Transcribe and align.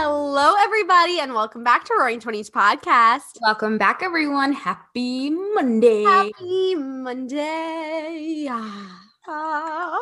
Hello, 0.00 0.54
everybody, 0.60 1.18
and 1.18 1.34
welcome 1.34 1.64
back 1.64 1.84
to 1.86 1.94
Roaring 1.98 2.20
Twenties 2.20 2.48
Podcast. 2.48 3.36
Welcome 3.42 3.78
back, 3.78 4.00
everyone. 4.00 4.52
Happy 4.52 5.28
Monday. 5.28 6.04
Happy 6.04 6.76
Monday. 6.76 8.46
Ah. 8.48 9.98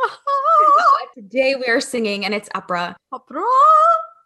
Today 1.14 1.55
we 1.56 1.64
are 1.72 1.80
singing, 1.80 2.27
and 2.27 2.34
it's 2.34 2.50
opera, 2.55 2.95
Opera. 3.10 3.41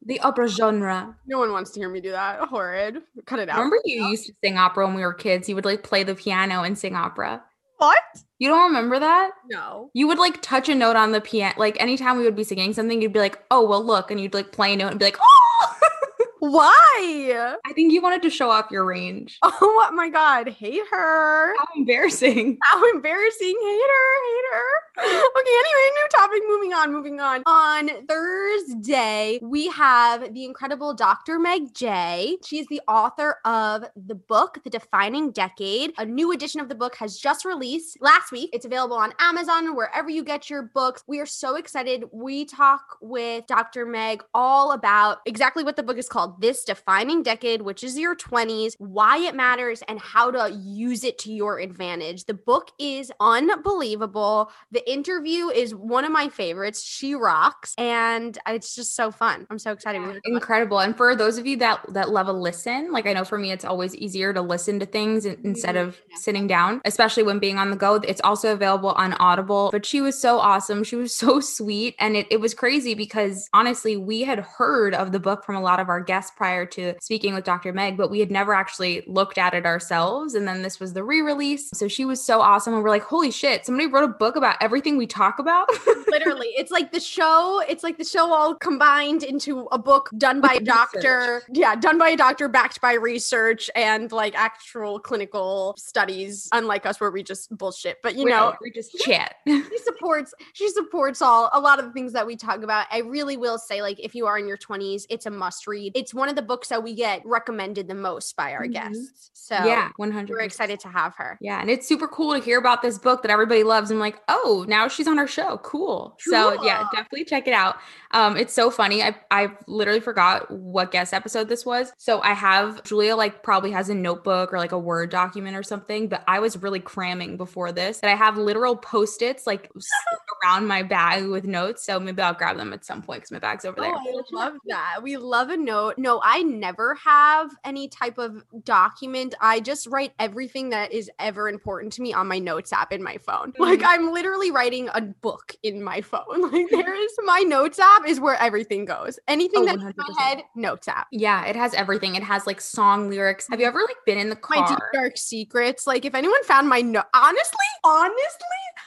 the 0.04 0.18
opera 0.20 0.48
genre. 0.48 1.16
No 1.28 1.38
one 1.38 1.52
wants 1.52 1.70
to 1.70 1.78
hear 1.78 1.88
me 1.88 2.00
do 2.00 2.10
that. 2.10 2.40
Horrid. 2.48 3.02
Cut 3.26 3.38
it 3.38 3.48
out. 3.48 3.58
Remember, 3.58 3.78
you 3.84 4.06
used 4.08 4.26
to 4.26 4.32
sing 4.42 4.58
opera 4.58 4.86
when 4.88 4.96
we 4.96 5.02
were 5.02 5.14
kids. 5.14 5.48
You 5.48 5.54
would 5.54 5.64
like 5.64 5.84
play 5.84 6.02
the 6.02 6.16
piano 6.16 6.64
and 6.64 6.76
sing 6.76 6.96
opera. 6.96 7.44
what? 7.78 8.02
You 8.40 8.48
don't 8.48 8.66
remember 8.68 8.98
that? 8.98 9.30
No. 9.48 9.90
You 9.94 10.08
would 10.08 10.18
like 10.18 10.42
touch 10.42 10.68
a 10.68 10.74
note 10.74 10.96
on 10.96 11.12
the 11.12 11.20
piano. 11.20 11.54
Like 11.56 11.80
anytime 11.80 12.18
we 12.18 12.24
would 12.24 12.34
be 12.34 12.42
singing 12.42 12.72
something, 12.72 13.00
you'd 13.00 13.12
be 13.12 13.20
like, 13.20 13.38
"Oh, 13.52 13.64
well, 13.68 13.84
look," 13.84 14.10
and 14.10 14.20
you'd 14.20 14.34
like 14.34 14.50
play 14.50 14.72
a 14.72 14.76
note 14.76 14.90
and 14.90 14.98
be 14.98 15.04
like, 15.04 15.18
"Oh." 15.20 15.36
Why? 16.40 17.56
I 17.66 17.72
think 17.74 17.92
you 17.92 18.00
wanted 18.00 18.22
to 18.22 18.30
show 18.30 18.50
off 18.50 18.70
your 18.70 18.84
range. 18.84 19.38
Oh 19.62 19.92
my 19.92 20.08
God. 20.08 20.48
Hate 20.48 20.82
her. 20.90 21.54
How 21.58 21.66
embarrassing. 21.76 22.58
How 22.62 22.90
embarrassing. 22.94 23.48
Hate 23.60 23.80
her. 23.90 24.24
Hate 24.26 24.44
her. 24.52 24.64
Okay, 24.98 25.06
anyway, 25.06 25.90
new 25.94 26.08
topic. 26.10 26.42
Moving 26.48 26.72
on. 26.72 26.92
Moving 26.92 27.20
on. 27.20 27.42
On 27.46 28.06
Thursday, 28.06 29.38
we 29.42 29.68
have 29.68 30.34
the 30.34 30.44
incredible 30.44 30.92
Dr. 30.94 31.38
Meg 31.38 31.74
Jay 31.74 32.36
She 32.44 32.58
is 32.58 32.66
the 32.66 32.80
author 32.88 33.36
of 33.44 33.84
the 33.96 34.14
book, 34.14 34.58
The 34.64 34.70
Defining 34.70 35.30
Decade. 35.30 35.92
A 35.98 36.04
new 36.04 36.32
edition 36.32 36.60
of 36.60 36.68
the 36.68 36.74
book 36.74 36.96
has 36.96 37.18
just 37.18 37.44
released 37.44 37.98
last 38.00 38.32
week. 38.32 38.50
It's 38.52 38.66
available 38.66 38.96
on 38.96 39.12
Amazon, 39.20 39.76
wherever 39.76 40.10
you 40.10 40.24
get 40.24 40.50
your 40.50 40.62
books. 40.62 41.04
We 41.06 41.20
are 41.20 41.26
so 41.26 41.56
excited. 41.56 42.04
We 42.12 42.44
talk 42.44 42.98
with 43.00 43.46
Dr. 43.46 43.86
Meg 43.86 44.22
all 44.34 44.72
about 44.72 45.18
exactly 45.24 45.62
what 45.64 45.76
the 45.76 45.82
book 45.82 45.98
is 45.98 46.08
called 46.08 46.40
This 46.40 46.64
Defining 46.64 47.22
Decade, 47.22 47.62
which 47.62 47.84
is 47.84 47.98
your 47.98 48.16
20s, 48.16 48.74
why 48.78 49.18
it 49.18 49.34
matters, 49.34 49.82
and 49.88 49.98
how 50.00 50.30
to 50.30 50.52
use 50.52 51.04
it 51.04 51.18
to 51.18 51.32
your 51.32 51.60
advantage. 51.60 52.24
The 52.24 52.34
book 52.34 52.72
is 52.78 53.12
unbelievable. 53.20 54.50
The 54.70 54.79
interview 54.88 55.48
is 55.48 55.74
one 55.74 56.04
of 56.04 56.12
my 56.12 56.28
favorites. 56.28 56.82
She 56.82 57.14
rocks, 57.14 57.74
and 57.78 58.38
it's 58.46 58.74
just 58.74 58.94
so 58.94 59.10
fun. 59.10 59.46
I'm 59.50 59.58
so 59.58 59.72
excited. 59.72 59.98
We're 60.00 60.06
gonna 60.06 60.20
talk 60.20 60.26
about- 60.26 60.36
Incredible. 60.40 60.78
And 60.80 60.96
for 60.96 61.14
those 61.14 61.38
of 61.38 61.46
you 61.46 61.56
that 61.58 61.80
that 61.92 62.10
love 62.10 62.28
a 62.28 62.32
listen, 62.32 62.92
like 62.92 63.06
I 63.06 63.12
know 63.12 63.24
for 63.24 63.38
me 63.38 63.50
it's 63.52 63.64
always 63.64 63.94
easier 63.96 64.32
to 64.32 64.40
listen 64.40 64.78
to 64.80 64.86
things 64.86 65.24
in- 65.26 65.38
instead 65.44 65.74
mm-hmm. 65.74 65.88
of 65.88 66.00
Yeah. 66.10 66.16
sitting 66.18 66.46
down, 66.46 66.80
especially 66.84 67.22
when 67.22 67.38
being 67.38 67.58
on 67.58 67.70
the 67.70 67.76
go. 67.76 67.96
It's 67.96 68.20
also 68.22 68.52
available 68.52 68.90
on 68.90 69.14
Audible. 69.14 69.70
But 69.72 69.84
she 69.86 70.00
was 70.00 70.20
so 70.20 70.38
awesome. 70.38 70.84
She 70.84 70.96
was 70.96 71.14
so 71.20 71.40
sweet 71.40 71.94
and 71.98 72.16
it, 72.16 72.26
it 72.30 72.40
was 72.40 72.54
crazy 72.54 72.94
because 72.94 73.48
honestly, 73.52 73.96
we 73.96 74.22
had 74.22 74.40
heard 74.40 74.94
of 74.94 75.12
the 75.12 75.20
book 75.20 75.44
from 75.44 75.56
a 75.56 75.60
lot 75.60 75.80
of 75.80 75.88
our 75.88 76.00
guests 76.00 76.32
prior 76.36 76.64
to 76.66 76.94
speaking 77.00 77.34
with 77.34 77.44
Dr. 77.44 77.72
Meg, 77.72 77.96
but 77.96 78.10
we 78.10 78.20
had 78.20 78.30
never 78.30 78.54
actually 78.54 79.02
looked 79.06 79.38
at 79.38 79.54
it 79.54 79.66
ourselves. 79.66 80.34
And 80.34 80.46
then 80.46 80.62
this 80.62 80.80
was 80.80 80.92
the 80.92 81.04
re-release. 81.04 81.70
So 81.74 81.88
she 81.88 82.04
was 82.04 82.24
so 82.24 82.40
awesome. 82.40 82.74
And 82.74 82.82
we're 82.82 82.90
like, 82.90 83.02
holy 83.02 83.30
shit, 83.30 83.66
somebody 83.66 83.86
wrote 83.86 84.04
a 84.04 84.08
book 84.08 84.36
about 84.36 84.56
everything 84.70 84.96
we 84.96 85.04
talk 85.06 85.40
about. 85.40 85.68
literally 86.06 86.46
it's 86.56 86.70
like 86.70 86.92
the 86.92 87.00
show 87.00 87.60
it's 87.68 87.82
like 87.82 87.96
the 87.98 88.04
show 88.04 88.32
all 88.32 88.54
combined 88.54 89.22
into 89.22 89.66
a 89.72 89.78
book 89.78 90.10
done 90.18 90.40
by 90.40 90.54
a 90.54 90.60
doctor 90.60 91.42
yeah 91.52 91.74
done 91.76 91.98
by 91.98 92.08
a 92.08 92.16
doctor 92.16 92.48
backed 92.48 92.80
by 92.80 92.94
research 92.94 93.70
and 93.76 94.10
like 94.10 94.34
actual 94.36 94.98
clinical 94.98 95.74
studies 95.78 96.48
unlike 96.52 96.84
us 96.84 97.00
where 97.00 97.10
we 97.12 97.22
just 97.22 97.56
bullshit 97.56 97.98
but 98.02 98.16
you 98.16 98.24
We- 98.24 98.30
know 98.32 98.54
we 98.60 98.70
just 98.72 98.92
chat. 98.98 99.36
she 99.46 99.78
supports 99.84 100.34
she 100.52 100.68
supports 100.70 101.22
all 101.22 101.48
a 101.52 101.60
lot 101.60 101.78
of 101.78 101.84
the 101.84 101.92
things 101.92 102.12
that 102.12 102.26
we 102.26 102.34
talk 102.36 102.62
about 102.62 102.86
i 102.90 102.98
really 102.98 103.36
will 103.36 103.58
say 103.58 103.80
like 103.82 103.98
if 104.00 104.14
you 104.14 104.26
are 104.26 104.36
in 104.38 104.48
your 104.48 104.58
20s 104.58 105.04
it's 105.10 105.26
a 105.26 105.30
must 105.30 105.66
read 105.68 105.92
it's 105.94 106.12
one 106.12 106.28
of 106.28 106.34
the 106.34 106.42
books 106.42 106.68
that 106.68 106.82
we 106.82 106.92
get 106.94 107.22
recommended 107.24 107.86
the 107.88 107.94
most 107.94 108.34
by 108.36 108.52
our 108.52 108.64
Mhm. 108.66 108.72
guests 108.72 109.30
so 109.32 109.54
yeah, 109.64 109.90
100 109.96 110.28
we're 110.28 110.40
excited 110.40 110.78
to 110.80 110.88
have 110.88 111.14
her 111.16 111.38
Yeah, 111.40 111.60
and 111.60 111.70
it's 111.70 111.86
super 111.86 112.06
cool 112.08 112.34
to 112.34 112.40
hear 112.40 112.58
about 112.58 112.82
this 112.82 112.98
book 112.98 113.22
that 113.22 113.30
everybody 113.30 113.62
loves. 113.64 113.90
I'm 113.90 113.98
like, 113.98 114.20
oh, 114.28 114.59
now 114.68 114.88
she's 114.88 115.06
on 115.08 115.18
our 115.18 115.26
show. 115.26 115.58
Cool. 115.62 116.16
So 116.20 116.62
yeah, 116.64 116.84
definitely 116.92 117.24
check 117.24 117.46
it 117.46 117.54
out. 117.54 117.76
Um, 118.12 118.36
it's 118.36 118.52
so 118.52 118.70
funny. 118.70 119.02
I 119.02 119.14
I 119.30 119.52
literally 119.66 120.00
forgot 120.00 120.50
what 120.50 120.90
guest 120.90 121.14
episode 121.14 121.48
this 121.48 121.64
was. 121.64 121.92
So 121.98 122.20
I 122.20 122.34
have 122.34 122.82
Julia 122.84 123.16
like 123.16 123.42
probably 123.42 123.70
has 123.72 123.88
a 123.88 123.94
notebook 123.94 124.52
or 124.52 124.58
like 124.58 124.72
a 124.72 124.78
Word 124.78 125.10
document 125.10 125.56
or 125.56 125.62
something, 125.62 126.08
but 126.08 126.22
I 126.26 126.40
was 126.40 126.56
really 126.60 126.80
cramming 126.80 127.36
before 127.36 127.72
this 127.72 128.00
that 128.00 128.10
I 128.10 128.14
have 128.16 128.36
literal 128.36 128.76
post-its 128.76 129.46
like 129.46 129.70
around 130.44 130.66
my 130.66 130.82
bag 130.82 131.26
with 131.26 131.44
notes. 131.44 131.84
So 131.84 132.00
maybe 132.00 132.20
I'll 132.22 132.34
grab 132.34 132.56
them 132.56 132.72
at 132.72 132.84
some 132.84 133.02
point 133.02 133.20
because 133.20 133.30
my 133.32 133.38
bag's 133.38 133.64
over 133.64 133.80
there. 133.80 133.92
Oh, 133.94 134.24
I 134.32 134.34
love 134.34 134.54
that. 134.66 135.02
We 135.02 135.16
love 135.16 135.50
a 135.50 135.56
note. 135.56 135.98
No, 135.98 136.20
I 136.24 136.42
never 136.42 136.94
have 136.96 137.50
any 137.64 137.88
type 137.88 138.18
of 138.18 138.42
document. 138.64 139.34
I 139.40 139.60
just 139.60 139.86
write 139.86 140.12
everything 140.18 140.70
that 140.70 140.92
is 140.92 141.10
ever 141.18 141.48
important 141.48 141.92
to 141.94 142.02
me 142.02 142.12
on 142.12 142.26
my 142.26 142.38
notes 142.38 142.72
app 142.72 142.92
in 142.92 143.02
my 143.02 143.18
phone. 143.18 143.52
Like 143.58 143.80
Mhm. 143.80 143.86
I'm 143.86 144.12
literally 144.12 144.49
writing 144.50 144.88
a 144.94 145.00
book 145.00 145.54
in 145.62 145.82
my 145.82 146.00
phone. 146.00 146.50
Like 146.50 146.68
there 146.70 146.94
is 146.94 147.12
my 147.24 147.40
notes 147.40 147.78
app 147.78 148.06
is 148.06 148.18
where 148.18 148.34
everything 148.36 148.84
goes. 148.84 149.18
Anything 149.28 149.62
Oh, 149.62 149.66
that's 149.66 149.82
in 149.82 149.94
my 149.96 150.22
head, 150.22 150.42
notes 150.56 150.88
app. 150.88 151.06
Yeah, 151.12 151.44
it 151.46 151.54
has 151.54 151.74
everything. 151.74 152.16
It 152.16 152.22
has 152.22 152.46
like 152.46 152.60
song 152.60 153.08
lyrics. 153.08 153.46
Have 153.50 153.60
you 153.60 153.66
ever 153.66 153.80
like 153.80 153.96
been 154.04 154.18
in 154.18 154.30
the 154.30 154.36
car? 154.36 154.62
My 154.62 154.68
deep 154.68 154.78
dark 154.92 155.16
secrets. 155.16 155.86
Like 155.86 156.04
if 156.04 156.14
anyone 156.14 156.42
found 156.44 156.68
my 156.68 156.80
note, 156.80 157.04
honestly, 157.14 157.58
honestly, 157.84 158.16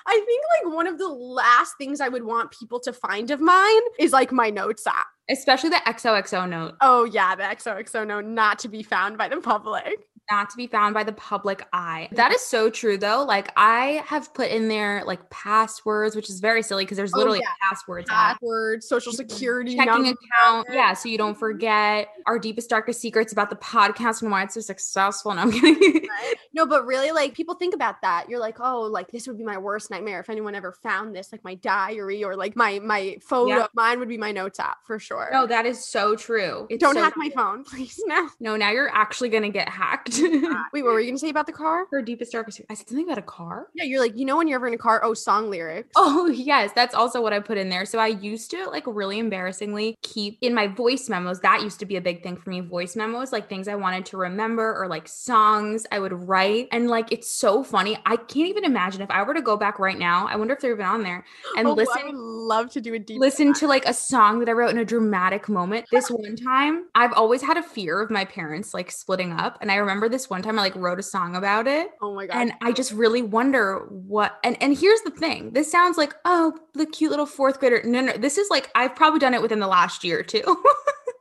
I 0.07 0.21
think 0.25 0.43
like 0.65 0.75
one 0.75 0.87
of 0.87 0.97
the 0.97 1.07
last 1.07 1.77
things 1.77 2.01
I 2.01 2.09
would 2.09 2.23
want 2.25 2.51
people 2.51 2.79
to 2.81 2.91
find 2.91 3.31
of 3.31 3.39
mine 3.39 3.81
is 3.99 4.11
like 4.11 4.31
my 4.31 4.49
notes 4.49 4.85
app. 4.85 5.07
Especially 5.29 5.69
the 5.69 5.81
XOXO 5.87 6.49
note. 6.49 6.73
Oh 6.81 7.05
yeah, 7.05 7.35
the 7.35 7.43
XOXO 7.43 8.05
note 8.05 8.25
not 8.25 8.59
to 8.59 8.67
be 8.67 8.83
found 8.83 9.17
by 9.17 9.29
the 9.29 9.39
public. 9.39 10.07
Not 10.31 10.49
to 10.49 10.57
be 10.57 10.67
found 10.67 10.93
by 10.93 11.03
the 11.03 11.11
public 11.13 11.65
eye. 11.73 12.09
That 12.13 12.31
is 12.33 12.41
so 12.41 12.69
true 12.69 12.97
though. 12.97 13.23
Like 13.23 13.51
I 13.57 14.03
have 14.05 14.33
put 14.33 14.49
in 14.51 14.67
there 14.67 15.03
like 15.05 15.29
passwords, 15.29 16.15
which 16.15 16.29
is 16.29 16.39
very 16.39 16.61
silly 16.63 16.85
because 16.85 16.97
there's 16.97 17.13
Oh, 17.13 17.17
literally 17.17 17.39
yeah. 17.41 17.49
a 17.71 17.75
passwords 17.75 18.87
social 18.87 19.11
security 19.13 19.75
Checking 19.75 19.91
number. 20.03 20.11
account, 20.39 20.67
yeah, 20.71 20.93
so 20.93 21.09
you 21.09 21.17
don't 21.17 21.37
forget 21.37 22.07
our 22.25 22.39
deepest, 22.39 22.69
darkest 22.69 23.01
secrets 23.01 23.31
about 23.33 23.49
the 23.49 23.55
podcast 23.57 24.21
and 24.21 24.31
why 24.31 24.43
it's 24.43 24.53
so 24.55 24.61
successful. 24.61 25.33
No, 25.33 25.41
I'm 25.41 25.51
kidding. 25.51 26.07
No, 26.53 26.65
but 26.65 26.85
really, 26.85 27.11
like 27.11 27.33
people 27.33 27.55
think 27.55 27.73
about 27.75 28.01
that. 28.01 28.29
You're 28.29 28.39
like, 28.39 28.59
oh, 28.59 28.81
like 28.81 29.11
this 29.11 29.27
would 29.27 29.37
be 29.37 29.43
my 29.43 29.57
worst 29.57 29.89
nightmare 29.91 30.19
if 30.19 30.29
anyone 30.29 30.55
ever 30.55 30.71
found 30.71 31.15
this, 31.15 31.31
like 31.31 31.43
my 31.43 31.55
diary 31.55 32.23
or 32.23 32.35
like 32.35 32.55
my 32.55 32.79
my 32.79 33.17
photo. 33.21 33.57
Yeah. 33.57 33.67
Mine 33.73 33.99
would 33.99 34.09
be 34.09 34.17
my 34.17 34.31
notes 34.31 34.59
app 34.59 34.77
for 34.85 34.99
sure. 34.99 35.29
no, 35.31 35.45
that 35.47 35.65
is 35.65 35.83
so 35.85 36.15
true. 36.15 36.67
It's 36.69 36.79
don't 36.81 36.93
so 36.95 37.01
hack 37.01 37.13
my 37.17 37.29
phone, 37.29 37.63
please. 37.65 37.99
No. 38.05 38.29
No, 38.39 38.55
now 38.55 38.71
you're 38.71 38.89
actually 38.93 39.29
gonna 39.29 39.49
get 39.49 39.67
hacked. 39.69 40.12
Wait, 40.73 40.83
what 40.83 40.83
were 40.93 40.99
you 40.99 41.07
gonna 41.07 41.17
say 41.17 41.29
about 41.29 41.45
the 41.45 41.53
car? 41.53 41.85
Her 41.91 42.01
deepest, 42.01 42.31
darkest. 42.31 42.61
I 42.69 42.73
said 42.73 42.87
something 42.87 43.05
about 43.05 43.17
a 43.17 43.23
car. 43.23 43.67
Yeah, 43.73 43.83
you're 43.83 43.99
like, 43.99 44.15
you 44.15 44.25
know, 44.25 44.37
when 44.37 44.47
you're 44.47 44.57
ever 44.57 44.67
in 44.67 44.73
a 44.73 44.77
car, 44.77 45.01
oh, 45.03 45.13
song 45.13 45.49
lyrics. 45.49 45.89
Oh, 45.95 46.27
yes. 46.29 46.71
That's 46.75 46.95
also 46.95 47.21
what 47.21 47.33
I 47.33 47.39
put 47.39 47.57
in 47.57 47.69
there. 47.69 47.85
So 47.85 47.99
I 47.99 48.07
used 48.07 48.51
to 48.51 48.69
like 48.69 48.83
really 48.87 49.19
embarrassingly 49.19 49.97
keep 50.01 50.37
in 50.41 50.53
my 50.53 50.67
voice 50.67 51.09
memos. 51.09 51.39
That 51.41 51.61
used 51.61 51.79
to 51.79 51.85
be 51.85 51.95
a 51.95 52.01
big 52.01 52.23
thing 52.23 52.37
for 52.37 52.49
me. 52.49 52.59
Voice 52.59 52.95
memos, 52.95 53.31
like 53.31 53.49
things 53.49 53.67
I 53.67 53.75
wanted 53.75 54.05
to 54.07 54.17
remember 54.17 54.75
or 54.79 54.87
like 54.87 55.07
songs 55.07 55.85
I 55.91 55.99
would 55.99 56.13
write. 56.13 56.67
And 56.71 56.89
like, 56.89 57.11
it's 57.11 57.29
so 57.29 57.63
funny. 57.63 57.97
I 58.05 58.15
can't 58.15 58.49
even 58.49 58.65
imagine 58.65 59.01
if 59.01 59.11
I 59.11 59.23
were 59.23 59.33
to 59.33 59.41
go 59.41 59.57
back 59.57 59.79
right 59.79 59.97
now. 59.97 60.27
I 60.27 60.35
wonder 60.35 60.53
if 60.53 60.59
they're 60.59 60.73
even 60.73 60.85
on 60.85 61.03
there 61.03 61.25
and 61.57 61.67
Oh, 61.67 61.71
I 61.71 61.75
listen. 61.75 62.05
would 62.05 62.15
love 62.15 62.71
to 62.71 62.81
do 62.81 62.93
a 62.93 62.99
deep. 62.99 63.19
Listen 63.19 63.53
to 63.53 63.67
like 63.67 63.85
a 63.85 63.93
song 63.93 64.39
that 64.39 64.49
I 64.49 64.51
wrote 64.51 64.71
in 64.71 64.77
a 64.77 64.85
dramatic 64.85 65.49
moment. 65.49 65.85
This 65.91 66.09
one 66.09 66.35
time, 66.35 66.85
I've 66.95 67.13
always 67.13 67.41
had 67.41 67.57
a 67.57 67.63
fear 67.63 68.01
of 68.01 68.09
my 68.11 68.25
parents 68.25 68.73
like 68.73 68.91
splitting 68.91 69.31
up. 69.31 69.57
And 69.61 69.71
I 69.71 69.75
remember 69.75 70.02
this 70.09 70.29
one 70.29 70.41
time 70.41 70.57
I 70.59 70.61
like 70.63 70.75
wrote 70.75 70.99
a 70.99 71.03
song 71.03 71.35
about 71.35 71.67
it 71.67 71.89
Oh 72.01 72.13
my 72.15 72.27
god. 72.27 72.35
and 72.37 72.53
i 72.61 72.71
just 72.71 72.91
really 72.91 73.21
wonder 73.21 73.85
what 73.89 74.39
and 74.43 74.57
and 74.61 74.77
here's 74.77 75.01
the 75.01 75.11
thing 75.11 75.51
this 75.51 75.71
sounds 75.71 75.97
like 75.97 76.13
oh 76.25 76.53
the 76.73 76.85
cute 76.85 77.11
little 77.11 77.25
fourth 77.25 77.59
grader 77.59 77.81
no 77.85 78.01
no 78.01 78.13
this 78.13 78.37
is 78.37 78.49
like 78.49 78.69
i've 78.75 78.95
probably 78.95 79.19
done 79.19 79.33
it 79.33 79.41
within 79.41 79.59
the 79.59 79.67
last 79.67 80.03
year 80.03 80.23
too 80.23 80.43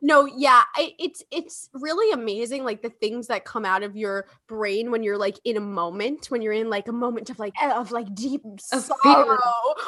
No, 0.05 0.27
yeah, 0.27 0.63
I, 0.75 0.95
it's 0.99 1.23
it's 1.31 1.71
really 1.75 2.13
amazing, 2.13 2.65
like 2.65 2.83
the 2.83 2.91
things 2.91 3.29
that 3.29 3.45
come 3.45 3.65
out 3.65 3.85
of 3.85 3.97
your 3.97 4.27
brain 4.49 4.91
when 4.91 5.05
you're 5.05 5.17
like 5.17 5.39
in 5.45 5.57
a 5.57 5.61
moment, 5.61 6.27
when 6.29 6.43
you're 6.43 6.53
in 6.53 6.69
like 6.69 6.89
a 6.89 6.93
moment 6.93 7.31
of 7.31 7.39
like 7.39 7.55
of 7.63 7.93
like 7.93 8.13
deep 8.13 8.43
Of 8.73 8.91
sorrow 9.05 9.39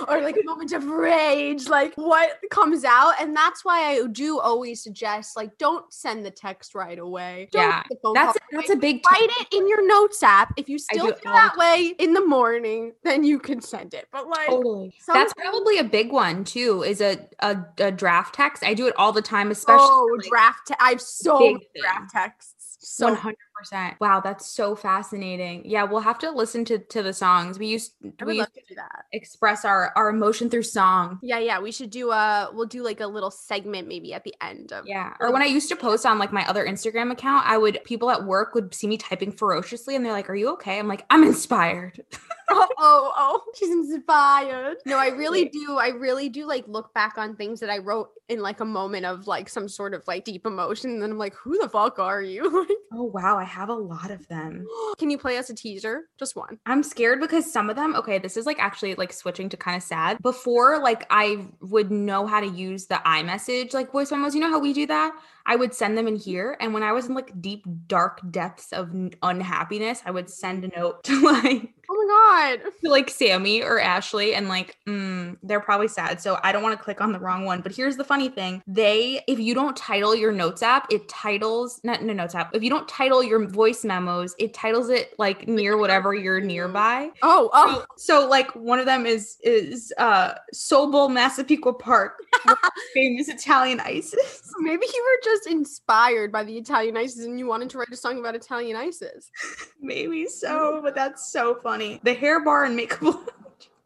or 0.06 0.20
like 0.20 0.36
a 0.36 0.44
moment 0.44 0.72
of 0.72 0.84
rage, 0.86 1.68
like 1.68 1.94
what 1.96 2.38
comes 2.50 2.84
out, 2.84 3.14
and 3.20 3.34
that's 3.34 3.64
why 3.64 3.80
I 3.80 4.06
do 4.06 4.38
always 4.38 4.80
suggest 4.84 5.36
like 5.36 5.58
don't 5.58 5.92
send 5.92 6.24
the 6.24 6.30
text 6.30 6.76
right 6.76 6.98
away. 6.98 7.48
Don't 7.50 7.62
Yeah, 7.62 7.82
the 7.90 7.96
phone 8.00 8.14
That's 8.14 8.38
call 8.38 8.48
that's 8.52 8.70
right 8.70 8.78
a 8.78 8.80
big 8.80 9.02
write 9.10 9.30
it 9.40 9.48
in 9.52 9.68
your 9.68 9.84
notes 9.84 10.22
app. 10.22 10.52
If 10.56 10.68
you 10.68 10.78
still 10.78 11.12
feel 11.12 11.32
that 11.32 11.56
way 11.56 11.94
in 11.98 12.14
the 12.14 12.24
morning, 12.24 12.92
then 13.02 13.24
you 13.24 13.40
can 13.40 13.60
send 13.60 13.94
it. 13.94 14.06
But 14.12 14.28
like, 14.28 14.48
Totally. 14.48 14.94
That's 15.08 15.34
probably 15.34 15.78
a 15.78 15.84
big 15.84 16.12
one 16.12 16.44
too. 16.44 16.84
Is 16.84 17.00
a, 17.00 17.18
a 17.40 17.56
a 17.78 17.90
draft 17.90 18.36
text. 18.36 18.62
I 18.62 18.74
do 18.74 18.86
it 18.86 18.94
all 18.96 19.10
the 19.10 19.22
time, 19.22 19.50
especially 19.50 19.88
oh, 19.90 20.03
draft. 20.28 20.70
I 20.80 20.90
have 20.90 21.00
so 21.00 21.38
many 21.38 21.68
draft 21.78 22.12
texts. 22.12 22.76
So 22.80 23.08
One 23.08 23.16
hundred 23.54 23.64
percent. 23.64 24.00
Wow, 24.00 24.20
that's 24.20 24.46
so 24.46 24.74
fascinating. 24.74 25.62
Yeah, 25.64 25.84
we'll 25.84 26.00
have 26.00 26.18
to 26.20 26.30
listen 26.30 26.64
to 26.66 26.78
to 26.78 27.02
the 27.02 27.12
songs. 27.12 27.58
We 27.58 27.66
used 27.66 27.94
we 28.24 28.38
used 28.38 28.54
to 28.54 28.60
do 28.68 28.74
that. 28.76 29.04
express 29.12 29.64
our 29.64 29.92
our 29.96 30.08
emotion 30.10 30.50
through 30.50 30.62
song. 30.62 31.18
Yeah, 31.22 31.38
yeah. 31.38 31.60
We 31.60 31.72
should 31.72 31.90
do 31.90 32.10
a. 32.10 32.50
We'll 32.52 32.66
do 32.66 32.82
like 32.82 33.00
a 33.00 33.06
little 33.06 33.30
segment 33.30 33.88
maybe 33.88 34.12
at 34.14 34.24
the 34.24 34.34
end 34.40 34.72
of. 34.72 34.86
Yeah. 34.86 35.14
Or 35.20 35.32
when 35.32 35.42
I 35.42 35.46
used 35.46 35.68
to 35.70 35.76
post 35.76 36.06
on 36.06 36.18
like 36.18 36.32
my 36.32 36.46
other 36.48 36.66
Instagram 36.66 37.12
account, 37.12 37.46
I 37.46 37.58
would 37.58 37.82
people 37.84 38.10
at 38.10 38.24
work 38.24 38.54
would 38.54 38.74
see 38.74 38.86
me 38.86 38.96
typing 38.96 39.32
ferociously 39.32 39.96
and 39.96 40.04
they're 40.04 40.12
like, 40.12 40.28
"Are 40.30 40.36
you 40.36 40.52
okay?" 40.54 40.78
I'm 40.78 40.88
like, 40.88 41.04
"I'm 41.10 41.22
inspired." 41.22 42.02
oh, 42.50 42.68
oh, 42.78 43.12
oh, 43.16 43.42
she's 43.54 43.70
inspired. 43.70 44.76
No, 44.86 44.98
I 44.98 45.08
really 45.08 45.48
do. 45.48 45.76
I 45.78 45.88
really 45.88 46.28
do 46.28 46.46
like 46.46 46.66
look 46.68 46.92
back 46.94 47.18
on 47.18 47.36
things 47.36 47.60
that 47.60 47.70
I 47.70 47.78
wrote 47.78 48.10
in 48.28 48.40
like 48.40 48.60
a 48.60 48.64
moment 48.64 49.06
of 49.06 49.26
like 49.26 49.48
some 49.48 49.68
sort 49.68 49.94
of 49.94 50.06
like 50.06 50.24
deep 50.24 50.46
emotion. 50.46 50.90
And 50.90 51.02
then 51.02 51.12
I'm 51.12 51.18
like, 51.18 51.34
who 51.34 51.58
the 51.58 51.68
fuck 51.68 51.98
are 51.98 52.22
you? 52.22 52.66
oh 52.92 53.04
wow, 53.04 53.38
I 53.38 53.43
have 53.44 53.68
a 53.68 53.74
lot 53.74 54.10
of 54.10 54.26
them. 54.28 54.66
Can 54.98 55.10
you 55.10 55.18
play 55.18 55.38
us 55.38 55.50
a 55.50 55.54
teaser? 55.54 56.04
Just 56.18 56.36
one. 56.36 56.58
I'm 56.66 56.82
scared 56.82 57.20
because 57.20 57.50
some 57.50 57.70
of 57.70 57.76
them, 57.76 57.94
okay, 57.96 58.18
this 58.18 58.36
is 58.36 58.46
like 58.46 58.58
actually 58.58 58.94
like 58.94 59.12
switching 59.12 59.48
to 59.50 59.56
kind 59.56 59.76
of 59.76 59.82
sad. 59.82 60.18
Before, 60.22 60.78
like 60.78 61.06
I 61.10 61.46
would 61.60 61.90
know 61.90 62.26
how 62.26 62.40
to 62.40 62.46
use 62.46 62.86
the 62.86 63.00
iMessage 63.06 63.74
like 63.74 63.92
voice 63.92 64.10
memos. 64.10 64.34
You 64.34 64.40
know 64.40 64.50
how 64.50 64.58
we 64.58 64.72
do 64.72 64.86
that? 64.86 65.14
I 65.46 65.56
would 65.56 65.74
send 65.74 65.96
them 65.98 66.06
in 66.08 66.16
here. 66.16 66.56
And 66.60 66.72
when 66.72 66.82
I 66.82 66.92
was 66.92 67.06
in 67.06 67.14
like 67.14 67.40
deep, 67.40 67.64
dark 67.86 68.20
depths 68.30 68.72
of 68.72 68.90
unhappiness, 69.22 70.02
I 70.04 70.10
would 70.10 70.30
send 70.30 70.64
a 70.64 70.68
note 70.68 71.04
to 71.04 71.20
like 71.20 71.70
Oh 71.88 72.06
my 72.06 72.56
god. 72.56 72.70
to 72.82 72.90
like 72.90 73.10
Sammy 73.10 73.62
or 73.62 73.78
Ashley 73.78 74.34
and 74.34 74.48
like 74.48 74.78
mm, 74.88 75.36
they're 75.42 75.60
probably 75.60 75.88
sad. 75.88 76.20
So 76.20 76.38
I 76.42 76.50
don't 76.50 76.62
want 76.62 76.78
to 76.78 76.82
click 76.82 77.00
on 77.00 77.12
the 77.12 77.18
wrong 77.18 77.44
one. 77.44 77.60
But 77.60 77.74
here's 77.74 77.96
the 77.96 78.04
funny 78.04 78.28
thing. 78.28 78.62
They 78.66 79.22
if 79.28 79.38
you 79.38 79.54
don't 79.54 79.76
title 79.76 80.14
your 80.14 80.32
notes 80.32 80.62
app, 80.62 80.86
it 80.90 81.08
titles 81.08 81.80
not 81.84 82.02
no 82.02 82.14
notes 82.14 82.34
app. 82.34 82.54
If 82.54 82.62
you 82.62 82.70
don't 82.70 82.88
title 82.88 83.22
your 83.22 83.46
voice 83.46 83.84
memos, 83.84 84.34
it 84.38 84.54
titles 84.54 84.88
it 84.88 85.12
like 85.18 85.46
near 85.46 85.76
whatever 85.76 86.14
you're 86.14 86.40
nearby. 86.40 87.10
Oh, 87.22 87.50
oh. 87.52 87.84
So, 87.96 88.22
so, 88.22 88.28
like 88.28 88.50
one 88.54 88.78
of 88.78 88.86
them 88.86 89.04
is 89.06 89.36
is 89.42 89.92
uh 89.98 90.34
Sobel 90.54 91.12
Massapequa 91.12 91.74
Park, 91.74 92.18
famous 92.94 93.28
Italian 93.28 93.80
ices. 93.80 94.42
Maybe 94.58 94.86
you 94.86 95.04
were 95.04 95.30
just 95.32 95.33
inspired 95.46 96.32
by 96.32 96.44
the 96.44 96.56
Italian 96.56 96.96
ices 96.96 97.24
and 97.24 97.38
you 97.38 97.46
wanted 97.46 97.70
to 97.70 97.78
write 97.78 97.92
a 97.92 97.96
song 97.96 98.18
about 98.18 98.34
Italian 98.34 98.76
ices. 98.76 99.30
Maybe 99.80 100.26
so, 100.26 100.80
but 100.82 100.94
that's 100.94 101.30
so 101.30 101.56
funny. 101.62 102.00
The 102.02 102.14
hair 102.14 102.42
bar 102.44 102.64
and 102.64 102.76
makeup. 102.76 103.30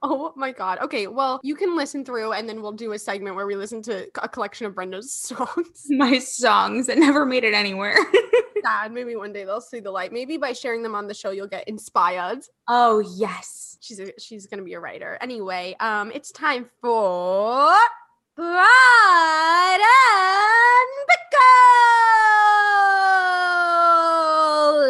Oh 0.01 0.33
my 0.37 0.53
god. 0.53 0.79
Okay, 0.81 1.09
well, 1.09 1.41
you 1.43 1.57
can 1.57 1.77
listen 1.77 2.05
through 2.05 2.33
and 2.33 2.49
then 2.49 2.63
we'll 2.63 2.73
do 2.73 2.93
a 2.93 2.99
segment 2.99 3.35
where 3.35 3.47
we 3.47 3.57
listen 3.57 3.83
to 3.83 4.07
a 4.23 4.29
collection 4.29 4.67
of 4.67 4.75
Brenda's 4.75 5.13
songs. 5.21 5.87
My 5.91 6.19
songs 6.19 6.87
that 6.87 6.99
never 6.99 7.27
made 7.27 7.45
it 7.45 7.55
anywhere. 7.55 7.97
Sad. 8.63 8.93
Maybe 8.93 9.17
one 9.17 9.33
day 9.33 9.45
they'll 9.45 9.61
see 9.61 9.81
the 9.81 9.91
light. 9.91 10.13
Maybe 10.13 10.37
by 10.37 10.53
sharing 10.53 10.83
them 10.83 10.95
on 10.95 11.07
the 11.09 11.15
show, 11.15 11.31
you'll 11.31 11.49
get 11.49 11.67
inspired. 11.69 12.41
oh 12.69 13.01
yes. 13.17 13.77
She's 13.81 14.01
a, 14.01 14.13
she's 14.19 14.47
gonna 14.47 14.63
be 14.63 14.75
a 14.75 14.81
writer. 14.81 15.19
Anyway, 15.21 15.75
um, 15.81 16.11
it's 16.13 16.31
time 16.33 16.69
for 16.81 17.73
Pride 18.39 19.81
and 19.81 20.89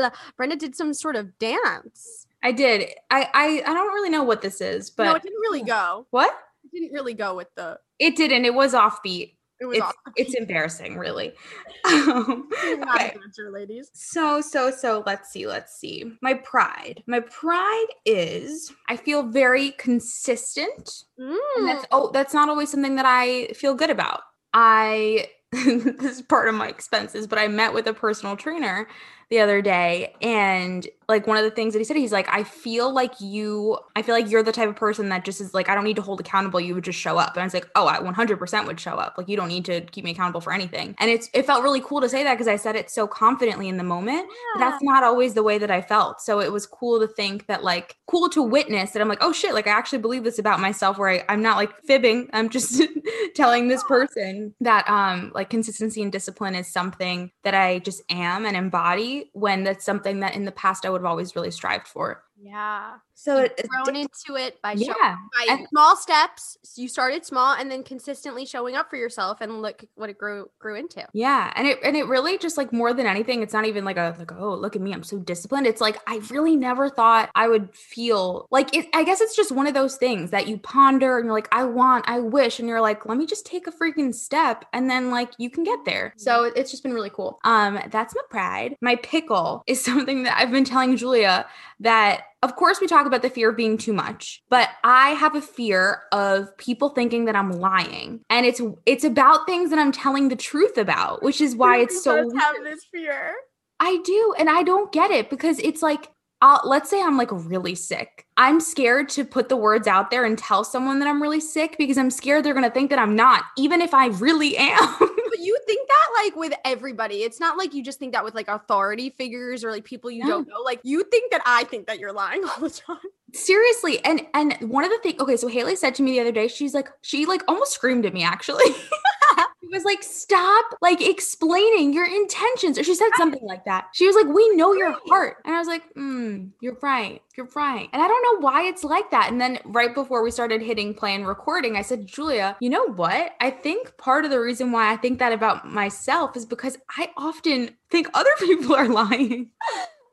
Pickle. 0.03 0.11
Brenda 0.37 0.57
did 0.57 0.77
some 0.77 0.93
sort 0.93 1.17
of 1.17 1.39
dance. 1.39 2.27
I 2.43 2.53
did. 2.53 2.91
I 3.11 3.27
I 3.33 3.63
I 3.67 3.73
don't 3.73 3.95
really 3.95 4.11
know 4.11 4.23
what 4.23 4.43
this 4.43 4.61
is, 4.61 4.91
but 4.91 5.05
no, 5.05 5.15
it 5.15 5.23
didn't 5.23 5.41
really 5.41 5.63
go. 5.63 6.07
what? 6.11 6.31
It 6.63 6.73
didn't 6.73 6.93
really 6.93 7.15
go 7.15 7.35
with 7.35 7.49
the. 7.55 7.79
It 7.99 8.17
didn't. 8.17 8.45
It 8.45 8.53
was 8.53 8.75
offbeat. 8.75 9.37
It 9.61 9.67
was 9.67 9.79
It's 9.79 9.87
off. 9.87 9.95
it's 10.17 10.35
embarrassing, 10.35 10.97
really. 10.97 11.33
Um, 11.89 12.49
okay. 12.63 13.13
dancer, 13.23 13.51
ladies. 13.51 13.91
So, 13.95 14.41
so, 14.41 14.71
so 14.71 15.03
let's 15.07 15.31
see, 15.31 15.47
let's 15.47 15.79
see. 15.79 16.05
My 16.23 16.35
pride. 16.35 17.03
My 17.07 17.21
pride 17.21 17.87
is 18.05 18.73
I 18.89 18.97
feel 18.97 19.23
very 19.25 19.73
consistent. 19.73 21.05
And 21.19 21.29
Mm. 21.29 21.67
that's 21.67 21.87
oh, 21.93 22.11
that's 22.13 22.35
not 22.35 22.49
always 22.49 22.71
something 22.71 22.97
that 22.97 23.07
I 23.07 23.49
feel 23.49 23.75
good 23.75 23.91
about. 23.91 24.21
I 24.55 25.29
this 25.53 26.19
is 26.19 26.23
part 26.23 26.49
of 26.49 26.55
my 26.55 26.69
expenses, 26.69 27.27
but 27.27 27.39
I 27.39 27.49
met 27.49 27.73
with 27.75 27.87
a 27.87 27.95
personal 27.95 28.37
trainer 28.37 28.87
the 29.31 29.41
other 29.41 29.63
day 29.63 30.15
and 30.23 30.87
like 31.09 31.27
one 31.27 31.39
of 31.39 31.45
the 31.45 31.51
things 31.51 31.73
that 31.73 31.79
he 31.79 31.85
said 31.85 31.97
he's 31.97 32.13
like 32.13 32.29
I 32.29 32.45
feel 32.45 32.93
like 32.93 33.19
you 33.21 33.79
I 33.97 34.03
feel 34.03 34.15
like 34.15 34.31
you're 34.31 34.43
the 34.43 34.53
type 34.53 34.69
of 34.69 34.77
person 34.77 35.09
that 35.09 35.25
just 35.25 35.41
is 35.41 35.55
like 35.55 35.69
I 35.69 35.75
don't 35.75 35.85
need 35.85 35.97
to 35.97 36.03
hold 36.03 36.21
accountable 36.21 36.61
you 36.61 36.75
would 36.75 36.85
just 36.85 36.99
show 36.99 37.17
up. 37.17 37.35
And 37.35 37.41
I 37.41 37.45
was 37.45 37.55
like 37.55 37.69
oh 37.75 37.87
I 37.87 37.99
100% 37.99 38.67
would 38.67 38.79
show 38.79 38.93
up. 38.93 39.15
Like 39.17 39.29
you 39.29 39.37
don't 39.37 39.49
need 39.49 39.65
to 39.67 39.81
keep 39.81 40.05
me 40.05 40.11
accountable 40.11 40.43
for 40.43 40.53
anything. 40.53 40.95
And 40.99 41.11
it's 41.11 41.31
it 41.33 41.47
felt 41.47 41.63
really 41.63 41.81
cool 41.81 42.01
to 42.03 42.09
say 42.09 42.23
that 42.25 42.35
because 42.35 42.49
I 42.49 42.57
said 42.57 42.77
it 42.77 42.91
so 42.91 43.07
confidently 43.07 43.69
in 43.69 43.79
the 43.79 43.85
moment 43.85 44.29
but 44.55 44.61
that's 44.61 44.83
not 44.83 45.03
always 45.03 45.33
the 45.35 45.43
way 45.43 45.57
that 45.59 45.71
I 45.71 45.81
felt. 45.81 46.21
So 46.21 46.41
it 46.41 46.53
was 46.53 46.67
cool 46.67 47.01
to 47.01 47.09
think 47.09 47.47
that 47.47 47.65
like 47.65 47.97
cool 48.07 48.29
to 48.31 48.43
witness 48.43 48.91
that 48.91 49.01
I'm 49.01 49.09
like 49.09 49.23
oh 49.23 49.33
shit 49.33 49.55
like 49.55 49.67
I 49.67 49.71
actually 49.71 49.99
believe 49.99 50.25
this 50.25 50.39
about 50.39 50.61
myself 50.61 50.99
where 50.99 51.11
I, 51.11 51.25
I'm 51.29 51.43
not 51.43 51.57
like 51.57 51.75
fibbing. 51.85 52.29
I'm 52.35 52.51
just 52.51 52.83
telling 53.35 53.69
this 53.69 53.83
person 53.85 54.55
that 54.61 54.89
um 54.91 55.33
like 55.35 55.49
consistency 55.49 56.03
and 56.03 56.13
discipline 56.13 56.55
is 56.55 56.69
something 56.69 57.31
that 57.45 57.55
I 57.55 57.79
just 57.79 58.03
am 58.11 58.45
and 58.45 58.57
embody 58.57 59.31
when 59.33 59.65
that's 59.65 59.87
something 59.87 60.21
that 60.21 60.35
in 60.35 60.45
the 60.45 60.53
past 60.53 60.85
I 60.85 60.91
would 60.91 60.98
have 60.99 61.07
always 61.07 61.35
really 61.35 61.51
strived 61.51 61.87
for. 61.87 62.25
Yeah. 62.41 62.95
So 63.15 63.41
You've 63.41 63.51
it, 63.59 63.97
into 63.97 64.37
it 64.41 64.63
by 64.63 64.77
showing 64.77 64.95
yeah, 65.01 65.17
by 65.37 65.65
small 65.71 65.97
steps. 65.97 66.57
So 66.63 66.81
you 66.81 66.89
started 66.89 67.27
small 67.27 67.55
and 67.55 67.71
then 67.71 67.83
consistently 67.83 68.47
showing 68.47 68.77
up 68.77 68.89
for 68.91 68.97
yourself 68.97 69.41
and 69.41 69.61
look 69.61 69.85
what 69.97 70.09
it 70.09 70.19
grew 70.19 70.49
grew 70.61 70.77
into. 70.77 71.05
yeah, 71.13 71.53
and 71.57 71.67
it 71.67 71.79
and 71.83 71.97
it 71.97 72.07
really 72.07 72.39
just 72.39 72.57
like 72.57 72.73
more 72.73 72.95
than 72.95 73.07
anything, 73.07 73.43
it's 73.43 73.53
not 73.53 73.67
even 73.67 73.85
like 73.85 73.97
a 73.97 74.15
like 74.19 74.33
oh 74.33 74.55
look 74.55 74.77
at 74.77 74.83
me, 74.83 74.93
I'm 74.93 75.03
so 75.03 75.19
disciplined. 75.19 75.67
It's 75.67 75.81
like 75.81 75.99
I 76.07 76.21
really 76.31 76.55
never 76.55 76.89
thought 76.89 77.31
I 77.35 77.49
would 77.49 77.75
feel 77.75 78.47
like 78.53 78.75
it. 78.75 78.87
I 78.95 79.03
guess 79.03 79.21
it's 79.21 79.35
just 79.35 79.51
one 79.51 79.67
of 79.67 79.75
those 79.75 79.97
things 79.97 80.31
that 80.31 80.47
you 80.47 80.59
ponder 80.59 81.19
and 81.19 81.27
you're 81.27 81.35
like 81.35 81.49
I 81.51 81.65
want, 81.65 82.05
I 82.09 82.21
wish, 82.21 82.61
and 82.61 82.69
you're 82.69 82.81
like 82.81 83.05
let 83.05 83.19
me 83.19 83.27
just 83.27 83.47
take 83.47 83.67
a 83.67 83.73
freaking 83.73 84.15
step, 84.15 84.65
and 84.73 84.89
then 84.89 85.11
like 85.11 85.33
you 85.39 85.51
can 85.51 85.65
get 85.65 85.81
there. 85.85 86.15
So 86.17 86.45
it's 86.45 86.71
just 86.71 86.85
been 86.85 86.95
really 86.95 87.11
cool. 87.11 87.41
Um, 87.43 87.81
that's 87.91 88.15
my 88.15 88.23
pride. 88.31 88.77
My 88.81 88.95
pickle 88.97 89.65
is 89.67 89.83
something 89.85 90.23
that 90.23 90.39
I've 90.39 90.53
been 90.53 90.65
telling 90.65 90.97
Julia 90.97 91.47
that 91.81 92.23
of 92.43 92.57
course 92.57 92.81
we 92.81 92.87
talk 92.87 93.07
about 93.07 93.23
the 93.23 93.31
fear 93.31 93.51
of 93.51 93.57
being 93.57 93.79
too 93.79 93.93
much 93.93 94.43
but 94.49 94.69
i 94.85 95.11
have 95.11 95.35
a 95.35 95.41
fear 95.41 96.03
of 96.13 96.57
people 96.57 96.91
thinking 96.91 97.25
that 97.25 97.37
i'm 97.37 97.53
lying 97.53 98.21
and 98.31 98.47
it's 98.47 98.61
it's 98.87 99.05
about 99.05 99.47
things 99.47 99.71
that 99.71 99.79
i'm 99.79 99.93
telling 99.93 100.29
the 100.29 100.37
truth 100.37 100.77
about 100.77 101.23
which 101.23 101.41
is 101.41 101.55
why 101.55 101.79
it's 101.79 102.03
so 102.03 102.17
have 102.37 102.57
this 102.65 102.85
fear. 102.93 103.33
i 103.81 103.99
do 104.05 104.35
and 104.39 104.51
i 104.51 104.63
don't 104.63 104.93
get 104.93 105.11
it 105.11 105.31
because 105.31 105.59
it's 105.61 105.83
like 105.83 106.11
uh, 106.41 106.59
let's 106.65 106.89
say 106.89 107.03
i'm 107.03 107.17
like 107.17 107.31
really 107.33 107.75
sick 107.75 108.27
i'm 108.37 108.61
scared 108.61 109.09
to 109.09 109.25
put 109.25 109.49
the 109.49 109.57
words 109.57 109.87
out 109.89 110.11
there 110.11 110.25
and 110.25 110.39
tell 110.39 110.63
someone 110.65 110.99
that 111.01 111.09
i'm 111.09 111.21
really 111.21 111.41
sick 111.41 111.77
because 111.79 111.99
i'm 111.99 112.11
scared 112.11 112.45
they're 112.45 112.55
gonna 112.55 112.71
think 112.71 112.91
that 112.91 112.99
i'm 112.99 113.17
not 113.17 113.45
even 113.57 113.81
if 113.81 113.93
i 113.95 114.07
really 114.07 114.57
am 114.59 114.97
But 114.99 115.41
you 115.41 115.59
think 115.67 115.87
that 115.89 116.23
like 116.25 116.37
with 116.37 116.53
everybody. 116.65 117.17
It's 117.23 117.39
not 117.39 117.59
like 117.59 117.75
you 117.75 117.83
just 117.85 117.99
think 117.99 118.13
that 118.15 118.25
with 118.25 118.35
like 118.35 118.49
authority 118.49 119.11
figures 119.11 119.63
or 119.63 119.71
like 119.71 119.85
people 119.85 120.11
you 120.11 120.25
No. 120.25 120.29
don't 120.31 120.49
know. 120.49 120.61
Like 120.65 120.81
you 120.83 121.05
think 121.05 121.31
that 121.33 121.43
I 121.45 121.65
think 121.65 121.87
that 121.87 121.99
you're 121.99 122.13
lying 122.15 122.43
all 122.49 122.61
the 122.61 122.71
time. 122.71 122.97
seriously 123.35 124.03
and 124.07 124.23
and 124.35 124.55
one 124.71 124.85
of 124.85 124.91
the 124.91 124.99
things 125.03 125.21
okay 125.21 125.37
so 125.37 125.47
haley 125.49 125.77
said 125.77 125.95
to 125.97 126.03
me 126.03 126.13
the 126.13 126.21
other 126.21 126.33
day 126.33 126.49
she's 126.49 126.73
like 126.73 126.89
she 127.03 127.27
like 127.27 127.43
almost 127.47 127.73
screamed 127.73 128.07
at 128.07 128.15
me 128.15 128.25
actually 128.25 128.65
was 129.71 129.85
like 129.85 130.03
stop 130.03 130.65
like 130.81 131.01
explaining 131.01 131.93
your 131.93 132.07
intentions. 132.07 132.79
Or 132.79 132.85
she 132.85 132.95
said 132.95 133.11
something 133.17 133.45
like 133.45 133.65
that. 133.65 133.89
She 133.93 134.07
was 134.07 134.17
like 134.17 134.27
we 134.27 134.57
know 134.57 134.73
your 134.75 134.97
heart. 135.09 135.39
And 135.45 135.55
i 135.55 135.59
was 135.59 135.69
like 135.69 135.83
mm, 135.95 136.51
you're 136.61 136.79
right 136.83 137.23
you're 137.37 137.49
right. 137.55 137.89
And 137.93 138.03
i 138.03 138.09
don't 138.09 138.23
know 138.23 138.47
why 138.47 138.65
it's 138.65 138.85
like 138.85 139.11
that. 139.11 139.31
And 139.31 139.41
then 139.41 139.59
right 139.65 139.95
before 139.95 140.23
we 140.23 140.31
started 140.31 140.63
hitting 140.63 140.95
play 140.95 141.15
and 141.15 141.27
recording 141.27 141.77
i 141.77 141.83
said 141.83 142.07
julia 142.07 142.57
you 142.61 142.71
know 142.71 142.87
what? 142.87 143.33
I 143.41 143.51
think 143.51 143.97
part 143.97 144.25
of 144.25 144.31
the 144.31 144.41
reason 144.41 144.73
why 144.73 144.93
i 144.93 144.97
think 144.97 145.19
that 145.19 145.33
about 145.33 145.67
myself 145.71 146.37
is 146.37 146.47
because 146.47 146.77
i 146.97 147.11
often 147.17 147.71
think 147.91 148.09
other 148.15 148.31
people 148.41 148.75
are 148.75 148.89
lying 148.89 149.51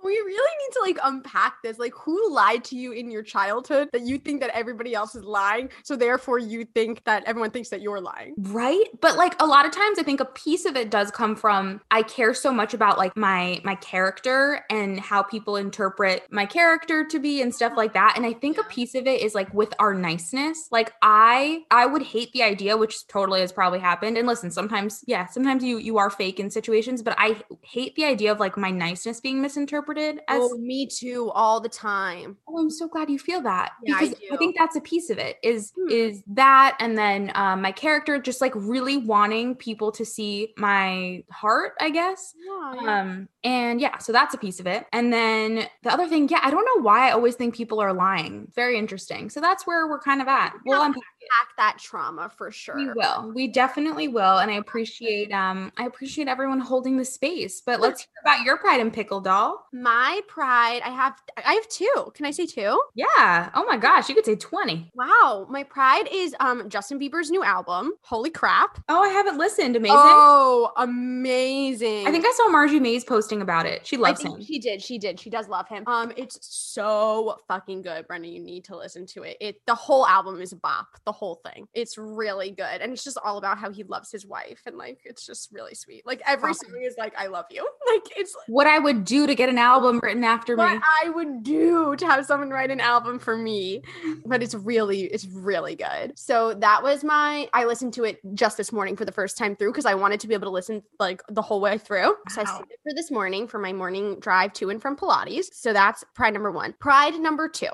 We 0.06 0.12
really 0.12 0.52
need 0.60 0.74
to 0.74 0.82
like 0.82 0.98
unpack 1.04 1.64
this. 1.64 1.80
Like, 1.80 1.94
who 1.96 2.32
lied 2.32 2.64
to 2.66 2.76
you 2.76 2.92
in 2.92 3.10
your 3.10 3.24
childhood 3.24 3.90
that 3.92 4.04
you 4.04 4.20
think 4.20 4.40
that 4.42 4.52
everybody 4.52 4.94
else 4.94 5.16
is 5.16 5.24
lying? 5.24 5.70
So 5.84 5.96
therefore, 5.96 6.38
you 6.38 6.64
think 6.64 7.04
that 7.06 7.24
everyone 7.26 7.50
thinks 7.50 7.70
that 7.70 7.82
you're 7.82 8.00
lying. 8.00 8.36
Right? 8.38 8.86
But 9.02 9.18
like 9.18 9.42
a 9.42 9.48
lot 9.48 9.66
of 9.66 9.72
times 9.72 9.98
I 9.98 10.04
think 10.04 10.20
a 10.20 10.26
piece 10.26 10.66
of 10.66 10.76
it 10.76 10.92
does 10.92 11.10
come 11.10 11.36
from 11.36 11.82
I 11.90 12.04
care 12.04 12.36
so 12.36 12.52
much 12.52 12.76
about 12.76 13.00
like 13.00 13.18
my 13.18 13.60
my 13.64 13.74
character 13.76 14.64
and 14.70 15.00
how 15.00 15.24
people 15.24 15.56
interpret 15.56 16.28
my 16.30 16.46
character 16.46 17.04
to 17.06 17.20
be 17.20 17.42
and 17.42 17.54
stuff 17.54 17.74
like 17.76 17.94
that. 17.94 18.14
And 18.16 18.28
I 18.28 18.34
think 18.34 18.60
a 18.60 18.64
piece 18.64 18.94
of 18.94 19.08
it 19.08 19.22
is 19.22 19.34
like 19.34 19.52
with 19.56 19.74
our 19.80 19.96
niceness. 19.96 20.68
Like 20.72 20.94
I 21.02 21.64
I 21.72 21.88
would 21.88 22.04
hate 22.04 22.32
the 22.34 22.44
idea, 22.44 22.78
which 22.78 23.08
totally 23.08 23.40
has 23.40 23.52
probably 23.52 23.80
happened. 23.80 24.20
And 24.20 24.28
listen, 24.28 24.52
sometimes, 24.52 25.04
yeah, 25.08 25.26
sometimes 25.26 25.64
you 25.64 25.80
you 25.80 25.98
are 25.98 26.12
fake 26.12 26.40
in 26.40 26.52
situations, 26.52 27.02
but 27.02 27.16
I 27.18 27.42
hate 27.64 27.96
the 27.96 28.06
idea 28.06 28.32
of 28.32 28.40
like 28.40 28.56
my 28.56 28.70
niceness 28.70 29.20
being 29.20 29.42
misinterpreted 29.42 29.95
as 30.28 30.42
oh, 30.42 30.58
me 30.58 30.88
too, 30.88 31.32
all 31.34 31.60
the 31.60 31.70
time. 31.70 32.38
Oh, 32.48 32.58
I'm 32.60 32.70
so 32.70 32.88
glad 32.88 33.10
you 33.10 33.20
feel 33.20 33.42
that 33.42 33.72
Yeah, 33.84 33.96
I 33.98 34.00
because 34.02 34.20
I, 34.32 34.32
do. 34.34 34.38
think 34.38 34.56
that's 34.58 34.76
a 34.76 34.82
piece 34.82 35.10
of 35.10 35.18
it. 35.18 35.38
Is 35.44 35.72
Hmm. 35.78 35.90
is 35.90 36.24
that, 36.28 36.78
and 36.80 36.98
then 36.98 37.32
um, 37.36 37.62
my 37.62 37.72
character 37.72 38.20
just 38.20 38.42
like 38.42 38.54
really 38.56 38.98
wanting 38.98 39.56
people 39.56 39.92
to 39.94 40.06
see 40.06 40.54
my 40.58 41.24
heart, 41.32 41.74
I 41.80 41.90
guess. 41.90 42.34
Yeah, 42.38 43.00
Um, 43.02 43.30
and 43.44 43.80
yeah, 43.82 43.98
so 44.00 44.12
that's 44.12 44.34
a 44.34 44.38
piece 44.38 44.60
of 44.60 44.68
it. 44.68 44.86
And 44.94 45.12
then 45.14 45.68
the 45.84 45.92
other 45.92 46.08
thing, 46.08 46.28
yeah, 46.30 46.40
I 46.42 46.50
don't 46.52 46.66
know 46.66 46.82
why 46.84 47.08
I 47.10 47.12
always 47.12 47.36
think 47.36 47.56
people 47.56 47.80
are 47.80 47.94
lying. 47.94 48.48
Very 48.56 48.78
interesting. 48.78 49.30
So 49.30 49.40
that's 49.42 49.66
where 49.68 49.88
we're 49.88 50.00
kind 50.00 50.22
of 50.22 50.28
at. 50.28 50.54
We'll 50.66 50.80
Yeah. 50.80 50.94
Unpack 51.26 51.56
that 51.58 51.78
trauma 51.80 52.30
for 52.30 52.52
sure. 52.52 52.76
We 52.76 52.92
will. 52.94 53.32
We 53.34 53.48
definitely 53.48 54.08
will. 54.08 54.38
And 54.40 54.52
I 54.52 54.56
appreciate 54.56 55.32
um 55.32 55.72
I 55.78 55.86
appreciate 55.86 56.28
everyone 56.28 56.60
holding 56.60 56.98
the 56.98 57.06
space. 57.06 57.62
But 57.62 57.80
let's 57.80 58.02
hear 58.02 58.10
about 58.24 58.46
your 58.46 58.58
pride 58.58 58.80
and 58.82 58.92
pickle 58.94 59.22
doll. 59.22 59.68
My 59.74 60.22
pride, 60.28 60.82
I 60.84 60.90
have 60.90 61.22
I 61.44 61.54
have 61.54 61.68
two. 61.68 62.12
Can 62.14 62.26
I 62.26 62.32
say 62.32 62.46
two? 62.46 62.80
Yeah. 62.96 63.50
Oh 63.54 63.66
my 63.68 63.78
gosh, 63.78 64.10
you 64.10 64.16
could 64.16 64.26
say 64.26 64.36
20. 64.36 64.92
Wow. 64.96 65.48
My 65.50 65.64
pride 65.64 66.08
is 66.12 66.36
um 66.40 66.70
Justin 66.70 67.00
Bieber's 67.00 67.32
new 67.32 67.44
album. 67.44 67.94
Holy 68.02 68.30
crap. 68.30 68.84
Oh, 68.90 69.04
I 69.04 69.10
haven't 69.10 69.38
listened. 69.38 69.76
Amazing. 69.76 69.98
Oh, 69.98 70.72
amazing. 70.78 72.08
I 72.08 72.12
think 72.12 72.26
I 72.26 72.32
saw 72.36 72.48
Margie 72.50 72.80
Mays 72.80 73.04
posting 73.04 73.42
about 73.42 73.66
it. 73.66 73.86
She 73.86 73.96
I 73.98 74.00
loves 74.00 74.22
think 74.22 74.38
him. 74.38 74.44
She 74.44 74.60
did. 74.60 74.82
She 74.82 74.98
did. 74.98 75.20
She 75.20 75.30
does 75.30 75.48
love 75.48 75.68
him. 75.68 75.84
Um, 75.88 76.12
it's 76.16 76.38
so 76.42 77.38
fucking 77.48 77.82
good, 77.82 78.08
Brenda. 78.08 78.28
You 78.28 78.40
need 78.40 78.64
to 78.66 78.78
listen 78.78 79.06
to 79.08 79.24
it. 79.24 79.38
It 79.40 79.62
the 79.66 79.76
whole 79.76 80.06
album 80.08 80.42
is 80.42 80.52
a 80.52 80.56
bop. 80.56 80.88
The 81.06 81.12
whole 81.16 81.42
thing. 81.44 81.68
It's 81.74 81.98
really 81.98 82.52
good, 82.52 82.82
and 82.82 82.94
it's 82.94 83.04
just 83.04 83.18
all 83.24 83.38
about 83.38 83.58
how 83.58 83.72
he 83.72 83.84
loves 83.84 84.12
his 84.12 84.26
wife, 84.26 84.62
and 84.68 84.78
like 84.78 85.00
it's 85.06 85.26
just 85.26 85.52
really 85.52 85.74
sweet. 85.74 86.06
Like 86.06 86.22
every 86.28 86.52
Awesome. 86.52 86.70
song 86.70 86.82
is 86.84 86.96
like 86.98 87.14
I 87.18 87.28
love 87.28 87.46
you. 87.50 87.68
Like 87.96 88.18
it's 88.18 88.36
What 88.48 88.66
I 88.68 88.80
would 88.80 89.06
do 89.06 89.26
to 89.28 89.36
get 89.36 89.48
an 89.48 89.58
album 89.60 90.00
written 90.04 90.24
after 90.24 90.56
me. 90.58 90.64
what 90.64 90.74
me. 90.74 90.82
I 91.06 91.10
would 91.10 91.44
do 91.44 91.96
to 91.96 92.06
have 92.08 92.26
someone 92.26 92.50
write 92.50 92.72
an 92.72 92.80
album 92.80 93.20
for 93.20 93.38
me. 93.38 93.82
But 94.26 94.42
it's 94.44 94.56
really, 94.56 95.02
it's 95.04 95.26
really 95.28 95.76
good. 95.76 96.18
So 96.18 96.56
that 96.56 96.82
was 96.84 97.04
my. 97.04 97.48
I 97.54 97.66
listened 97.66 97.94
to 97.94 98.04
it 98.06 98.20
just 98.34 98.58
this 98.58 98.72
morning 98.72 98.96
for 98.96 99.06
the 99.06 99.12
first 99.12 99.38
time 99.38 99.56
through 99.56 99.72
because 99.72 99.86
I 99.86 99.94
wanted 99.94 100.20
to 100.22 100.28
be 100.28 100.34
able 100.34 100.48
to 100.48 100.52
listen 100.52 100.82
like 101.00 101.22
the 101.30 101.44
whole 101.44 101.62
way 101.62 101.78
through. 101.78 102.16
So 102.30 102.42
I 102.42 102.46
Wow. 102.46 102.58
saved 102.58 102.72
it 102.72 102.80
for 102.84 102.94
this 102.96 103.12
morning 103.12 103.48
for 103.48 103.60
my 103.60 103.72
morning 103.72 104.20
drive 104.20 104.52
to 104.54 104.70
and 104.72 104.82
from 104.82 104.96
Pilates. 104.98 105.46
So 105.54 105.72
that's 105.72 106.04
pride 106.16 106.34
number 106.34 106.52
one. 106.52 106.74
Pride 106.80 107.14
number 107.20 107.48
two. 107.48 107.70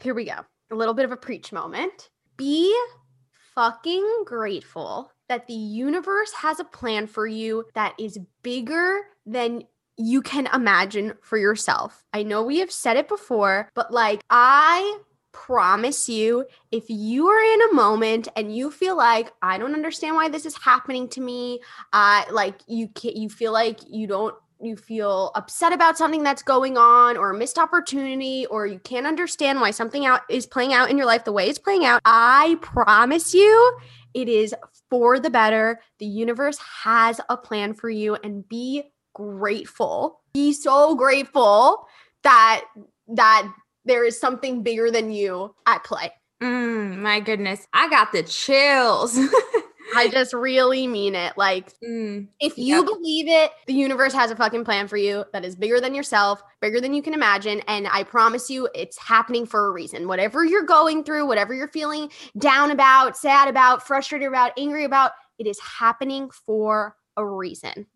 Here 0.00 0.14
we 0.14 0.24
go. 0.24 0.36
A 0.70 0.74
little 0.74 0.94
bit 0.94 1.04
of 1.04 1.12
a 1.12 1.16
preach 1.16 1.50
moment. 1.52 2.10
Be 2.38 2.74
fucking 3.54 4.22
grateful 4.24 5.10
that 5.28 5.46
the 5.48 5.52
universe 5.52 6.32
has 6.32 6.60
a 6.60 6.64
plan 6.64 7.06
for 7.06 7.26
you 7.26 7.64
that 7.74 7.94
is 7.98 8.18
bigger 8.42 9.00
than 9.26 9.64
you 9.96 10.22
can 10.22 10.48
imagine 10.54 11.14
for 11.20 11.36
yourself. 11.36 12.04
I 12.12 12.22
know 12.22 12.44
we 12.44 12.60
have 12.60 12.70
said 12.70 12.96
it 12.96 13.08
before, 13.08 13.68
but 13.74 13.92
like 13.92 14.22
I 14.30 14.98
promise 15.32 16.08
you 16.08 16.46
if 16.70 16.84
you 16.88 17.26
are 17.28 17.54
in 17.54 17.62
a 17.62 17.74
moment 17.74 18.28
and 18.36 18.54
you 18.54 18.70
feel 18.70 18.96
like 18.96 19.32
I 19.42 19.58
don't 19.58 19.74
understand 19.74 20.14
why 20.14 20.28
this 20.28 20.46
is 20.46 20.56
happening 20.56 21.08
to 21.10 21.20
me, 21.20 21.60
I 21.92 22.26
like 22.30 22.60
you 22.68 22.88
can't, 22.88 23.16
you 23.16 23.28
feel 23.28 23.52
like 23.52 23.80
you 23.88 24.06
don't 24.06 24.34
you 24.60 24.76
feel 24.76 25.30
upset 25.34 25.72
about 25.72 25.96
something 25.96 26.22
that's 26.22 26.42
going 26.42 26.76
on 26.76 27.16
or 27.16 27.30
a 27.30 27.36
missed 27.36 27.58
opportunity 27.58 28.46
or 28.46 28.66
you 28.66 28.78
can't 28.80 29.06
understand 29.06 29.60
why 29.60 29.70
something 29.70 30.04
out 30.04 30.22
is 30.28 30.46
playing 30.46 30.72
out 30.72 30.90
in 30.90 30.96
your 30.96 31.06
life 31.06 31.24
the 31.24 31.32
way 31.32 31.48
it's 31.48 31.58
playing 31.58 31.84
out 31.84 32.00
i 32.04 32.56
promise 32.60 33.34
you 33.34 33.78
it 34.14 34.28
is 34.28 34.54
for 34.90 35.18
the 35.18 35.30
better 35.30 35.80
the 35.98 36.06
universe 36.06 36.58
has 36.82 37.20
a 37.28 37.36
plan 37.36 37.72
for 37.72 37.90
you 37.90 38.16
and 38.16 38.48
be 38.48 38.82
grateful 39.14 40.20
be 40.32 40.52
so 40.52 40.94
grateful 40.94 41.86
that 42.22 42.64
that 43.08 43.50
there 43.84 44.04
is 44.04 44.20
something 44.20 44.62
bigger 44.62 44.90
than 44.90 45.10
you 45.10 45.54
at 45.66 45.84
play 45.84 46.12
Mm, 46.40 46.98
my 46.98 47.20
goodness. 47.20 47.66
I 47.72 47.88
got 47.88 48.12
the 48.12 48.22
chills. 48.22 49.18
i 49.96 50.08
just 50.08 50.32
really 50.32 50.86
mean 50.86 51.14
it 51.14 51.36
like 51.36 51.72
Mm, 51.84 52.28
If 52.40 52.58
you 52.58 52.76
Yep. 52.76 52.84
believe 52.84 53.28
it, 53.28 53.52
the 53.66 53.72
universe 53.72 54.12
has 54.12 54.30
a 54.30 54.36
fucking 54.36 54.64
plan 54.64 54.88
for 54.88 54.96
you 54.96 55.24
that 55.32 55.44
is 55.44 55.54
bigger 55.56 55.80
than 55.80 55.94
yourself, 55.94 56.42
bigger 56.60 56.80
than 56.80 56.92
you 56.94 57.02
can 57.02 57.14
imagine. 57.14 57.60
And 57.68 57.86
I 57.88 58.02
promise 58.02 58.50
you, 58.50 58.68
it's 58.74 58.98
happening 58.98 59.46
for 59.46 59.66
a 59.66 59.70
reason. 59.70 60.08
Whatever 60.08 60.44
you're 60.44 60.64
going 60.64 61.04
through, 61.04 61.26
whatever 61.26 61.54
you're 61.54 61.68
feeling 61.68 62.10
down 62.38 62.70
about, 62.72 63.16
sad 63.16 63.48
about, 63.48 63.86
frustrated 63.86 64.28
about, 64.28 64.52
angry 64.58 64.84
about, 64.84 65.12
it 65.38 65.46
is 65.46 65.58
happening 65.60 66.30
for 66.30 66.96
a 67.16 67.24
reason. 67.24 67.86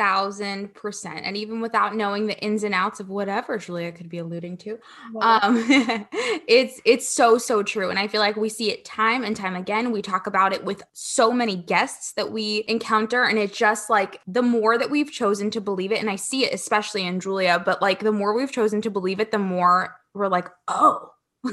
1000%. 0.00 1.20
And 1.22 1.36
even 1.36 1.60
without 1.60 1.94
knowing 1.94 2.26
the 2.26 2.38
ins 2.40 2.64
and 2.64 2.74
outs 2.74 3.00
of 3.00 3.08
whatever 3.08 3.58
Julia 3.58 3.92
could 3.92 4.08
be 4.08 4.18
alluding 4.18 4.56
to, 4.58 4.78
um 5.20 5.56
it's 6.48 6.80
it's 6.84 7.08
so 7.08 7.38
so 7.38 7.62
true. 7.62 7.90
And 7.90 7.98
i 7.98 8.08
feel 8.08 8.20
like 8.20 8.36
we 8.36 8.48
see 8.48 8.70
it 8.70 8.84
time 8.84 9.24
and 9.24 9.36
time 9.36 9.56
again. 9.56 9.92
We 9.92 10.02
talk 10.02 10.26
about 10.26 10.52
it 10.52 10.64
with 10.64 10.82
so 10.92 11.32
many 11.32 11.56
guests 11.56 12.12
that 12.12 12.32
we 12.32 12.64
encounter 12.68 13.24
and 13.24 13.38
it's 13.38 13.56
just 13.56 13.90
like 13.90 14.20
the 14.26 14.42
more 14.42 14.78
that 14.78 14.90
we've 14.90 15.10
chosen 15.10 15.50
to 15.50 15.60
believe 15.60 15.92
it 15.92 16.00
and 16.00 16.10
i 16.10 16.16
see 16.16 16.44
it 16.44 16.52
especially 16.52 17.06
in 17.06 17.20
julia 17.20 17.62
but 17.64 17.80
like 17.82 18.00
the 18.00 18.12
more 18.12 18.34
we've 18.34 18.52
chosen 18.52 18.80
to 18.82 18.90
believe 18.90 19.20
it 19.20 19.30
the 19.30 19.38
more 19.38 19.96
we're 20.14 20.28
like 20.28 20.48
oh. 20.68 21.10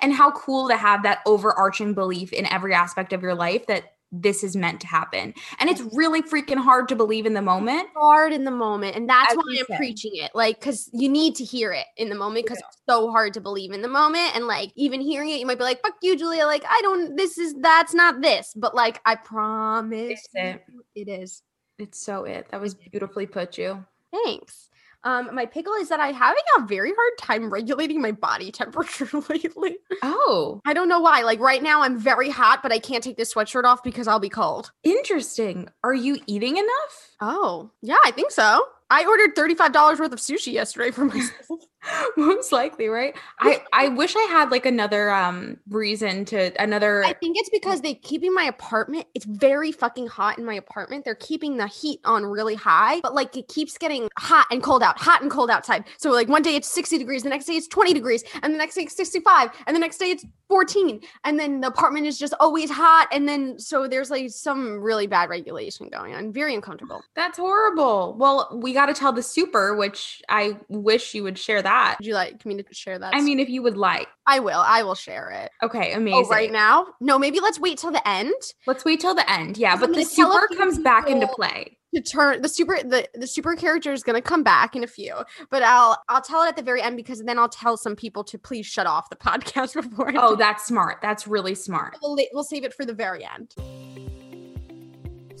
And 0.00 0.14
how 0.14 0.30
cool 0.30 0.68
to 0.68 0.76
have 0.76 1.02
that 1.02 1.18
overarching 1.26 1.92
belief 1.92 2.32
in 2.32 2.46
every 2.46 2.72
aspect 2.72 3.12
of 3.12 3.20
your 3.20 3.34
life 3.34 3.66
that 3.66 3.84
this 4.10 4.42
is 4.42 4.56
meant 4.56 4.80
to 4.80 4.86
happen 4.86 5.34
and 5.60 5.68
it's 5.68 5.82
really 5.92 6.22
freaking 6.22 6.56
hard 6.56 6.88
to 6.88 6.96
believe 6.96 7.26
in 7.26 7.34
the 7.34 7.42
moment 7.42 7.88
hard 7.94 8.32
in 8.32 8.44
the 8.44 8.50
moment. 8.50 8.96
And 8.96 9.08
that's 9.08 9.32
As 9.32 9.36
why 9.36 9.56
I'm 9.58 9.66
said. 9.66 9.76
preaching 9.76 10.12
it. 10.14 10.30
Like, 10.34 10.60
because 10.60 10.90
you 10.92 11.08
need 11.08 11.34
to 11.36 11.44
hear 11.44 11.72
it 11.72 11.86
in 11.96 12.08
the 12.08 12.14
moment 12.14 12.44
because 12.46 12.58
it's 12.58 12.78
so 12.88 13.10
hard 13.10 13.34
to 13.34 13.40
believe 13.40 13.72
in 13.72 13.82
the 13.82 13.88
moment. 13.88 14.34
And 14.34 14.46
like, 14.46 14.70
even 14.76 15.00
hearing 15.00 15.30
it, 15.30 15.38
you 15.38 15.46
might 15.46 15.58
be 15.58 15.64
like, 15.64 15.82
fuck 15.82 15.94
you, 16.02 16.16
Julia. 16.16 16.46
Like, 16.46 16.64
I 16.68 16.80
don't, 16.82 17.16
this 17.16 17.38
is, 17.38 17.54
that's 17.60 17.94
not 17.94 18.20
this. 18.20 18.52
But 18.56 18.74
like, 18.74 19.00
I 19.04 19.14
promise 19.16 20.20
it. 20.34 20.62
it 20.94 21.08
is. 21.08 21.42
it's 21.78 22.00
so 22.00 22.24
it 22.24 22.46
that 22.50 22.60
was 22.60 22.74
beautifully 22.74 23.26
put 23.26 23.58
you 23.58 23.84
Thanks. 24.24 24.70
Um, 25.04 25.34
my 25.34 25.46
pickle 25.46 25.74
is 25.74 25.88
that 25.90 26.00
I'm 26.00 26.14
having 26.14 26.42
a 26.58 26.62
very 26.62 26.92
hard 26.96 27.18
time 27.18 27.50
regulating 27.52 28.00
my 28.00 28.12
body 28.12 28.50
temperature 28.52 29.08
lately. 29.28 29.78
oh 30.02 30.60
I 30.66 30.74
don't 30.74 30.88
know 30.88 31.00
why. 31.00 31.22
Like 31.22 31.40
right 31.40 31.62
now, 31.62 31.82
I'm 31.82 31.98
very 31.98 32.30
hot, 32.30 32.62
but 32.62 32.72
I 32.72 32.78
can't 32.78 33.04
take 33.04 33.16
this 33.16 33.32
sweatshirt 33.32 33.64
off 33.64 33.82
because 33.82 34.08
I'll 34.08 34.18
be 34.20 34.28
cold. 34.28 34.72
Interesting. 34.82 35.68
Are 35.84 35.94
you 35.94 36.18
eating 36.26 36.56
enough? 36.56 37.07
Oh, 37.20 37.70
yeah, 37.82 37.96
I 38.04 38.10
think 38.10 38.30
so. 38.30 38.62
I 38.90 39.04
ordered 39.04 39.36
$35 39.36 39.98
worth 39.98 40.12
of 40.12 40.18
sushi 40.18 40.52
yesterday 40.52 40.90
for 40.90 41.04
myself. 41.04 41.60
Most 42.16 42.52
likely, 42.52 42.88
right? 42.88 43.14
I 43.40 43.62
I 43.72 43.88
wish 43.88 44.16
I 44.16 44.22
had 44.30 44.50
like 44.50 44.66
another 44.66 45.10
um 45.10 45.58
reason 45.68 46.24
to 46.26 46.50
another 46.60 47.04
I 47.04 47.12
think 47.12 47.36
it's 47.38 47.50
because 47.50 47.82
they 47.82 47.94
keeping 47.94 48.34
my 48.34 48.44
apartment. 48.44 49.06
It's 49.14 49.24
very 49.24 49.70
fucking 49.72 50.08
hot 50.08 50.38
in 50.38 50.44
my 50.44 50.54
apartment. 50.54 51.04
They're 51.04 51.14
keeping 51.14 51.56
the 51.56 51.66
heat 51.68 52.00
on 52.04 52.24
really 52.24 52.56
high, 52.56 53.00
but 53.00 53.14
like 53.14 53.36
it 53.36 53.48
keeps 53.48 53.78
getting 53.78 54.08
hot 54.18 54.46
and 54.50 54.62
cold 54.62 54.82
out, 54.82 54.98
hot 54.98 55.22
and 55.22 55.30
cold 55.30 55.50
outside. 55.50 55.84
So 55.98 56.10
like 56.10 56.28
one 56.28 56.42
day 56.42 56.56
it's 56.56 56.68
60 56.68 56.98
degrees, 56.98 57.22
the 57.22 57.28
next 57.28 57.46
day 57.46 57.54
it's 57.54 57.68
20 57.68 57.94
degrees, 57.94 58.24
and 58.42 58.52
the 58.52 58.58
next 58.58 58.74
day 58.74 58.82
it's 58.82 58.96
65, 58.96 59.50
and 59.66 59.76
the 59.76 59.80
next 59.80 59.98
day 59.98 60.10
it's 60.10 60.24
14. 60.48 61.00
And 61.24 61.38
then 61.38 61.60
the 61.60 61.68
apartment 61.68 62.06
is 62.06 62.18
just 62.18 62.34
always 62.40 62.70
hot. 62.70 63.08
And 63.12 63.28
then 63.28 63.58
so 63.58 63.86
there's 63.86 64.10
like 64.10 64.30
some 64.30 64.80
really 64.80 65.06
bad 65.06 65.28
regulation 65.30 65.88
going 65.90 66.14
on. 66.14 66.32
Very 66.32 66.54
uncomfortable. 66.54 67.02
That's 67.16 67.36
horrible. 67.38 68.14
Well, 68.18 68.48
we 68.62 68.72
got 68.72 68.86
to 68.86 68.94
tell 68.94 69.12
the 69.12 69.22
super, 69.22 69.74
which 69.74 70.22
I 70.28 70.56
wish 70.68 71.14
you 71.14 71.24
would 71.24 71.36
share 71.38 71.60
that. 71.62 71.96
Would 71.98 72.06
you 72.06 72.14
like 72.14 72.46
me 72.46 72.62
to 72.62 72.64
share 72.74 72.98
that? 72.98 73.12
I 73.14 73.20
mean, 73.20 73.40
if 73.40 73.48
you 73.48 73.60
would 73.62 73.76
like. 73.76 74.06
I 74.26 74.38
will. 74.38 74.60
I 74.64 74.84
will 74.84 74.94
share 74.94 75.30
it. 75.30 75.50
Okay, 75.64 75.92
amazing. 75.94 76.24
Oh, 76.26 76.28
right 76.28 76.52
now? 76.52 76.86
No, 77.00 77.18
maybe 77.18 77.40
let's 77.40 77.58
wait 77.58 77.78
till 77.78 77.90
the 77.90 78.06
end. 78.08 78.34
Let's 78.68 78.84
wait 78.84 79.00
till 79.00 79.14
the 79.16 79.28
end. 79.28 79.56
Yeah, 79.58 79.76
but 79.76 79.92
the 79.94 80.04
super 80.04 80.46
comes 80.56 80.78
back 80.78 81.08
into 81.10 81.26
play. 81.26 81.76
to 81.94 82.02
turn 82.02 82.42
the 82.42 82.48
super 82.48 82.76
the, 82.84 83.08
the 83.14 83.26
super 83.26 83.56
character 83.56 83.92
is 83.92 84.02
going 84.02 84.14
to 84.14 84.20
come 84.22 84.42
back 84.42 84.76
in 84.76 84.84
a 84.84 84.86
few 84.86 85.14
but 85.50 85.62
i'll 85.62 85.96
i'll 86.10 86.20
tell 86.20 86.42
it 86.42 86.48
at 86.48 86.54
the 86.54 86.62
very 86.62 86.82
end 86.82 86.98
because 86.98 87.22
then 87.22 87.38
i'll 87.38 87.48
tell 87.48 87.78
some 87.78 87.96
people 87.96 88.22
to 88.22 88.36
please 88.38 88.66
shut 88.66 88.86
off 88.86 89.08
the 89.08 89.16
podcast 89.28 89.72
before 89.72 90.12
Oh, 90.14 90.36
that's 90.36 90.66
smart. 90.66 90.98
That's 91.00 91.26
really 91.26 91.54
smart. 91.54 91.96
we'll, 92.02 92.18
we'll 92.34 92.44
save 92.44 92.64
it 92.64 92.74
for 92.74 92.84
the 92.84 92.92
very 92.92 93.24
end 93.24 93.54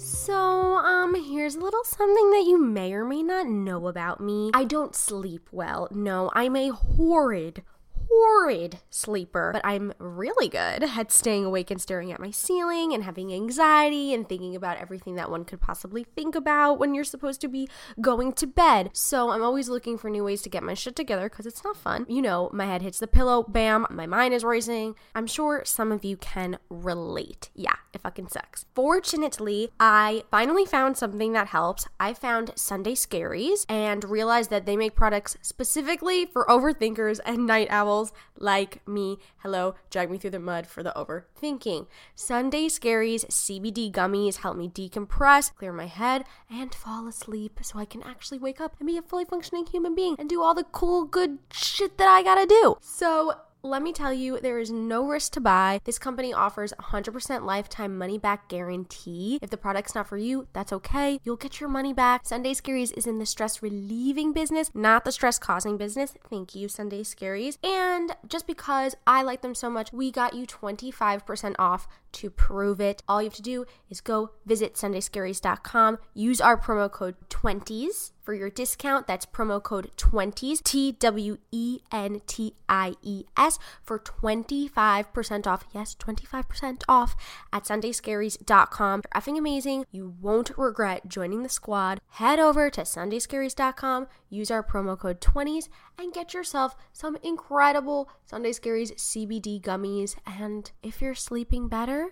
So, 0.00 0.76
um, 0.76 1.16
here's 1.16 1.56
a 1.56 1.60
little 1.60 1.82
something 1.82 2.30
that 2.30 2.44
you 2.46 2.56
may 2.56 2.92
or 2.92 3.04
may 3.04 3.20
not 3.20 3.48
know 3.48 3.88
about 3.88 4.20
me. 4.20 4.52
I 4.54 4.62
don't 4.62 4.94
sleep 4.94 5.48
well. 5.50 5.88
No, 5.90 6.30
I'm 6.34 6.54
a 6.54 6.68
horrid, 6.68 7.64
horrid 8.10 8.78
sleeper, 8.90 9.50
but 9.52 9.62
I'm 9.64 9.92
really 9.98 10.48
good 10.48 10.84
at 10.84 11.12
staying 11.12 11.44
awake 11.44 11.70
and 11.70 11.80
staring 11.80 12.12
at 12.12 12.20
my 12.20 12.30
ceiling 12.30 12.92
and 12.92 13.04
having 13.04 13.32
anxiety 13.32 14.14
and 14.14 14.28
thinking 14.28 14.56
about 14.56 14.78
everything 14.78 15.16
that 15.16 15.30
one 15.30 15.44
could 15.44 15.60
possibly 15.60 16.04
think 16.04 16.34
about 16.34 16.78
when 16.78 16.94
you're 16.94 17.04
supposed 17.04 17.40
to 17.42 17.48
be 17.48 17.68
going 18.00 18.32
to 18.34 18.46
bed. 18.46 18.90
So 18.92 19.30
I'm 19.30 19.42
always 19.42 19.68
looking 19.68 19.98
for 19.98 20.08
new 20.08 20.24
ways 20.24 20.42
to 20.42 20.48
get 20.48 20.62
my 20.62 20.74
shit 20.74 20.96
together 20.96 21.28
because 21.28 21.46
it's 21.46 21.64
not 21.64 21.76
fun. 21.76 22.06
You 22.08 22.22
know, 22.22 22.50
my 22.52 22.66
head 22.66 22.82
hits 22.82 22.98
the 22.98 23.06
pillow, 23.06 23.42
bam, 23.42 23.86
my 23.90 24.06
mind 24.06 24.34
is 24.34 24.44
racing. 24.44 24.94
I'm 25.14 25.26
sure 25.26 25.62
some 25.64 25.92
of 25.92 26.04
you 26.04 26.16
can 26.16 26.58
relate. 26.70 27.50
Yeah, 27.54 27.76
it 27.92 28.00
fucking 28.00 28.28
sucks. 28.28 28.64
Fortunately, 28.74 29.70
I 29.78 30.24
finally 30.30 30.64
found 30.64 30.96
something 30.96 31.32
that 31.32 31.48
helps. 31.48 31.86
I 32.00 32.14
found 32.14 32.52
Sunday 32.56 32.94
Scaries 32.94 33.66
and 33.68 34.04
realized 34.04 34.50
that 34.50 34.66
they 34.66 34.76
make 34.76 34.94
products 34.94 35.36
specifically 35.42 36.26
for 36.26 36.46
overthinkers 36.46 37.20
and 37.24 37.46
night 37.46 37.68
owls 37.70 37.97
like 38.38 38.86
me. 38.86 39.18
Hello, 39.38 39.74
drag 39.90 40.10
me 40.10 40.18
through 40.18 40.30
the 40.30 40.38
mud 40.38 40.66
for 40.66 40.82
the 40.82 40.92
overthinking. 40.96 41.86
Sunday 42.14 42.66
Scaries 42.66 43.26
CBD 43.26 43.90
gummies 43.92 44.38
help 44.38 44.56
me 44.56 44.68
decompress, 44.68 45.54
clear 45.54 45.72
my 45.72 45.86
head, 45.86 46.24
and 46.50 46.74
fall 46.74 47.06
asleep 47.06 47.60
so 47.62 47.78
I 47.78 47.84
can 47.84 48.02
actually 48.02 48.38
wake 48.38 48.60
up 48.60 48.76
and 48.78 48.86
be 48.86 48.96
a 48.96 49.02
fully 49.02 49.24
functioning 49.24 49.66
human 49.66 49.94
being 49.94 50.16
and 50.18 50.28
do 50.28 50.42
all 50.42 50.54
the 50.54 50.64
cool, 50.64 51.04
good 51.04 51.38
shit 51.52 51.98
that 51.98 52.08
I 52.08 52.22
gotta 52.22 52.46
do. 52.46 52.76
So, 52.80 53.34
let 53.62 53.82
me 53.82 53.92
tell 53.92 54.12
you, 54.12 54.38
there 54.40 54.58
is 54.58 54.70
no 54.70 55.06
risk 55.06 55.32
to 55.32 55.40
buy. 55.40 55.80
This 55.84 55.98
company 55.98 56.32
offers 56.32 56.72
100% 56.80 57.44
lifetime 57.44 57.98
money 57.98 58.16
back 58.16 58.48
guarantee. 58.48 59.38
If 59.42 59.50
the 59.50 59.56
product's 59.56 59.94
not 59.94 60.06
for 60.06 60.16
you, 60.16 60.46
that's 60.52 60.72
okay. 60.72 61.18
You'll 61.24 61.36
get 61.36 61.60
your 61.60 61.68
money 61.68 61.92
back. 61.92 62.22
Sunday 62.24 62.54
Scaries 62.54 62.96
is 62.96 63.06
in 63.06 63.18
the 63.18 63.26
stress 63.26 63.62
relieving 63.62 64.32
business, 64.32 64.70
not 64.74 65.04
the 65.04 65.12
stress 65.12 65.38
causing 65.38 65.76
business. 65.76 66.14
Thank 66.30 66.54
you, 66.54 66.68
Sunday 66.68 67.02
Scaries. 67.02 67.58
And 67.64 68.12
just 68.26 68.46
because 68.46 68.94
I 69.06 69.22
like 69.22 69.42
them 69.42 69.54
so 69.54 69.68
much, 69.70 69.92
we 69.92 70.10
got 70.10 70.34
you 70.34 70.46
25% 70.46 71.54
off 71.58 71.88
to 72.12 72.30
prove 72.30 72.80
it. 72.80 73.02
All 73.08 73.22
you 73.22 73.28
have 73.28 73.34
to 73.36 73.42
do 73.42 73.64
is 73.88 74.00
go 74.00 74.30
visit 74.46 74.74
sundayscaries.com, 74.74 75.98
use 76.14 76.40
our 76.40 76.60
promo 76.60 76.90
code 76.90 77.16
20s 77.30 78.12
for 78.28 78.34
your 78.34 78.50
discount. 78.50 79.06
That's 79.06 79.24
promo 79.24 79.62
code 79.62 79.90
20s, 79.96 80.62
T 80.62 80.92
W 80.92 81.38
E 81.50 81.80
N 81.90 82.20
T 82.26 82.52
I 82.68 82.92
E 83.00 83.24
S, 83.38 83.58
for 83.82 83.98
25% 83.98 85.46
off. 85.46 85.64
Yes, 85.72 85.94
25% 85.94 86.82
off 86.86 87.16
at 87.54 87.64
sundayscaries.com. 87.64 89.00
You're 89.02 89.22
effing 89.22 89.38
amazing. 89.38 89.86
You 89.90 90.14
won't 90.20 90.50
regret 90.58 91.08
joining 91.08 91.42
the 91.42 91.48
squad. 91.48 92.00
Head 92.10 92.38
over 92.38 92.68
to 92.68 92.82
sundayscaries.com, 92.82 94.08
use 94.28 94.50
our 94.50 94.62
promo 94.62 94.98
code 94.98 95.22
20s, 95.22 95.70
and 95.98 96.12
get 96.12 96.34
yourself 96.34 96.76
some 96.92 97.16
incredible 97.22 98.10
Sunday 98.26 98.50
Scaries 98.50 98.94
CBD 98.96 99.58
gummies. 99.58 100.16
And 100.26 100.70
if 100.82 101.00
you're 101.00 101.14
sleeping 101.14 101.68
better, 101.68 102.07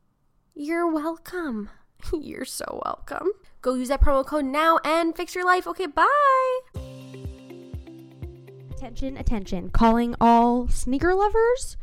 you're 0.56 0.90
welcome. 0.90 1.70
You're 2.12 2.44
so 2.44 2.80
welcome. 2.84 3.28
Go 3.62 3.74
use 3.74 3.88
that 3.88 4.00
promo 4.00 4.24
code 4.24 4.44
now 4.44 4.78
and 4.84 5.14
fix 5.14 5.34
your 5.34 5.44
life. 5.44 5.66
Okay, 5.66 5.86
bye. 5.86 6.58
Attention, 8.72 9.16
attention. 9.16 9.70
Calling 9.70 10.14
all 10.20 10.68
sneaker 10.68 11.14
lovers. 11.14 11.76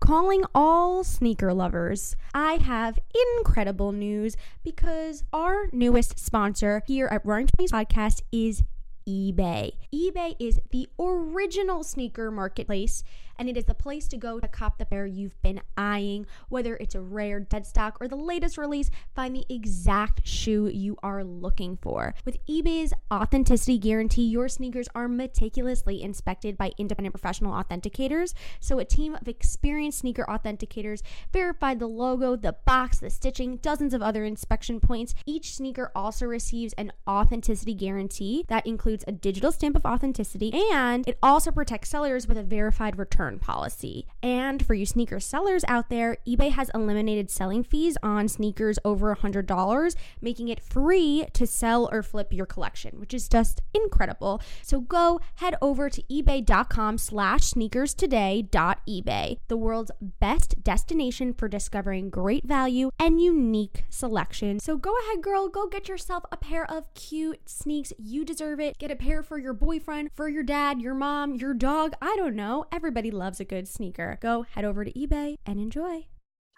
Calling 0.00 0.44
all 0.54 1.04
sneaker 1.04 1.52
lovers. 1.52 2.16
I 2.34 2.54
have 2.54 2.98
incredible 3.38 3.92
news 3.92 4.36
because 4.62 5.24
our 5.32 5.68
newest 5.72 6.18
sponsor 6.18 6.82
here 6.86 7.06
at 7.06 7.24
Roaring 7.24 7.48
Twenties 7.48 7.72
Podcast 7.72 8.22
is 8.32 8.62
eBay. 9.08 9.72
eBay 9.92 10.36
is 10.38 10.60
the 10.70 10.88
original 11.00 11.82
sneaker 11.82 12.30
marketplace 12.30 13.02
and 13.40 13.48
it 13.48 13.56
is 13.56 13.64
the 13.64 13.74
place 13.74 14.06
to 14.06 14.18
go 14.18 14.38
to 14.38 14.46
cop 14.46 14.76
the 14.76 14.84
pair 14.84 15.06
you've 15.06 15.40
been 15.40 15.62
eyeing. 15.74 16.26
Whether 16.50 16.76
it's 16.76 16.94
a 16.94 17.00
rare 17.00 17.40
dead 17.40 17.66
stock 17.66 17.96
or 17.98 18.06
the 18.06 18.14
latest 18.14 18.58
release, 18.58 18.90
find 19.16 19.34
the 19.34 19.46
exact 19.48 20.28
shoe 20.28 20.68
you 20.68 20.98
are 21.02 21.24
looking 21.24 21.78
for. 21.80 22.14
With 22.26 22.36
eBay's 22.46 22.92
authenticity 23.10 23.78
guarantee, 23.78 24.24
your 24.24 24.46
sneakers 24.48 24.88
are 24.94 25.08
meticulously 25.08 26.02
inspected 26.02 26.58
by 26.58 26.72
independent 26.76 27.14
professional 27.14 27.54
authenticators. 27.54 28.34
So, 28.60 28.78
a 28.78 28.84
team 28.84 29.14
of 29.14 29.26
experienced 29.26 30.00
sneaker 30.00 30.26
authenticators 30.28 31.00
verify 31.32 31.74
the 31.74 31.86
logo, 31.86 32.36
the 32.36 32.56
box, 32.66 32.98
the 32.98 33.08
stitching, 33.08 33.56
dozens 33.56 33.94
of 33.94 34.02
other 34.02 34.22
inspection 34.22 34.80
points. 34.80 35.14
Each 35.24 35.54
sneaker 35.54 35.90
also 35.96 36.26
receives 36.26 36.74
an 36.74 36.92
authenticity 37.08 37.72
guarantee 37.72 38.44
that 38.48 38.66
includes 38.66 39.02
a 39.08 39.12
digital 39.12 39.50
stamp 39.50 39.79
of 39.80 39.90
authenticity 39.90 40.52
and 40.72 41.06
it 41.08 41.18
also 41.22 41.50
protects 41.50 41.88
sellers 41.88 42.28
with 42.28 42.36
a 42.36 42.42
verified 42.42 42.98
return 42.98 43.38
policy. 43.38 44.06
And 44.22 44.64
for 44.64 44.74
you 44.74 44.86
sneaker 44.86 45.20
sellers 45.20 45.64
out 45.66 45.88
there, 45.88 46.18
eBay 46.26 46.50
has 46.52 46.70
eliminated 46.74 47.30
selling 47.30 47.64
fees 47.64 47.96
on 48.02 48.28
sneakers 48.28 48.78
over 48.84 49.14
$100, 49.14 49.94
making 50.20 50.48
it 50.48 50.60
free 50.60 51.26
to 51.32 51.46
sell 51.46 51.88
or 51.90 52.02
flip 52.02 52.32
your 52.32 52.46
collection, 52.46 53.00
which 53.00 53.14
is 53.14 53.28
just 53.28 53.60
incredible. 53.74 54.40
So 54.62 54.80
go 54.80 55.20
head 55.36 55.56
over 55.62 55.88
to 55.88 56.02
ebay.com 56.02 56.98
slash 56.98 57.44
sneakers 57.44 57.94
today 57.94 58.46
ebay, 58.52 59.38
the 59.48 59.56
world's 59.56 59.90
best 60.00 60.62
destination 60.62 61.32
for 61.32 61.48
discovering 61.48 62.10
great 62.10 62.44
value 62.44 62.90
and 62.98 63.20
unique 63.20 63.84
selection. 63.88 64.60
So 64.60 64.76
go 64.76 64.92
ahead, 65.04 65.22
girl, 65.22 65.48
go 65.48 65.66
get 65.66 65.88
yourself 65.88 66.24
a 66.30 66.36
pair 66.36 66.70
of 66.70 66.92
cute 66.94 67.48
sneaks. 67.48 67.92
You 67.98 68.24
deserve 68.24 68.60
it. 68.60 68.78
Get 68.78 68.90
a 68.90 68.96
pair 68.96 69.22
for 69.22 69.38
your 69.38 69.54
boyfriend, 69.70 70.10
for 70.14 70.28
your 70.28 70.42
dad, 70.42 70.80
your 70.80 70.94
mom, 70.94 71.36
your 71.36 71.54
dog. 71.54 71.92
I 72.02 72.16
don't 72.16 72.34
know. 72.34 72.64
Everybody 72.72 73.12
loves 73.12 73.38
a 73.38 73.44
good 73.44 73.68
sneaker. 73.68 74.18
Go 74.20 74.42
head 74.42 74.64
over 74.64 74.84
to 74.84 74.92
eBay 74.94 75.36
and 75.46 75.60
enjoy. 75.60 76.06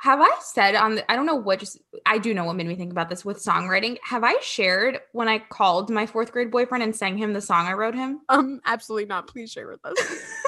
Have 0.01 0.21
I 0.23 0.35
said 0.41 0.75
on 0.75 0.95
the, 0.95 1.13
I 1.13 1.15
don't 1.15 1.27
know 1.27 1.35
what 1.35 1.59
just, 1.59 1.79
I 2.07 2.17
do 2.17 2.33
know 2.33 2.45
what 2.45 2.57
made 2.57 2.67
me 2.67 2.75
think 2.75 2.91
about 2.91 3.11
this 3.11 3.23
with 3.23 3.37
songwriting. 3.37 3.99
Have 4.03 4.25
I 4.25 4.39
shared 4.41 4.99
when 5.13 5.29
I 5.29 5.41
called 5.41 5.91
my 5.91 6.07
fourth 6.07 6.33
grade 6.33 6.51
boyfriend 6.51 6.83
and 6.83 6.97
sang 6.97 7.19
him 7.19 7.35
the 7.35 7.43
song 7.43 7.67
I 7.67 7.75
wrote 7.75 7.95
him? 7.95 8.23
Um, 8.31 8.63
absolutely 8.65 9.07
not. 9.07 9.27
Please 9.27 9.53
share 9.53 9.69
with 9.69 9.85
us. 9.85 9.97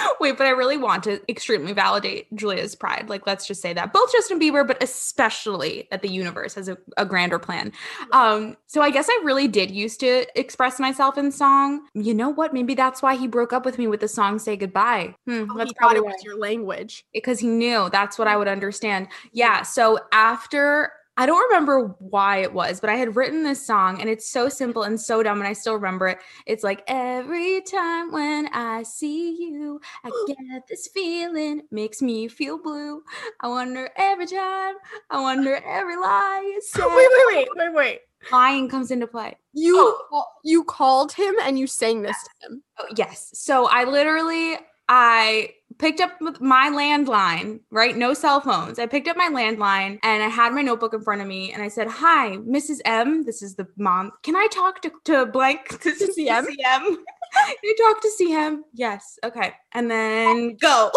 Wait, 0.20 0.36
but 0.38 0.46
I 0.46 0.50
really 0.50 0.76
want 0.76 1.02
to 1.04 1.20
extremely 1.30 1.72
validate 1.72 2.32
Julia's 2.34 2.74
pride. 2.74 3.08
Like, 3.08 3.26
let's 3.26 3.46
just 3.46 3.60
say 3.62 3.72
that 3.72 3.92
both 3.92 4.10
Justin 4.12 4.38
Bieber, 4.40 4.66
but 4.66 4.82
especially 4.82 5.88
that 5.90 6.02
the 6.02 6.08
universe 6.08 6.54
has 6.54 6.68
a, 6.68 6.76
a 6.96 7.04
grander 7.04 7.38
plan. 7.38 7.72
Um, 8.12 8.56
so 8.66 8.82
I 8.82 8.90
guess 8.90 9.08
I 9.10 9.20
really 9.24 9.48
did 9.48 9.70
used 9.70 10.00
to 10.00 10.26
express 10.38 10.78
myself 10.80 11.16
in 11.18 11.30
song. 11.32 11.86
You 11.94 12.14
know 12.14 12.28
what? 12.30 12.52
Maybe 12.52 12.74
that's 12.74 13.02
why 13.02 13.16
he 13.16 13.26
broke 13.26 13.52
up 13.52 13.64
with 13.64 13.78
me 13.78 13.86
with 13.86 14.00
the 14.00 14.08
song 14.08 14.38
"Say 14.38 14.56
Goodbye." 14.56 15.14
Hmm, 15.26 15.44
Oh, 15.50 15.56
that's 15.58 15.72
probably 15.74 15.98
it 15.98 16.04
was 16.04 16.22
your 16.24 16.38
language. 16.38 17.04
because 17.12 17.38
he 17.38 17.46
knew 17.46 17.88
that's 17.90 18.18
what 18.18 18.28
I 18.28 18.36
would 18.36 18.48
understand. 18.48 19.08
Yeah. 19.32 19.62
So 19.62 19.98
after 20.12 20.92
I 21.18 21.24
don't 21.26 21.42
remember 21.48 21.94
why 21.98 22.38
it 22.38 22.52
was, 22.52 22.80
but 22.80 22.90
I 22.90 22.96
had 22.96 23.16
written 23.16 23.42
this 23.42 23.64
song 23.64 24.00
and 24.00 24.10
it's 24.10 24.28
so 24.28 24.48
simple 24.48 24.82
and 24.82 25.00
so 25.00 25.22
dumb, 25.22 25.38
and 25.38 25.48
I 25.48 25.54
still 25.54 25.74
remember 25.74 26.08
it. 26.08 26.18
It's 26.46 26.62
like 26.62 26.82
every 26.86 27.62
time 27.62 28.12
when 28.12 28.48
I 28.48 28.82
see 28.82 29.36
you, 29.36 29.80
I 30.04 30.10
get 30.28 30.62
this 30.68 30.88
feeling, 30.88 31.62
makes 31.70 32.02
me 32.02 32.28
feel 32.28 32.58
blue. 32.62 33.02
I 33.40 33.48
wonder 33.48 33.88
every 33.96 34.26
time, 34.26 34.74
I 35.10 35.20
wonder 35.20 35.56
every 35.64 35.96
lie 35.96 36.58
say. 36.60 36.82
Wait, 36.82 36.94
wait, 36.94 37.26
wait, 37.28 37.48
wait, 37.56 37.74
wait. 37.74 38.00
Lying 38.32 38.68
comes 38.68 38.90
into 38.90 39.06
play. 39.06 39.36
You 39.52 39.98
oh. 40.12 40.24
you 40.42 40.64
called 40.64 41.12
him 41.12 41.34
and 41.42 41.58
you 41.58 41.66
sang 41.66 42.02
this 42.02 42.16
to 42.16 42.46
him. 42.46 42.62
Oh, 42.78 42.86
yes. 42.96 43.30
So 43.34 43.68
I 43.68 43.84
literally 43.84 44.58
I 44.88 45.50
picked 45.78 46.00
up 46.00 46.12
my 46.40 46.70
landline, 46.70 47.60
right? 47.70 47.96
No 47.96 48.14
cell 48.14 48.40
phones. 48.40 48.78
I 48.78 48.86
picked 48.86 49.08
up 49.08 49.16
my 49.16 49.28
landline 49.28 49.98
and 50.02 50.22
I 50.22 50.28
had 50.28 50.52
my 50.52 50.62
notebook 50.62 50.94
in 50.94 51.02
front 51.02 51.20
of 51.20 51.26
me 51.26 51.52
and 51.52 51.62
I 51.62 51.68
said, 51.68 51.88
Hi, 51.88 52.36
Mrs. 52.38 52.80
M. 52.84 53.24
This 53.24 53.42
is 53.42 53.54
the 53.56 53.66
mom. 53.76 54.12
Can 54.22 54.36
I 54.36 54.48
talk 54.50 54.82
to, 54.82 54.92
to 55.04 55.26
blank? 55.26 55.80
This 55.84 56.00
is 56.00 56.16
CM? 56.18 56.44
CM. 56.44 56.96
Can 57.36 57.56
you 57.62 57.76
talk 57.76 58.00
to 58.00 58.10
CM? 58.20 58.60
Yes. 58.74 59.18
Okay. 59.24 59.52
And 59.72 59.90
then 59.90 60.56
go. 60.56 60.90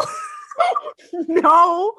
no 1.28 1.93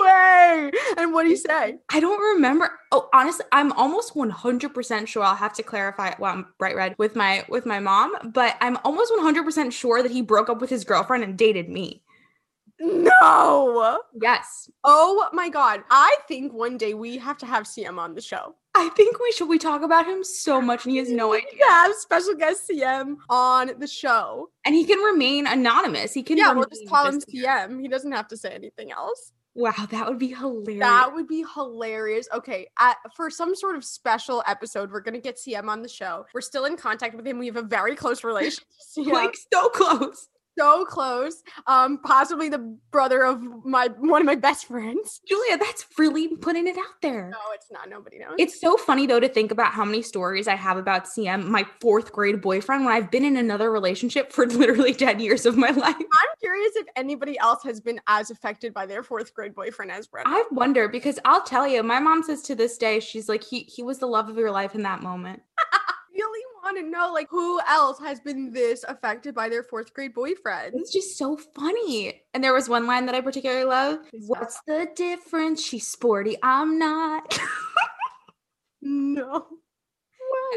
way. 0.00 0.70
And 0.96 1.12
what 1.12 1.24
do 1.24 1.30
you 1.30 1.36
say? 1.36 1.76
I 1.90 2.00
don't 2.00 2.20
remember. 2.34 2.78
Oh, 2.90 3.08
honestly, 3.12 3.44
I'm 3.52 3.72
almost 3.72 4.14
100% 4.14 5.06
sure. 5.06 5.22
I'll 5.22 5.34
have 5.34 5.54
to 5.54 5.62
clarify. 5.62 6.12
Well, 6.18 6.32
I'm 6.32 6.46
bright 6.58 6.76
red 6.76 6.94
with 6.98 7.16
my 7.16 7.44
with 7.48 7.66
my 7.66 7.78
mom, 7.78 8.14
but 8.32 8.56
I'm 8.60 8.78
almost 8.84 9.12
100% 9.12 9.72
sure 9.72 10.02
that 10.02 10.12
he 10.12 10.22
broke 10.22 10.48
up 10.48 10.60
with 10.60 10.70
his 10.70 10.84
girlfriend 10.84 11.24
and 11.24 11.36
dated 11.36 11.68
me. 11.68 12.02
No. 12.80 14.00
Yes. 14.20 14.70
Oh 14.82 15.28
my 15.32 15.48
god. 15.48 15.84
I 15.90 16.16
think 16.26 16.52
one 16.52 16.76
day 16.76 16.94
we 16.94 17.18
have 17.18 17.38
to 17.38 17.46
have 17.46 17.64
CM 17.64 17.98
on 17.98 18.14
the 18.14 18.20
show. 18.20 18.56
I 18.74 18.88
think 18.90 19.18
we 19.20 19.30
should. 19.32 19.48
We 19.48 19.58
talk 19.58 19.82
about 19.82 20.06
him 20.06 20.24
so 20.24 20.60
much, 20.60 20.84
and 20.84 20.92
he 20.92 20.98
has 20.98 21.10
no 21.10 21.34
idea. 21.34 21.50
Yeah, 21.58 21.82
have 21.82 21.94
special 21.96 22.34
guest 22.34 22.68
CM 22.70 23.16
on 23.28 23.72
the 23.78 23.86
show. 23.86 24.50
And 24.64 24.74
he 24.74 24.84
can 24.84 24.98
remain 25.00 25.46
anonymous. 25.46 26.14
He 26.14 26.22
can. 26.22 26.38
Yeah, 26.38 26.52
we'll 26.52 26.66
just 26.66 26.88
call 26.88 27.06
him 27.06 27.20
CM. 27.20 27.80
He 27.80 27.88
doesn't 27.88 28.12
have 28.12 28.28
to 28.28 28.36
say 28.36 28.50
anything 28.50 28.90
else. 28.90 29.32
Wow, 29.54 29.86
that 29.90 30.08
would 30.08 30.18
be 30.18 30.28
hilarious. 30.28 30.80
That 30.80 31.14
would 31.14 31.28
be 31.28 31.44
hilarious. 31.54 32.26
Okay, 32.32 32.66
for 33.14 33.28
some 33.28 33.54
sort 33.54 33.76
of 33.76 33.84
special 33.84 34.42
episode, 34.46 34.90
we're 34.90 35.00
gonna 35.00 35.18
get 35.18 35.36
CM 35.36 35.68
on 35.68 35.82
the 35.82 35.88
show. 35.88 36.24
We're 36.32 36.40
still 36.40 36.64
in 36.64 36.76
contact 36.76 37.14
with 37.14 37.26
him. 37.26 37.38
We 37.38 37.46
have 37.46 37.56
a 37.56 37.62
very 37.62 37.94
close 37.94 38.24
relationship. 38.24 38.64
like 38.96 39.36
so 39.52 39.68
close. 39.68 40.28
So 40.58 40.84
close. 40.84 41.42
Um, 41.66 41.98
possibly 41.98 42.48
the 42.48 42.76
brother 42.90 43.24
of 43.24 43.42
my 43.64 43.88
one 43.98 44.20
of 44.20 44.26
my 44.26 44.34
best 44.34 44.66
friends. 44.66 45.20
Julia, 45.26 45.58
that's 45.58 45.86
really 45.98 46.36
putting 46.36 46.66
it 46.66 46.76
out 46.76 47.00
there. 47.00 47.28
No, 47.30 47.38
it's 47.54 47.70
not. 47.70 47.88
Nobody 47.88 48.18
knows. 48.18 48.34
It's 48.38 48.60
so 48.60 48.76
funny 48.76 49.06
though 49.06 49.20
to 49.20 49.28
think 49.28 49.50
about 49.50 49.72
how 49.72 49.84
many 49.84 50.02
stories 50.02 50.48
I 50.48 50.56
have 50.56 50.76
about 50.76 51.04
CM, 51.04 51.46
my 51.46 51.66
fourth 51.80 52.12
grade 52.12 52.40
boyfriend, 52.40 52.84
when 52.84 52.94
I've 52.94 53.10
been 53.10 53.24
in 53.24 53.36
another 53.36 53.70
relationship 53.70 54.32
for 54.32 54.46
literally 54.46 54.94
10 55.02 55.20
years 55.20 55.46
of 55.46 55.56
my 55.56 55.70
life. 55.70 55.96
I'm 55.96 56.36
curious 56.40 56.72
if 56.76 56.86
anybody 56.96 57.38
else 57.38 57.62
has 57.64 57.80
been 57.80 58.00
as 58.06 58.30
affected 58.30 58.74
by 58.74 58.86
their 58.86 59.02
fourth 59.02 59.34
grade 59.34 59.54
boyfriend 59.54 59.90
as 59.90 60.06
Brenda. 60.06 60.30
I 60.30 60.44
wonder 60.50 60.88
because 60.88 61.18
I'll 61.24 61.42
tell 61.42 61.66
you, 61.66 61.82
my 61.82 61.98
mom 62.00 62.22
says 62.22 62.42
to 62.42 62.54
this 62.54 62.76
day, 62.78 63.00
she's 63.00 63.28
like, 63.28 63.42
he 63.42 63.60
he 63.60 63.82
was 63.82 63.98
the 63.98 64.06
love 64.06 64.28
of 64.28 64.36
your 64.36 64.50
life 64.50 64.74
in 64.74 64.82
that 64.82 65.02
moment. 65.02 65.42
really 66.14 66.40
want 66.62 66.76
to 66.78 66.82
know 66.82 67.10
like 67.12 67.28
who 67.30 67.60
else 67.68 67.98
has 68.00 68.20
been 68.20 68.52
this 68.52 68.84
affected 68.88 69.34
by 69.34 69.48
their 69.48 69.62
fourth 69.62 69.92
grade 69.94 70.14
boyfriend. 70.14 70.74
It's 70.76 70.92
just 70.92 71.18
so 71.18 71.36
funny. 71.36 72.22
And 72.34 72.42
there 72.42 72.52
was 72.54 72.68
one 72.68 72.86
line 72.86 73.06
that 73.06 73.14
I 73.14 73.20
particularly 73.20 73.64
love. 73.64 73.98
What's 74.26 74.60
the 74.66 74.88
difference? 74.94 75.62
She's 75.64 75.86
sporty, 75.88 76.36
I'm 76.42 76.78
not. 76.78 77.38
No. 78.84 79.46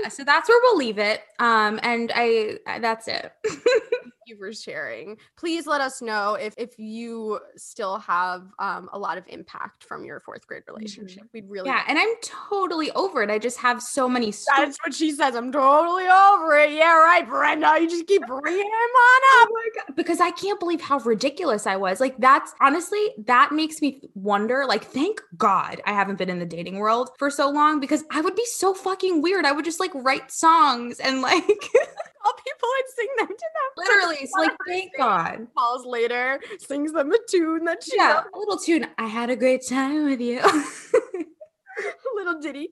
Yeah, 0.02 0.10
so 0.10 0.24
that's 0.24 0.50
where 0.50 0.60
we'll 0.64 0.78
leave 0.78 0.98
it. 0.98 1.22
Um, 1.40 1.80
and 1.84 2.12
I 2.16 2.58
I- 2.66 2.80
that's 2.80 3.08
it. 3.08 3.32
You 4.26 4.38
for 4.38 4.52
sharing. 4.54 5.18
Please 5.38 5.68
let 5.68 5.82
us 5.82 6.02
know 6.02 6.34
if 6.34 6.56
if 6.58 6.80
you 6.80 7.40
still 7.58 8.00
have 8.00 8.48
um, 8.58 8.90
a 8.92 8.98
lot 8.98 9.20
of 9.20 9.24
impact 9.28 9.84
from 9.84 10.04
your 10.04 10.20
fourth 10.20 10.48
grade 10.48 10.64
relationship. 10.68 11.26
We'd 11.32 11.48
really 11.48 11.70
yeah, 11.70 11.84
and 11.88 12.00
I'm 12.00 12.10
totally 12.24 12.90
over 12.92 13.22
it. 13.22 13.30
I 13.30 13.38
just 13.38 13.60
have 13.60 13.84
so 13.84 14.10
many 14.10 14.32
stories. 14.32 14.66
That's 14.66 14.78
what 14.84 14.96
she 14.96 15.12
says. 15.12 15.36
I'm 15.36 15.52
totally 15.52 16.08
over 16.08 16.58
it. 16.58 16.72
Yeah, 16.72 16.96
right, 16.96 17.28
Brenda. 17.28 17.78
You 17.80 17.88
just 17.88 18.08
keep 18.08 18.26
bringing 18.26 18.60
him 18.60 18.66
on 18.66 19.22
up. 19.42 19.48
Oh 19.48 19.54
my 19.54 19.70
god! 19.76 19.96
Because 19.96 20.20
I 20.20 20.32
can't 20.32 20.60
believe 20.60 20.82
how 20.82 20.98
ridiculous 21.00 21.68
I 21.68 21.76
was. 21.76 22.00
Like 22.00 22.18
that's 22.18 22.54
honestly 22.62 23.12
that 23.26 23.52
makes 23.52 23.82
me 23.82 24.02
wonder. 24.16 24.66
Like, 24.66 24.86
thank 24.86 25.22
God 25.38 25.82
I 25.86 25.94
haven't 25.94 26.18
been 26.18 26.30
in 26.30 26.40
the 26.40 26.46
dating 26.48 26.78
world 26.78 27.12
for 27.20 27.30
so 27.30 27.50
long 27.50 27.80
because 27.80 28.04
I 28.12 28.22
would 28.22 28.36
be 28.36 28.46
so 28.46 28.74
fucking 28.74 29.22
weird. 29.22 29.46
I 29.46 29.52
would 29.52 29.66
just 29.66 29.80
like 29.80 29.92
write 29.94 30.32
songs 30.32 31.00
and 31.00 31.22
like 31.22 31.44
All 32.26 32.34
people 32.34 32.70
and 32.78 32.88
sing 32.96 33.08
them 33.18 33.28
to 33.28 33.34
them. 33.36 33.72
literally. 33.78 34.16
It's 34.22 34.34
like 34.34 34.52
thank 34.68 34.92
God. 34.98 35.48
Calls 35.58 35.86
later, 35.86 36.40
sings 36.60 36.92
them 36.92 37.12
a 37.12 37.18
tune 37.30 37.66
that 37.66 37.84
she 37.84 37.96
Yeah, 37.96 38.24
knows. 38.24 38.26
a 38.34 38.38
little 38.40 38.58
tune. 38.58 38.88
I 38.98 39.06
had 39.08 39.30
a 39.30 39.36
great 39.36 39.62
time 39.68 40.06
with 40.06 40.20
you. 40.20 40.40
a 40.44 42.16
little 42.16 42.40
ditty. 42.42 42.70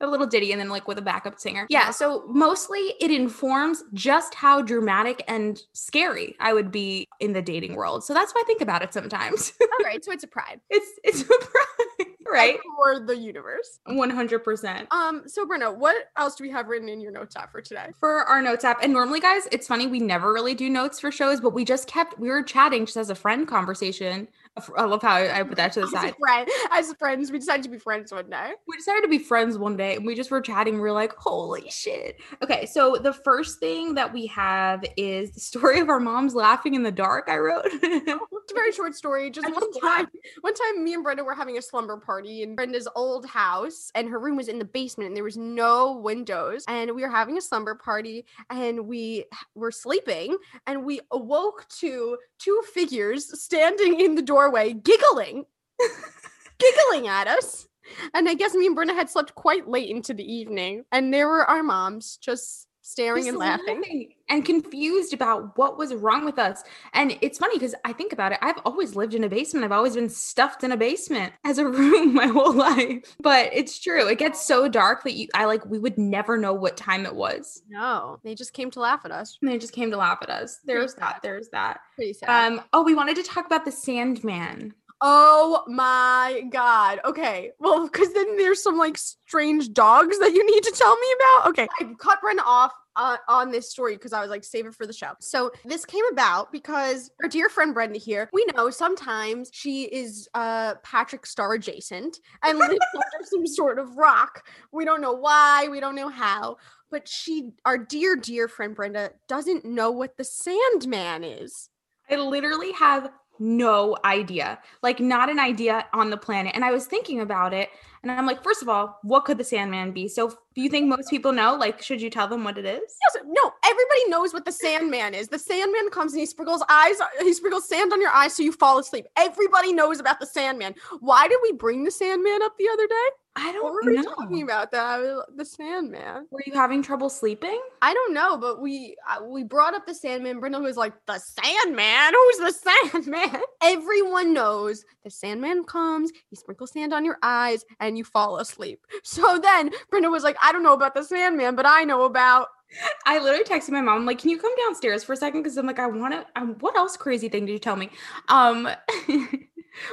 A 0.00 0.06
little 0.06 0.26
ditty 0.26 0.52
and 0.52 0.60
then 0.60 0.68
like 0.68 0.88
with 0.88 0.98
a 0.98 1.02
backup 1.02 1.38
singer. 1.38 1.66
Yeah, 1.70 1.90
so 1.90 2.24
mostly 2.28 2.94
it 3.00 3.10
informs 3.10 3.84
just 3.92 4.34
how 4.34 4.60
dramatic 4.62 5.22
and 5.28 5.62
scary 5.72 6.36
I 6.40 6.52
would 6.52 6.70
be 6.70 7.06
in 7.20 7.32
the 7.32 7.42
dating 7.42 7.74
world. 7.74 8.04
So 8.04 8.12
that's 8.14 8.34
why 8.34 8.42
I 8.42 8.44
think 8.46 8.60
about 8.60 8.82
it 8.82 8.92
sometimes. 8.92 9.52
All 9.60 9.84
right, 9.84 10.04
so 10.04 10.12
it's 10.12 10.24
a 10.24 10.28
pride. 10.28 10.60
it's 10.70 10.90
it's 11.04 11.22
a 11.22 11.24
pride, 11.24 12.06
right? 12.30 12.58
For 12.76 13.00
the 13.00 13.16
universe. 13.16 13.78
100%. 13.88 14.92
Um, 14.92 15.22
so 15.26 15.46
Brenda, 15.46 15.72
what 15.72 15.96
else 16.16 16.34
do 16.34 16.44
we 16.44 16.50
have 16.50 16.68
written 16.68 16.88
in 16.88 17.00
your 17.00 17.12
notes 17.12 17.36
app 17.36 17.52
for 17.52 17.60
today? 17.60 17.88
For 17.98 18.24
our 18.24 18.42
notes 18.42 18.64
app, 18.64 18.82
and 18.82 18.92
normally, 18.92 19.20
guys, 19.20 19.48
it's 19.52 19.66
funny, 19.66 19.86
we 19.86 20.00
never 20.00 20.32
really 20.32 20.54
do 20.54 20.68
notes 20.68 21.00
for 21.00 21.10
shows, 21.10 21.40
but 21.40 21.54
we 21.54 21.64
just 21.64 21.86
kept, 21.86 22.18
we 22.18 22.28
were 22.28 22.42
chatting 22.42 22.86
just 22.86 22.96
as 22.96 23.10
a 23.10 23.14
friend 23.14 23.46
conversation. 23.46 24.28
I 24.76 24.84
love 24.84 25.02
how 25.02 25.16
I 25.16 25.42
put 25.42 25.56
that 25.56 25.72
to 25.72 25.80
the 25.80 25.86
As 25.86 25.92
side. 25.92 26.14
friend, 26.18 26.48
as 26.72 26.92
friends, 26.94 27.32
we 27.32 27.38
decided 27.38 27.64
to 27.64 27.68
be 27.68 27.78
friends 27.78 28.12
one 28.12 28.30
day. 28.30 28.52
we 28.68 28.76
decided 28.76 29.02
to 29.02 29.08
be 29.08 29.18
friends 29.18 29.58
one 29.58 29.76
day 29.76 29.96
and 29.96 30.06
we 30.06 30.14
just 30.14 30.30
were 30.30 30.40
chatting. 30.40 30.74
We 30.74 30.80
were 30.80 30.92
like, 30.92 31.12
holy 31.16 31.68
shit. 31.70 32.20
Okay, 32.42 32.64
so 32.66 32.96
the 32.96 33.12
first 33.12 33.58
thing 33.58 33.94
that 33.94 34.12
we 34.12 34.26
have 34.26 34.84
is 34.96 35.32
the 35.32 35.40
story 35.40 35.80
of 35.80 35.88
our 35.88 35.98
moms 35.98 36.34
laughing 36.34 36.74
in 36.74 36.82
the 36.84 36.92
dark, 36.92 37.28
I 37.28 37.38
wrote. 37.38 37.64
Oh, 37.66 38.28
it's 38.42 38.52
a 38.52 38.54
very 38.54 38.70
short 38.72 38.94
story. 38.94 39.30
Just 39.30 39.46
I 39.46 39.50
one 39.50 39.60
just 39.72 39.80
time, 39.80 40.06
one 40.42 40.54
time, 40.54 40.84
me 40.84 40.94
and 40.94 41.02
Brenda 41.02 41.24
were 41.24 41.34
having 41.34 41.58
a 41.58 41.62
slumber 41.62 41.96
party 41.96 42.42
in 42.42 42.54
Brenda's 42.54 42.86
old 42.94 43.26
house, 43.26 43.90
and 43.94 44.08
her 44.08 44.18
room 44.20 44.36
was 44.36 44.48
in 44.48 44.58
the 44.58 44.64
basement, 44.64 45.08
and 45.08 45.16
there 45.16 45.24
was 45.24 45.36
no 45.36 45.96
windows. 45.96 46.64
And 46.68 46.94
we 46.94 47.02
were 47.02 47.10
having 47.10 47.38
a 47.38 47.40
slumber 47.40 47.74
party, 47.74 48.24
and 48.50 48.86
we 48.86 49.24
were 49.54 49.72
sleeping, 49.72 50.36
and 50.66 50.84
we 50.84 51.00
awoke 51.10 51.66
to 51.80 52.16
two 52.38 52.62
figures 52.72 53.40
standing 53.42 54.00
in 54.00 54.14
the 54.14 54.22
doorway, 54.44 54.72
giggling, 54.72 55.44
giggling 56.58 57.08
at 57.08 57.26
us. 57.26 57.66
And 58.14 58.28
I 58.28 58.34
guess 58.34 58.54
me 58.54 58.66
and 58.66 58.74
Brenda 58.74 58.94
had 58.94 59.10
slept 59.10 59.34
quite 59.34 59.68
late 59.68 59.90
into 59.90 60.14
the 60.14 60.24
evening, 60.24 60.84
and 60.90 61.12
there 61.12 61.28
were 61.28 61.44
our 61.44 61.62
moms 61.62 62.16
just 62.16 62.66
staring 62.84 63.26
and 63.28 63.38
laughing. 63.38 64.12
and 64.28 64.44
confused 64.44 65.14
about 65.14 65.56
what 65.56 65.78
was 65.78 65.94
wrong 65.94 66.24
with 66.24 66.38
us. 66.38 66.62
And 66.92 67.16
it's 67.22 67.38
funny 67.38 67.56
because 67.56 67.74
I 67.84 67.94
think 67.94 68.12
about 68.12 68.32
it, 68.32 68.38
I've 68.42 68.58
always 68.66 68.94
lived 68.94 69.14
in 69.14 69.24
a 69.24 69.28
basement. 69.28 69.64
I've 69.64 69.72
always 69.72 69.94
been 69.94 70.10
stuffed 70.10 70.62
in 70.64 70.70
a 70.70 70.76
basement 70.76 71.32
as 71.44 71.56
a 71.58 71.66
room 71.68 72.14
my 72.14 72.26
whole 72.26 72.52
life. 72.52 73.16
But 73.20 73.50
it's 73.54 73.78
true. 73.80 74.06
It 74.06 74.18
gets 74.18 74.46
so 74.46 74.68
dark 74.68 75.02
that 75.04 75.14
you 75.14 75.28
I 75.34 75.46
like 75.46 75.64
we 75.64 75.78
would 75.78 75.96
never 75.96 76.36
know 76.36 76.52
what 76.52 76.76
time 76.76 77.06
it 77.06 77.14
was. 77.14 77.62
No, 77.68 78.20
they 78.22 78.34
just 78.34 78.52
came 78.52 78.70
to 78.72 78.80
laugh 78.80 79.00
at 79.04 79.10
us. 79.10 79.38
And 79.40 79.50
they 79.50 79.58
just 79.58 79.72
came 79.72 79.90
to 79.90 79.96
laugh 79.96 80.18
at 80.20 80.28
us. 80.28 80.60
There's 80.64 80.94
that. 80.96 81.20
There's 81.22 81.48
that. 81.48 81.80
Pretty 81.96 82.12
sad. 82.12 82.52
Um, 82.52 82.60
oh, 82.74 82.82
we 82.82 82.94
wanted 82.94 83.16
to 83.16 83.22
talk 83.22 83.46
about 83.46 83.64
the 83.64 83.72
Sandman. 83.72 84.74
Oh 85.06 85.64
my 85.66 86.44
god. 86.48 86.98
Okay. 87.04 87.50
Well, 87.58 87.84
because 87.84 88.14
then 88.14 88.38
there's 88.38 88.62
some 88.62 88.78
like 88.78 88.96
strange 88.96 89.70
dogs 89.74 90.18
that 90.18 90.32
you 90.32 90.46
need 90.50 90.62
to 90.62 90.72
tell 90.74 90.96
me 90.96 91.06
about. 91.18 91.48
Okay. 91.50 91.68
I 91.78 91.92
cut 91.98 92.22
Brenda 92.22 92.42
off 92.42 92.72
uh, 92.96 93.18
on 93.28 93.50
this 93.50 93.70
story 93.70 93.96
because 93.96 94.14
I 94.14 94.22
was 94.22 94.30
like, 94.30 94.44
save 94.44 94.64
it 94.64 94.74
for 94.74 94.86
the 94.86 94.94
show. 94.94 95.12
So 95.20 95.50
this 95.66 95.84
came 95.84 96.06
about 96.10 96.52
because 96.52 97.10
our 97.22 97.28
dear 97.28 97.50
friend 97.50 97.74
Brenda 97.74 97.98
here, 97.98 98.30
we 98.32 98.46
know 98.56 98.70
sometimes 98.70 99.50
she 99.52 99.82
is 99.82 100.26
uh 100.32 100.76
Patrick 100.82 101.26
Star 101.26 101.52
adjacent 101.52 102.18
and 102.42 102.58
lives 102.58 102.70
under 102.94 103.26
some 103.26 103.46
sort 103.46 103.78
of 103.78 103.98
rock. 103.98 104.42
We 104.72 104.86
don't 104.86 105.02
know 105.02 105.12
why, 105.12 105.68
we 105.70 105.80
don't 105.80 105.96
know 105.96 106.08
how. 106.08 106.56
But 106.90 107.08
she, 107.08 107.50
our 107.66 107.76
dear, 107.76 108.16
dear 108.16 108.48
friend 108.48 108.74
Brenda, 108.74 109.10
doesn't 109.28 109.66
know 109.66 109.90
what 109.90 110.16
the 110.16 110.24
Sandman 110.24 111.24
is. 111.24 111.68
I 112.08 112.16
literally 112.16 112.72
have 112.72 113.10
no 113.38 113.96
idea, 114.04 114.58
like 114.82 115.00
not 115.00 115.30
an 115.30 115.38
idea 115.38 115.86
on 115.92 116.10
the 116.10 116.16
planet. 116.16 116.52
And 116.54 116.64
I 116.64 116.70
was 116.70 116.86
thinking 116.86 117.20
about 117.20 117.52
it, 117.52 117.70
and 118.02 118.12
I'm 118.12 118.26
like, 118.26 118.44
first 118.44 118.62
of 118.62 118.68
all, 118.68 118.98
what 119.02 119.24
could 119.24 119.38
the 119.38 119.44
Sandman 119.44 119.92
be? 119.92 120.08
So, 120.08 120.28
do 120.28 120.60
you 120.60 120.68
think 120.68 120.88
most 120.88 121.08
people 121.08 121.32
know? 121.32 121.54
Like, 121.54 121.82
should 121.82 122.02
you 122.02 122.10
tell 122.10 122.28
them 122.28 122.44
what 122.44 122.58
it 122.58 122.66
is? 122.66 122.96
Yes, 123.02 123.24
no, 123.26 123.52
everybody 123.64 124.08
knows 124.08 124.32
what 124.32 124.44
the 124.44 124.52
Sandman 124.52 125.14
is. 125.14 125.28
The 125.28 125.38
Sandman 125.38 125.90
comes 125.90 126.12
and 126.12 126.20
he 126.20 126.26
sprinkles 126.26 126.62
eyes, 126.68 127.00
uh, 127.00 127.06
he 127.20 127.32
sprinkles 127.32 127.68
sand 127.68 127.92
on 127.92 128.00
your 128.00 128.10
eyes 128.10 128.36
so 128.36 128.42
you 128.42 128.52
fall 128.52 128.78
asleep. 128.78 129.06
Everybody 129.16 129.72
knows 129.72 130.00
about 130.00 130.20
the 130.20 130.26
Sandman. 130.26 130.74
Why 131.00 131.28
did 131.28 131.38
we 131.42 131.52
bring 131.52 131.84
the 131.84 131.90
Sandman 131.90 132.42
up 132.42 132.56
the 132.58 132.68
other 132.72 132.86
day? 132.86 133.08
I 133.36 133.52
What 133.60 133.72
were 133.72 133.82
don't 133.82 133.96
we 133.96 134.02
talking 134.04 134.42
about? 134.42 134.70
The 134.70 135.26
the 135.34 135.44
Sandman. 135.44 136.26
Were 136.30 136.42
you 136.46 136.52
having 136.52 136.82
trouble 136.82 137.08
sleeping? 137.10 137.60
I 137.82 137.92
don't 137.92 138.14
know, 138.14 138.36
but 138.36 138.60
we 138.60 138.96
uh, 139.10 139.24
we 139.24 139.42
brought 139.42 139.74
up 139.74 139.86
the 139.86 139.94
Sandman. 139.94 140.38
Brenda 140.38 140.60
was 140.60 140.76
like, 140.76 140.92
"The 141.06 141.18
Sandman? 141.18 142.12
Who's 142.14 142.36
the 142.38 142.52
Sandman?" 142.92 143.42
Everyone 143.60 144.32
knows 144.32 144.84
the 145.02 145.10
Sandman 145.10 145.64
comes, 145.64 146.12
he 146.30 146.36
sprinkles 146.36 146.72
sand 146.72 146.94
on 146.94 147.04
your 147.04 147.18
eyes, 147.22 147.64
and 147.80 147.98
you 147.98 148.04
fall 148.04 148.38
asleep. 148.38 148.80
So 149.02 149.38
then 149.38 149.70
Brenda 149.90 150.10
was 150.10 150.24
like, 150.24 150.36
"I 150.42 150.52
don't 150.52 150.62
know 150.62 150.72
about 150.72 150.94
the 150.94 151.02
Sandman, 151.02 151.56
but 151.56 151.66
I 151.66 151.84
know 151.84 152.04
about." 152.04 152.48
I 153.06 153.18
literally 153.18 153.44
texted 153.44 153.70
my 153.70 153.80
mom, 153.80 153.98
I'm 153.98 154.06
like, 154.06 154.18
can 154.18 154.30
you 154.30 154.38
come 154.38 154.54
downstairs 154.56 155.04
for 155.04 155.12
a 155.12 155.16
second? 155.16 155.42
Because 155.42 155.56
I'm 155.56 155.66
like, 155.66 155.78
I 155.78 155.86
want 155.86 156.14
to. 156.14 156.26
Um, 156.36 156.56
what 156.60 156.76
else 156.76 156.96
crazy 156.96 157.28
thing 157.28 157.46
did 157.46 157.52
you 157.52 157.58
tell 157.58 157.76
me? 157.76 157.90
Um, 158.28 158.68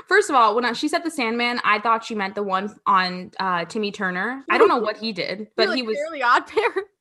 first 0.08 0.30
of 0.30 0.36
all, 0.36 0.56
when 0.56 0.66
I, 0.66 0.74
she 0.74 0.88
said 0.88 1.04
the 1.04 1.12
Sandman, 1.12 1.60
I 1.64 1.80
thought 1.80 2.04
she 2.04 2.16
meant 2.16 2.36
the 2.36 2.44
one 2.44 2.74
on 2.86 3.32
uh, 3.40 3.66
Timmy 3.66 3.92
Turner. 3.92 4.44
I 4.50 4.58
don't 4.58 4.68
know 4.68 4.78
what 4.78 4.98
he 4.98 5.12
did, 5.14 5.48
but 5.56 5.68
You're 5.68 5.76
he 5.76 5.82
was. 5.84 5.98
really 5.98 6.24
odd 6.24 6.48
parents. 6.48 6.90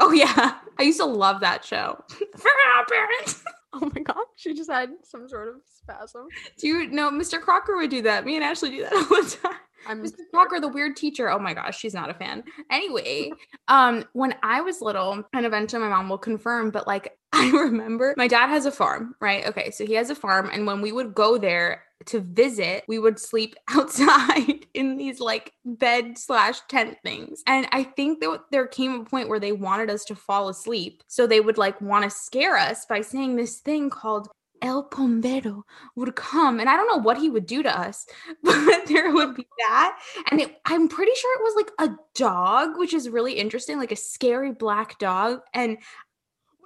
Oh 0.00 0.10
yeah, 0.10 0.56
I 0.76 0.82
used 0.82 0.98
to 0.98 1.06
love 1.06 1.40
that 1.40 1.64
show. 1.64 1.96
Fairly 2.08 2.62
Odd 2.76 2.86
Parents. 2.88 3.44
Oh 3.76 3.90
my 3.92 4.02
god, 4.02 4.16
she 4.36 4.54
just 4.54 4.70
had 4.70 4.90
some 5.02 5.28
sort 5.28 5.48
of 5.48 5.54
spasm. 5.66 6.28
Do 6.58 6.68
you 6.68 6.86
know 6.88 7.10
Mr. 7.10 7.40
Crocker 7.40 7.76
would 7.76 7.90
do 7.90 8.02
that? 8.02 8.24
Me 8.24 8.36
and 8.36 8.44
Ashley 8.44 8.70
do 8.70 8.82
that 8.82 8.92
all 8.92 9.22
the 9.22 9.38
time. 9.42 9.58
I'm 9.88 10.00
Mr. 10.02 10.20
Crocker, 10.32 10.60
the 10.60 10.68
weird 10.68 10.96
teacher. 10.96 11.28
Oh 11.28 11.40
my 11.40 11.54
gosh, 11.54 11.78
she's 11.78 11.92
not 11.94 12.08
a 12.08 12.14
fan. 12.14 12.44
Anyway, 12.70 13.32
um, 13.66 14.04
when 14.12 14.36
I 14.44 14.60
was 14.60 14.80
little, 14.80 15.24
and 15.32 15.44
eventually 15.46 15.82
my 15.82 15.88
mom 15.88 16.08
will 16.08 16.18
confirm, 16.18 16.70
but 16.70 16.86
like 16.86 17.18
I 17.36 17.50
remember 17.50 18.14
my 18.16 18.28
dad 18.28 18.46
has 18.48 18.64
a 18.64 18.70
farm, 18.70 19.16
right? 19.20 19.44
Okay, 19.46 19.72
so 19.72 19.84
he 19.84 19.94
has 19.94 20.08
a 20.08 20.14
farm, 20.14 20.50
and 20.52 20.66
when 20.66 20.80
we 20.80 20.92
would 20.92 21.14
go 21.14 21.36
there 21.36 21.82
to 22.06 22.20
visit, 22.20 22.84
we 22.86 22.98
would 23.00 23.18
sleep 23.18 23.56
outside 23.70 24.66
in 24.74 24.96
these 24.96 25.18
like 25.18 25.52
bed 25.64 26.16
slash 26.16 26.60
tent 26.68 26.96
things. 27.02 27.42
And 27.46 27.66
I 27.72 27.82
think 27.82 28.20
that 28.20 28.40
there 28.52 28.66
came 28.68 29.00
a 29.00 29.04
point 29.04 29.28
where 29.28 29.40
they 29.40 29.52
wanted 29.52 29.90
us 29.90 30.04
to 30.06 30.14
fall 30.14 30.48
asleep. 30.48 31.02
So 31.08 31.26
they 31.26 31.40
would 31.40 31.58
like 31.58 31.80
want 31.80 32.04
to 32.04 32.10
scare 32.10 32.56
us 32.56 32.86
by 32.86 33.00
saying 33.00 33.34
this 33.34 33.58
thing 33.58 33.90
called 33.90 34.28
El 34.62 34.84
Pombero 34.84 35.62
would 35.94 36.16
come, 36.16 36.58
and 36.58 36.70
I 36.70 36.76
don't 36.76 36.88
know 36.88 37.02
what 37.02 37.18
he 37.18 37.28
would 37.28 37.46
do 37.46 37.62
to 37.62 37.78
us, 37.78 38.06
but 38.42 38.86
there 38.86 39.12
would 39.12 39.34
be 39.34 39.46
that. 39.58 39.98
And 40.30 40.40
it, 40.40 40.56
I'm 40.64 40.88
pretty 40.88 41.12
sure 41.14 41.38
it 41.38 41.44
was 41.44 41.66
like 41.66 41.90
a 41.90 41.96
dog, 42.14 42.78
which 42.78 42.94
is 42.94 43.10
really 43.10 43.34
interesting, 43.34 43.78
like 43.78 43.92
a 43.92 43.96
scary 43.96 44.52
black 44.52 44.98
dog. 44.98 45.40
And 45.52 45.76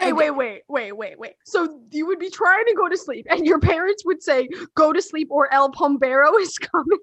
Wait, 0.01 0.13
wait, 0.13 0.31
wait, 0.31 0.63
wait, 0.69 0.93
wait, 0.97 1.19
wait. 1.19 1.33
So 1.45 1.81
you 1.91 2.07
would 2.07 2.19
be 2.19 2.31
trying 2.31 2.65
to 2.67 2.75
go 2.75 2.89
to 2.89 2.97
sleep, 2.97 3.27
and 3.29 3.45
your 3.45 3.59
parents 3.59 4.05
would 4.05 4.23
say, 4.23 4.49
"Go 4.75 4.93
to 4.93 5.03
sleep, 5.03 5.29
or 5.31 5.53
El 5.53 5.71
Pombero 5.73 6.37
is 6.39 6.57
coming." 6.59 6.99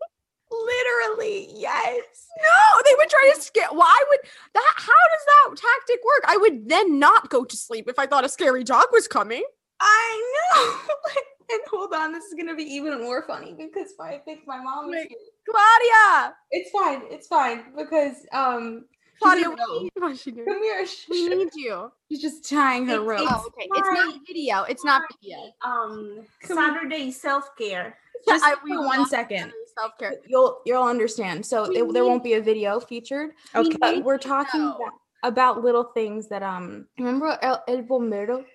literally, 0.51 1.47
yes. 1.53 2.27
No, 2.41 2.81
they 2.85 2.95
would 2.97 3.09
try 3.09 3.31
to 3.33 3.41
scare. 3.41 3.67
Why 3.71 4.03
would 4.09 4.19
that? 4.53 4.73
How 4.75 4.85
does 4.85 5.25
that 5.25 5.67
tactic 5.67 5.99
work? 6.05 6.23
I 6.27 6.37
would 6.37 6.69
then 6.69 6.99
not 6.99 7.29
go 7.29 7.43
to 7.43 7.57
sleep 7.57 7.85
if 7.87 7.99
I 7.99 8.05
thought 8.05 8.25
a 8.25 8.29
scary 8.29 8.63
dog 8.63 8.85
was 8.91 9.07
coming. 9.07 9.43
I 9.79 10.33
know. 10.55 10.93
and 11.51 11.61
hold 11.69 11.93
on, 11.93 12.11
this 12.11 12.25
is 12.25 12.33
gonna 12.33 12.55
be 12.55 12.63
even 12.63 13.01
more 13.01 13.23
funny 13.27 13.53
because 13.53 13.93
I 13.99 14.17
think 14.25 14.41
my 14.47 14.59
mom 14.61 14.93
is 14.93 15.05
here. 15.07 15.17
Claudia, 15.49 16.35
It's 16.51 16.71
fine. 16.71 17.01
It's 17.09 17.27
fine 17.27 17.65
because 17.77 18.25
um 18.33 18.85
Claudia, 19.21 19.45
Claudia, 19.45 19.65
we 19.69 19.83
need, 19.83 19.91
what's 19.95 20.21
she 20.21 20.31
doing? 20.31 20.45
come 20.45 20.61
here. 20.63 20.85
We 21.09 21.29
need 21.29 21.49
you. 21.55 21.91
She's 22.09 22.21
just 22.21 22.47
tying 22.49 22.85
her 22.87 22.99
rope. 23.01 23.21
Oh, 23.29 23.45
okay. 23.47 23.67
It's 23.71 23.89
not 23.89 24.15
video. 24.27 24.63
It's 24.63 24.83
not 24.85 25.01
video. 25.21 25.37
Um, 25.63 26.25
Come 26.41 26.57
here. 26.57 26.67
Saturday 26.73 27.11
self 27.11 27.55
care. 27.57 27.97
just 28.27 28.43
I- 28.43 28.55
for 28.55 28.59
we 28.65 28.77
one 28.77 28.99
love 28.99 29.07
second. 29.09 29.51
Self 29.79 29.97
care. 29.97 30.15
You'll 30.27 30.61
you'll 30.65 30.83
understand. 30.83 31.45
So 31.45 31.67
We 31.69 31.81
it- 31.81 31.93
there 31.93 32.05
won't 32.05 32.23
be 32.23 32.33
a 32.33 32.41
video 32.41 32.79
featured. 32.79 33.31
Okay. 33.53 33.75
But 33.79 34.03
we're 34.03 34.17
talking 34.17 34.61
about, 34.61 34.93
about 35.23 35.63
little 35.63 35.85
things 35.93 36.27
that 36.29 36.43
um 36.43 36.87
remember 36.97 37.37
El, 37.41 37.63
El 37.67 37.83
Pombero? 37.83 38.45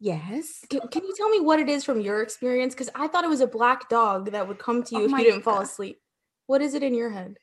Yes. 0.00 0.64
Can, 0.68 0.80
can 0.88 1.04
you 1.04 1.14
tell 1.16 1.28
me 1.28 1.38
what 1.40 1.60
it 1.60 1.68
is 1.68 1.84
from 1.84 2.00
your 2.00 2.22
experience? 2.22 2.74
Because 2.74 2.90
I 2.94 3.06
thought 3.06 3.24
it 3.24 3.30
was 3.30 3.40
a 3.40 3.46
black 3.46 3.88
dog 3.88 4.32
that 4.32 4.46
would 4.48 4.58
come 4.58 4.82
to 4.84 4.96
you 4.96 5.02
Oh 5.02 5.04
if 5.04 5.10
you 5.12 5.18
didn't 5.18 5.42
fall 5.42 5.60
asleep. 5.60 6.00
What 6.46 6.60
is 6.60 6.74
it 6.74 6.82
in 6.82 6.92
your 6.92 7.10
head? 7.10 7.36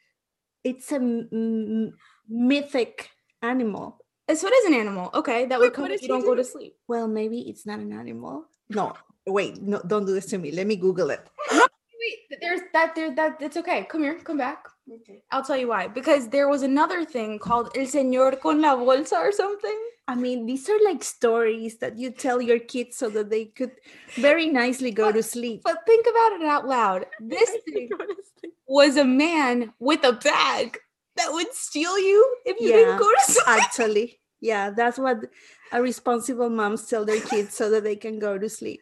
It's 0.66 0.92
a 0.92 0.96
m- 0.96 1.30
m- 1.32 1.94
mythic 2.30 3.10
animal. 3.42 3.98
So 4.34 4.48
it 4.48 4.52
is 4.52 4.66
an 4.66 4.74
animal. 4.76 5.10
Okay, 5.14 5.46
that 5.48 5.60
Wait, 5.60 5.68
would 5.68 5.74
come 5.74 5.92
if 5.92 6.02
you 6.02 6.08
don't 6.08 6.24
go 6.24 6.36
to 6.36 6.44
sleep. 6.44 6.76
Well, 6.88 7.08
maybe 7.08 7.50
it's 7.50 7.66
not 7.66 7.80
an 7.80 7.92
animal. 7.92 8.46
No, 8.70 8.94
wait, 9.26 9.62
no, 9.62 9.82
don't 9.88 10.06
do 10.06 10.14
this 10.14 10.28
to 10.28 10.38
me. 10.38 10.52
Let 10.52 10.68
me 10.68 10.76
Google 10.76 11.10
it. 11.10 11.28
Wait, 11.52 12.40
there's 12.40 12.62
that 12.72 12.96
there 12.96 13.14
that 13.16 13.42
it's 13.42 13.58
okay. 13.58 13.86
Come 13.90 14.04
here, 14.04 14.16
come 14.20 14.38
back. 14.38 14.66
Okay. 14.90 15.22
I'll 15.32 15.44
tell 15.44 15.58
you 15.58 15.68
why. 15.68 15.88
Because 15.88 16.30
there 16.30 16.48
was 16.48 16.62
another 16.62 17.04
thing 17.04 17.40
called 17.40 17.70
El 17.76 17.86
Señor 17.86 18.40
con 18.40 18.62
la 18.62 18.76
bolsa 18.76 19.18
or 19.18 19.32
something. 19.32 19.80
I 20.08 20.16
mean, 20.16 20.46
these 20.46 20.70
are 20.70 20.80
like 20.86 21.04
stories 21.04 21.78
that 21.80 21.98
you 21.98 22.12
tell 22.12 22.42
your 22.42 22.58
kids 22.58 22.98
so 22.98 23.10
that 23.10 23.30
they 23.30 23.46
could 23.46 23.72
very 24.16 24.48
nicely 24.48 24.92
go 24.92 25.12
to 25.12 25.22
sleep. 25.22 25.62
But 25.64 25.86
think 25.86 26.08
about 26.08 26.42
it 26.42 26.46
out 26.48 26.68
loud. 26.68 27.06
This 27.20 27.52
thing 27.66 27.90
was 28.68 28.98
a 28.98 29.06
man 29.06 29.74
with 29.80 30.04
a 30.04 30.14
bag 30.14 30.80
that 31.18 31.32
would 31.32 31.54
steal 31.54 31.98
you 32.00 32.36
if 32.46 32.60
you 32.60 32.70
Yeah. 32.70 32.76
didn't 32.78 32.98
go 32.98 33.10
to 33.10 33.32
sleep. 33.32 33.48
Actually, 33.48 34.20
yeah, 34.42 34.70
that's 34.72 34.98
what 34.98 35.18
a 35.72 35.82
responsible 35.82 36.50
moms 36.50 36.88
tell 36.88 37.06
their 37.06 37.22
kids 37.22 37.54
so 37.56 37.70
that 37.70 37.84
they 37.84 37.96
can 37.96 38.18
go 38.18 38.38
to 38.40 38.50
sleep. 38.50 38.82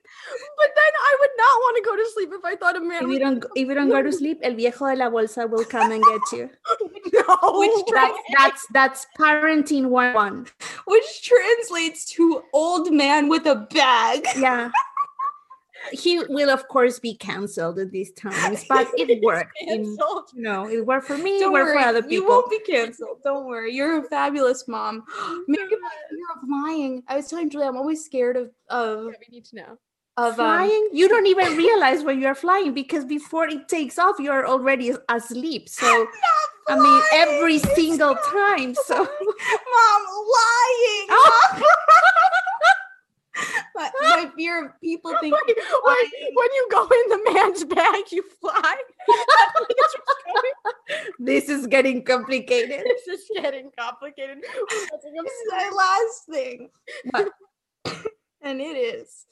But 0.57 0.69
then 0.73 0.93
I 1.03 1.17
would 1.19 1.29
not 1.37 1.55
want 1.59 1.77
to 1.77 1.83
go 1.89 1.95
to 1.97 2.05
sleep 2.13 2.29
if 2.31 2.45
I 2.45 2.55
thought 2.55 2.77
a 2.77 2.79
man 2.79 3.03
If 3.03 3.09
you 3.09 3.19
don't, 3.19 3.45
if 3.55 3.67
you 3.67 3.73
don't 3.73 3.89
go 3.89 4.01
to 4.01 4.11
sleep, 4.21 4.39
el 4.41 4.53
viejo 4.55 4.85
de 4.87 4.95
la 4.95 5.09
bolsa 5.09 5.49
will 5.49 5.65
come 5.65 5.91
and 5.91 6.03
get 6.03 6.21
you. 6.31 6.49
no. 7.11 7.59
Which 7.59 7.85
That's 7.93 8.17
that's 8.37 8.65
that's 8.71 9.05
parenting 9.19 9.87
one. 9.87 10.47
Which 10.85 11.23
translates 11.23 12.05
to 12.13 12.43
old 12.53 12.93
man 12.93 13.27
with 13.27 13.45
a 13.47 13.67
bag. 13.73 14.25
Yeah. 14.37 14.71
He 15.91 16.19
will 16.29 16.49
of 16.49 16.67
course 16.67 16.99
be 16.99 17.15
cancelled 17.15 17.79
at 17.79 17.91
these 17.91 18.11
times, 18.13 18.65
but 18.67 18.87
it 18.97 19.21
worked. 19.23 19.51
in- 19.61 19.83
Canceled. 19.85 20.29
no, 20.35 20.67
it 20.69 20.85
worked 20.85 21.07
for 21.07 21.17
me, 21.17 21.37
it 21.37 21.41
Don't 21.41 21.53
worked 21.53 21.67
worry, 21.67 21.81
for 21.83 21.87
other 21.87 22.01
people. 22.01 22.13
You 22.13 22.27
won't 22.27 22.49
be 22.49 22.59
canceled. 22.59 23.19
Don't 23.23 23.45
worry. 23.45 23.73
You're 23.73 23.99
a 23.99 24.03
fabulous 24.09 24.67
mom. 24.67 25.03
Maybe 25.47 25.75
my 25.81 25.89
fear 26.09 26.27
of 26.35 26.49
lying. 26.49 27.03
I 27.07 27.15
was 27.17 27.27
telling 27.29 27.49
Julie, 27.49 27.67
I'm 27.67 27.77
always 27.77 28.03
scared 28.03 28.37
of 28.37 28.51
of 28.69 29.05
Yeah, 29.05 29.11
we 29.29 29.35
need 29.35 29.45
to 29.45 29.55
know. 29.55 29.77
of 30.17 30.31
um, 30.31 30.35
flying, 30.35 30.89
you 30.93 31.07
don't 31.07 31.27
even 31.27 31.55
realize 31.55 32.03
when 32.03 32.19
you're 32.19 32.35
flying 32.35 32.73
because 32.73 33.05
before 33.05 33.47
it 33.47 33.67
takes 33.69 33.97
off, 33.99 34.15
you're 34.19 34.47
already 34.47 34.93
asleep. 35.09 35.69
So 35.69 36.07
I 36.69 36.75
mean, 36.77 37.01
every 37.13 37.59
single 37.59 38.15
time. 38.29 38.75
So 38.85 38.95
mom 38.97 40.01
lying. 40.37 41.07
Oh. 41.09 41.61
my, 43.75 43.91
my 44.01 44.31
fear 44.35 44.65
of 44.65 44.81
people 44.81 45.13
thinking 45.19 45.55
flying. 45.83 46.31
when 46.33 46.49
you 46.53 46.67
go 46.71 46.83
in 46.83 47.09
the 47.09 47.31
man's 47.33 47.63
bag, 47.63 48.03
you 48.11 48.23
fly. 48.41 48.75
Going- 50.27 51.07
this 51.19 51.49
is 51.49 51.67
getting 51.67 52.03
complicated. 52.03 52.85
this 52.85 53.07
is 53.07 53.29
getting 53.41 53.71
complicated. 53.77 54.39
This 54.41 55.01
is 55.01 55.51
my 55.51 55.71
last 55.75 56.25
thing. 56.29 56.69
But- 57.11 57.29
and 58.41 58.61
it 58.61 58.77
is. 58.77 59.25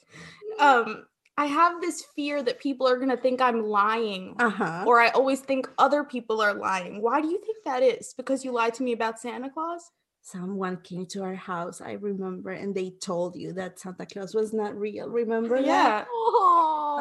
Um, 0.58 1.06
I 1.38 1.46
have 1.46 1.80
this 1.80 2.04
fear 2.14 2.42
that 2.42 2.58
people 2.58 2.88
are 2.88 2.98
gonna 2.98 3.16
think 3.16 3.40
I'm 3.40 3.62
lying. 3.62 4.34
Uh 4.38 4.50
huh. 4.50 4.84
Or 4.86 5.00
I 5.00 5.08
always 5.10 5.40
think 5.40 5.68
other 5.78 6.02
people 6.02 6.40
are 6.40 6.54
lying. 6.54 7.02
Why 7.02 7.20
do 7.20 7.28
you 7.28 7.40
think 7.44 7.58
that 7.64 7.82
is? 7.82 8.14
Because 8.16 8.44
you 8.44 8.52
lied 8.52 8.74
to 8.74 8.82
me 8.82 8.92
about 8.92 9.20
Santa 9.20 9.50
Claus? 9.50 9.90
Someone 10.36 10.76
came 10.78 11.06
to 11.06 11.22
our 11.22 11.36
house, 11.36 11.80
I 11.80 11.92
remember, 11.92 12.50
and 12.50 12.74
they 12.74 12.90
told 12.90 13.36
you 13.36 13.52
that 13.52 13.78
Santa 13.78 14.04
Claus 14.04 14.34
was 14.34 14.52
not 14.52 14.76
real. 14.76 15.08
Remember 15.08 15.62
that? 15.62 15.64
Yeah. 15.64 15.98
I'm 16.00 16.06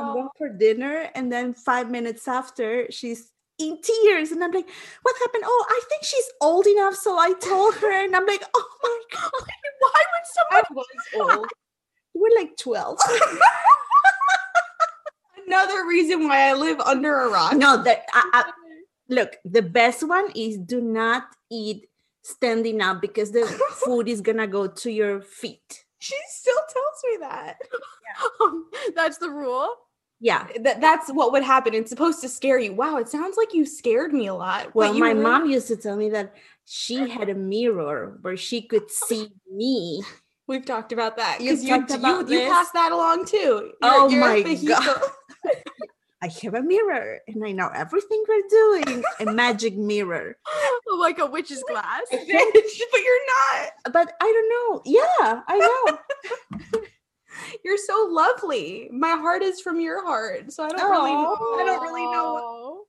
Oh, 0.05 0.13
going 0.13 0.29
for 0.37 0.49
dinner, 0.49 1.09
and 1.15 1.31
then 1.33 1.55
five 1.55 1.89
minutes 1.89 2.27
after, 2.27 2.85
she's 2.91 3.31
in 3.57 3.81
tears, 3.81 4.31
and 4.31 4.43
I'm 4.43 4.51
like, 4.51 4.69
"What 5.01 5.15
happened?" 5.17 5.43
Oh, 5.47 5.65
I 5.67 5.79
think 5.89 6.03
she's 6.03 6.29
old 6.39 6.67
enough, 6.67 6.93
so 6.93 7.17
I 7.17 7.33
told 7.41 7.73
her, 7.77 7.91
and 7.91 8.15
I'm 8.15 8.27
like, 8.27 8.43
"Oh 8.53 8.69
my 8.83 8.99
god, 9.17 9.31
why 9.79 10.01
would 10.11 10.27
someone 10.35 10.65
I 10.69 10.73
was 10.75 10.85
old. 11.39 11.47
we're 12.13 12.35
like 12.37 12.55
12." 12.57 12.99
Another 15.47 15.87
reason 15.87 16.27
why 16.27 16.49
I 16.49 16.53
live 16.53 16.79
under 16.79 17.21
a 17.21 17.29
rock. 17.31 17.53
no, 17.55 17.81
that 17.81 18.05
I, 18.13 18.43
I, 18.45 18.51
look, 19.09 19.35
the 19.45 19.63
best 19.63 20.03
one 20.07 20.29
is 20.35 20.59
do 20.59 20.79
not 20.79 21.23
eat 21.49 21.89
standing 22.25 22.81
up 22.81 23.01
because 23.01 23.31
the 23.31 23.45
food 23.85 24.07
is 24.07 24.21
gonna 24.21 24.47
go 24.47 24.67
to 24.67 24.91
your 24.91 25.21
feet. 25.21 25.85
She 25.99 26.15
still 26.29 26.55
tells 26.69 27.03
me 27.11 27.17
that. 27.21 27.57
Um, 28.41 28.69
that's 28.95 29.17
the 29.17 29.29
rule. 29.29 29.67
Yeah. 30.21 30.47
that. 30.61 30.79
That's 30.79 31.09
what 31.11 31.33
would 31.33 31.43
happen. 31.43 31.73
It's 31.73 31.89
supposed 31.89 32.21
to 32.21 32.29
scare 32.29 32.57
you. 32.57 32.71
Wow, 32.73 32.95
it 32.95 33.09
sounds 33.09 33.35
like 33.35 33.53
you 33.53 33.65
scared 33.65 34.13
me 34.13 34.27
a 34.27 34.33
lot. 34.33 34.73
Well, 34.73 34.93
my 34.93 35.09
really- 35.09 35.21
mom 35.21 35.49
used 35.49 35.67
to 35.67 35.75
tell 35.75 35.97
me 35.97 36.09
that 36.11 36.33
she 36.63 37.09
had 37.09 37.27
a 37.27 37.33
mirror 37.35 38.17
where 38.21 38.37
she 38.37 38.61
could 38.61 38.89
see 38.89 39.27
me. 39.51 40.01
We've 40.47 40.63
talked 40.65 40.93
about 40.93 41.17
that. 41.17 41.41
You've 41.41 41.59
'cause 41.59 41.63
you, 41.65 41.99
you, 42.07 42.39
you 42.43 42.47
passed 42.49 42.71
that 42.71 42.93
along 42.93 43.25
too. 43.25 43.71
Oh 43.81 44.07
a 44.07 44.17
my. 44.17 44.41
God. 44.65 45.01
I 46.25 46.31
have 46.41 46.55
a 46.55 46.63
mirror 46.63 47.19
and 47.27 47.45
I 47.45 47.51
know 47.51 47.69
everything 47.75 48.23
we're 48.27 48.41
doing. 48.49 49.03
A 49.19 49.25
magic 49.31 49.77
mirror. 49.77 50.35
Like 50.97 51.19
a 51.19 51.27
witch's 51.27 51.61
glass. 51.69 52.01
but 52.09 52.19
you're 52.19 53.25
not. 53.27 53.93
But 53.93 54.13
I 54.19 54.25
don't 54.25 54.49
know. 54.49 54.81
Yeah, 54.85 55.41
I 55.47 55.57
know. 55.59 56.79
You're 57.65 57.77
so 57.77 58.07
lovely. 58.09 58.89
My 58.91 59.11
heart 59.11 59.43
is 59.43 59.61
from 59.61 59.79
your 59.79 60.03
heart. 60.03 60.51
So 60.51 60.63
I 60.63 60.69
don't 60.69 60.89
really 60.89 61.11
I 61.11 61.63
don't 61.65 61.81
really 61.81 62.05
know 62.05 62.85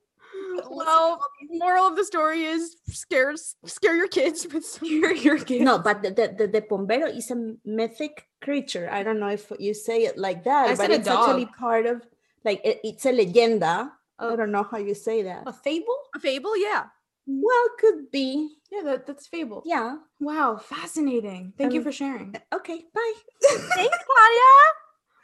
Oh. 0.59 0.67
Well, 0.69 1.21
moral 1.49 1.87
of 1.87 1.95
the 1.95 2.03
story 2.03 2.43
is 2.43 2.77
scare 2.87 3.33
scare 3.65 3.95
your 3.95 4.07
kids 4.07 4.47
with 4.51 4.65
some 4.65 4.87
your 4.87 5.37
gift. 5.37 5.49
No, 5.61 5.79
but 5.79 6.03
the, 6.03 6.11
the, 6.11 6.47
the, 6.47 6.61
pombero 6.61 7.07
is 7.07 7.31
a 7.31 7.53
mythic 7.65 8.27
creature. 8.41 8.89
I 8.91 9.03
don't 9.03 9.19
know 9.19 9.29
if 9.29 9.51
you 9.59 9.73
say 9.73 10.03
it 10.03 10.17
like 10.17 10.43
that, 10.43 10.69
I 10.69 10.75
but 10.75 10.91
it's 10.91 11.07
actually 11.07 11.45
part 11.45 11.85
of 11.85 12.01
like 12.45 12.61
it, 12.63 12.79
it's 12.83 13.05
a 13.05 13.11
legenda. 13.11 13.91
I 14.19 14.25
Oh. 14.29 14.35
don't 14.35 14.51
know 14.51 14.63
how 14.63 14.77
you 14.77 14.95
say 14.95 15.21
that. 15.23 15.43
A 15.45 15.53
fable? 15.53 15.95
a 16.15 16.19
fable. 16.19 16.57
Yeah. 16.57 16.85
Well, 17.27 17.65
could 17.79 18.09
be. 18.09 18.57
Yeah, 18.71 18.81
that, 18.83 19.05
that's 19.05 19.27
fable. 19.27 19.61
Yeah. 19.65 19.97
Wow, 20.19 20.57
fascinating. 20.57 21.53
Thank 21.57 21.73
you 21.73 21.79
Um, 21.81 21.83
for 21.83 21.91
sharing. 21.91 22.35
Okay, 22.53 22.85
bye. 22.93 23.13
Thanks, 23.43 23.97
Claudia. 24.07 24.53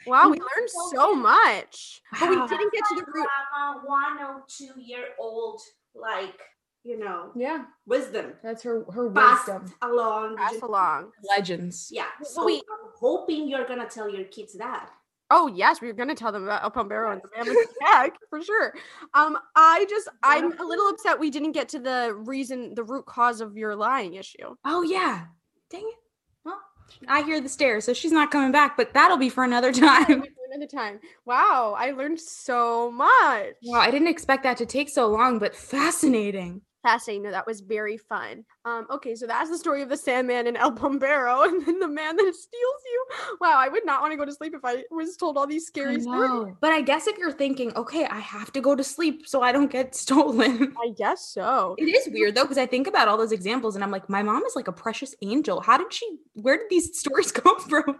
Wow, 0.05 0.29
we 0.29 0.37
learned 0.39 0.69
so 0.91 1.15
much. 1.15 2.01
But 2.19 2.29
we 2.29 2.35
didn't 2.35 2.73
get 2.73 2.83
to 2.89 2.95
the 2.95 3.05
root. 3.07 3.25
grandma, 3.25 3.79
one 3.85 4.19
or 4.21 4.43
two 4.47 4.73
year 4.79 5.05
old, 5.17 5.61
like, 5.95 6.37
you 6.83 6.99
know, 6.99 7.31
Yeah, 7.35 7.63
wisdom 7.87 8.33
that's 8.43 8.63
her 8.63 8.83
her 8.91 9.09
passed 9.09 9.47
wisdom. 9.47 9.73
along. 9.81 10.35
Pass 10.37 10.59
along. 10.61 11.11
Legends. 11.35 11.87
Yeah. 11.89 12.07
Well, 12.19 12.29
So 12.29 12.45
wait. 12.45 12.63
I'm 12.69 12.89
hoping 12.99 13.47
you're 13.47 13.65
gonna 13.65 13.87
tell 13.89 14.09
your 14.09 14.25
kids 14.25 14.53
that. 14.57 14.89
Oh 15.35 15.47
yes, 15.47 15.81
we 15.81 15.87
were 15.87 15.95
gonna 15.95 16.13
tell 16.13 16.31
them 16.31 16.43
about 16.43 16.63
El 16.63 16.69
Pombero 16.69 17.11
and 17.11 17.19
the 17.23 17.43
the 17.43 17.67
bag 17.79 18.13
for 18.29 18.39
sure. 18.39 18.71
Um, 19.15 19.35
I 19.55 19.87
just 19.89 20.07
I'm 20.21 20.57
a 20.59 20.63
little 20.63 20.87
upset 20.89 21.19
we 21.19 21.31
didn't 21.31 21.53
get 21.53 21.67
to 21.69 21.79
the 21.79 22.13
reason, 22.15 22.75
the 22.75 22.83
root 22.83 23.07
cause 23.07 23.41
of 23.41 23.57
your 23.57 23.75
lying 23.75 24.13
issue. 24.13 24.55
Oh 24.63 24.83
yeah. 24.83 25.25
Dang 25.71 25.81
it. 25.81 25.99
Well, 26.45 26.59
I 27.07 27.23
hear 27.23 27.41
the 27.41 27.49
stairs, 27.49 27.83
so 27.83 27.93
she's 27.93 28.11
not 28.11 28.29
coming 28.29 28.51
back, 28.51 28.77
but 28.77 28.93
that'll 28.93 29.17
be 29.17 29.29
for 29.29 29.43
another 29.43 29.71
time. 29.73 30.23
another 30.53 30.67
time. 30.67 30.99
Wow, 31.25 31.75
I 31.79 31.91
learned 31.91 32.19
so 32.19 32.91
much. 32.91 33.55
Wow, 33.63 33.79
I 33.79 33.89
didn't 33.89 34.09
expect 34.09 34.43
that 34.43 34.57
to 34.57 34.67
take 34.67 34.87
so 34.87 35.07
long, 35.07 35.39
but 35.39 35.55
fascinating. 35.55 36.61
Fascinating. 36.83 37.23
No, 37.23 37.31
that 37.31 37.47
was 37.47 37.61
very 37.61 37.97
fun. 37.97 38.43
Um, 38.65 38.85
okay, 38.91 39.15
so 39.15 39.25
that's 39.25 39.49
the 39.49 39.57
story 39.57 39.81
of 39.81 39.89
the 39.89 39.95
Sandman 39.95 40.47
and 40.47 40.57
El 40.57 40.73
Pombero, 40.73 41.43
and 41.47 41.65
then 41.65 41.79
the 41.79 41.87
man 41.87 42.17
that 42.17 42.35
steals 42.35 42.81
you. 42.85 43.05
Wow, 43.39 43.57
I 43.57 43.69
would 43.69 43.85
not 43.85 44.01
want 44.01 44.11
to 44.11 44.17
go 44.17 44.25
to 44.25 44.33
sleep 44.33 44.53
if 44.53 44.65
I 44.65 44.83
was 44.91 45.15
told 45.15 45.37
all 45.37 45.47
these 45.47 45.65
scary 45.65 46.01
stories. 46.01 46.53
But 46.59 46.73
I 46.73 46.81
guess 46.81 47.07
if 47.07 47.17
you're 47.17 47.31
thinking, 47.31 47.75
okay, 47.77 48.05
I 48.05 48.19
have 48.19 48.51
to 48.53 48.61
go 48.61 48.75
to 48.75 48.83
sleep 48.83 49.27
so 49.27 49.41
I 49.41 49.53
don't 49.53 49.71
get 49.71 49.95
stolen. 50.03 50.75
I 50.83 50.91
guess 50.97 51.25
so. 51.25 51.75
It 51.77 51.85
is 51.85 52.09
weird 52.11 52.35
though, 52.35 52.43
because 52.43 52.57
I 52.57 52.65
think 52.65 52.87
about 52.87 53.07
all 53.07 53.17
those 53.17 53.31
examples 53.31 53.75
and 53.75 53.83
I'm 53.83 53.91
like, 53.91 54.09
my 54.09 54.21
mom 54.21 54.43
is 54.43 54.55
like 54.55 54.67
a 54.67 54.73
precious 54.73 55.15
angel. 55.21 55.61
How 55.61 55.77
did 55.77 55.93
she, 55.93 56.17
where 56.33 56.57
did 56.57 56.67
these 56.69 56.99
stories 56.99 57.31
come 57.31 57.59
from? 57.61 57.99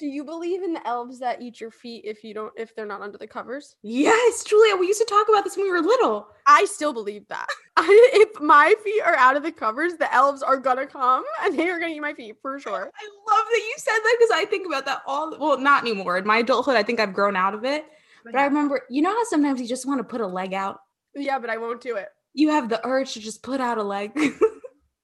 Do 0.00 0.06
you 0.06 0.22
believe 0.22 0.62
in 0.62 0.72
the 0.72 0.86
elves 0.86 1.18
that 1.18 1.42
eat 1.42 1.60
your 1.60 1.72
feet 1.72 2.04
if 2.04 2.22
you 2.22 2.32
don't 2.32 2.52
if 2.56 2.74
they're 2.74 2.86
not 2.86 3.00
under 3.00 3.18
the 3.18 3.26
covers? 3.26 3.74
Yes, 3.82 4.44
Julia, 4.44 4.76
we 4.76 4.86
used 4.86 5.00
to 5.00 5.06
talk 5.06 5.28
about 5.28 5.42
this 5.42 5.56
when 5.56 5.66
we 5.66 5.72
were 5.72 5.80
little. 5.80 6.28
I 6.46 6.66
still 6.66 6.92
believe 6.92 7.26
that. 7.28 7.48
if 7.78 8.40
my 8.40 8.74
feet 8.84 9.02
are 9.04 9.16
out 9.16 9.36
of 9.36 9.42
the 9.42 9.50
covers, 9.50 9.94
the 9.94 10.12
elves 10.14 10.42
are 10.42 10.56
gonna 10.56 10.86
come 10.86 11.24
and 11.42 11.58
they 11.58 11.68
are 11.68 11.80
gonna 11.80 11.92
eat 11.92 12.00
my 12.00 12.14
feet 12.14 12.36
for 12.40 12.60
sure. 12.60 12.90
I 12.94 13.34
love 13.34 13.46
that 13.50 13.58
you 13.58 13.74
said 13.78 13.98
that 13.98 14.16
because 14.18 14.30
I 14.34 14.44
think 14.44 14.66
about 14.66 14.86
that 14.86 15.02
all, 15.06 15.36
well, 15.38 15.58
not 15.58 15.82
anymore. 15.82 16.18
In 16.18 16.26
my 16.26 16.38
adulthood, 16.38 16.76
I 16.76 16.84
think 16.84 17.00
I've 17.00 17.14
grown 17.14 17.34
out 17.34 17.54
of 17.54 17.64
it. 17.64 17.84
But 18.24 18.36
I 18.36 18.44
remember, 18.44 18.82
you 18.90 19.02
know 19.02 19.10
how 19.10 19.24
sometimes 19.24 19.60
you 19.60 19.66
just 19.66 19.86
want 19.86 19.98
to 19.98 20.04
put 20.04 20.20
a 20.20 20.26
leg 20.26 20.54
out? 20.54 20.80
Yeah, 21.14 21.38
but 21.38 21.50
I 21.50 21.56
won't 21.56 21.80
do 21.80 21.96
it. 21.96 22.08
You 22.34 22.50
have 22.50 22.68
the 22.68 22.80
urge 22.86 23.14
to 23.14 23.20
just 23.20 23.42
put 23.42 23.60
out 23.60 23.78
a 23.78 23.82
leg. 23.82 24.12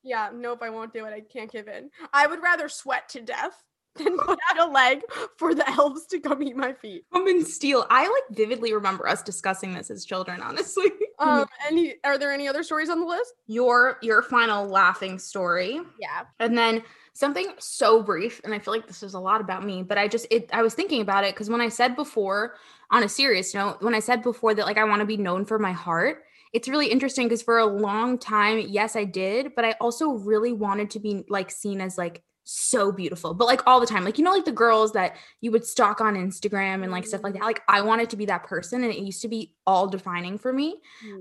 Yeah, 0.07 0.29
nope, 0.35 0.59
I 0.63 0.69
won't 0.69 0.93
do 0.93 1.07
it. 1.07 1.15
I 1.15 1.21
can't 1.21 1.51
give 1.51 1.67
in. 1.67 1.89
I 2.13 2.27
would 2.27 2.43
rather 2.43 2.69
sweat 2.69 3.09
to 3.11 3.23
death 3.23 3.65
than 4.05 4.19
put 4.19 4.39
out 4.51 4.69
a 4.69 4.71
leg 4.71 5.03
for 5.37 5.55
the 5.55 5.69
elves 5.71 6.07
to 6.07 6.21
come 6.21 6.43
eat 6.43 6.57
my 6.57 6.73
feet. 6.73 7.05
Come 7.13 7.27
and 7.27 7.47
steal. 7.47 7.87
I 7.91 8.03
like 8.03 8.37
vividly 8.37 8.73
remember 8.73 9.09
us 9.09 9.23
discussing 9.23 9.75
this 9.75 9.91
as 9.91 10.05
children, 10.05 10.41
honestly. 10.43 10.91
Um, 11.19 11.47
any 11.67 11.95
are 12.05 12.19
there 12.19 12.33
any 12.33 12.49
other 12.49 12.63
stories 12.63 12.91
on 12.91 13.01
the 13.01 13.07
list? 13.07 13.33
your 13.47 13.99
your 14.03 14.23
final 14.23 14.67
laughing 14.67 15.19
story. 15.19 15.81
Yeah. 16.01 16.25
And 16.41 16.57
then 16.57 16.83
something 17.13 17.53
so 17.59 18.03
brief, 18.03 18.41
and 18.45 18.53
I 18.53 18.59
feel 18.59 18.75
like 18.75 18.87
this 18.87 19.03
is 19.03 19.15
a 19.15 19.21
lot 19.21 19.41
about 19.41 19.65
me, 19.65 19.83
but 19.83 19.99
I 19.99 20.09
just 20.09 20.27
it 20.31 20.51
I 20.53 20.63
was 20.63 20.75
thinking 20.75 21.01
about 21.01 21.25
it 21.25 21.35
because 21.35 21.51
when 21.51 21.61
I 21.61 21.69
said 21.69 21.97
before, 21.97 22.57
on 22.91 23.03
a 23.03 23.09
serious 23.09 23.55
note, 23.55 23.81
when 23.81 23.95
I 23.95 24.01
said 24.01 24.23
before 24.23 24.55
that 24.55 24.67
like 24.67 24.79
I 24.79 24.85
want 24.85 25.01
to 25.01 25.07
be 25.07 25.17
known 25.17 25.45
for 25.45 25.59
my 25.59 25.73
heart, 25.73 26.25
it's 26.53 26.69
really 26.69 26.89
interesting 26.89 27.27
because 27.27 27.43
for 27.43 27.59
a 27.59 27.67
long 27.67 28.19
time, 28.19 28.65
yes, 28.69 28.97
I 28.97 29.05
did, 29.05 29.55
but 29.55 29.65
I 29.65 29.73
also 29.81 30.11
really 30.11 30.53
wanted 30.53 30.91
to 30.91 31.01
be 31.01 31.25
like 31.29 31.51
seen 31.51 31.81
as 31.81 31.97
like 31.99 32.23
so 32.45 32.93
beautiful, 32.93 33.35
but 33.35 33.47
like 33.47 33.67
all 33.67 33.81
the 33.81 33.87
time, 33.87 34.05
like 34.05 34.19
you 34.19 34.25
know, 34.25 34.33
like 34.33 34.45
the 34.45 34.53
girls 34.53 34.93
that 34.93 35.17
you 35.41 35.51
would 35.51 35.65
stalk 35.65 36.01
on 36.01 36.15
Instagram 36.15 36.83
and 36.83 36.93
like 36.93 37.07
stuff 37.07 37.23
like 37.25 37.33
that. 37.35 37.43
Like 37.43 37.63
I 37.69 37.81
wanted 37.81 38.11
to 38.11 38.17
be 38.17 38.27
that 38.27 38.45
person, 38.45 38.85
and 38.85 38.93
it 38.93 38.99
used 38.99 39.23
to 39.23 39.29
be 39.29 39.55
all 39.67 39.89
defining 39.89 40.39
for 40.39 40.53
me. 40.53 40.77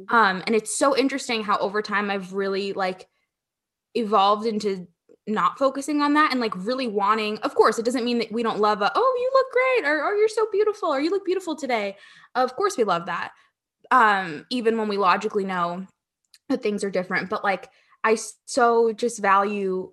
Um, 0.09 0.43
and 0.45 0.55
it's 0.55 0.77
so 0.77 0.95
interesting 0.95 1.43
how 1.43 1.57
over 1.57 1.81
time 1.81 2.11
I've 2.11 2.33
really 2.33 2.73
like 2.73 3.07
evolved 3.95 4.45
into 4.45 4.87
not 5.25 5.57
focusing 5.57 6.01
on 6.01 6.13
that 6.15 6.31
and 6.31 6.41
like 6.41 6.53
really 6.65 6.87
wanting 6.87 7.37
of 7.39 7.55
course 7.55 7.79
it 7.79 7.85
doesn't 7.85 8.03
mean 8.03 8.17
that 8.17 8.29
we 8.31 8.43
don't 8.43 8.59
love 8.59 8.81
a 8.81 8.91
oh 8.93 9.15
you 9.17 9.31
look 9.33 9.51
great 9.51 9.89
or 9.89 10.03
oh 10.03 10.17
you're 10.17 10.27
so 10.27 10.45
beautiful 10.51 10.89
or 10.89 10.99
you 10.99 11.09
look 11.09 11.23
beautiful 11.23 11.55
today 11.55 11.95
of 12.35 12.53
course 12.57 12.75
we 12.75 12.83
love 12.83 13.05
that 13.05 13.31
um 13.91 14.45
even 14.49 14.77
when 14.77 14.89
we 14.89 14.97
logically 14.97 15.45
know 15.45 15.85
that 16.49 16.61
things 16.61 16.83
are 16.83 16.89
different 16.89 17.29
but 17.29 17.41
like 17.41 17.69
i 18.03 18.17
so 18.45 18.91
just 18.91 19.21
value 19.21 19.89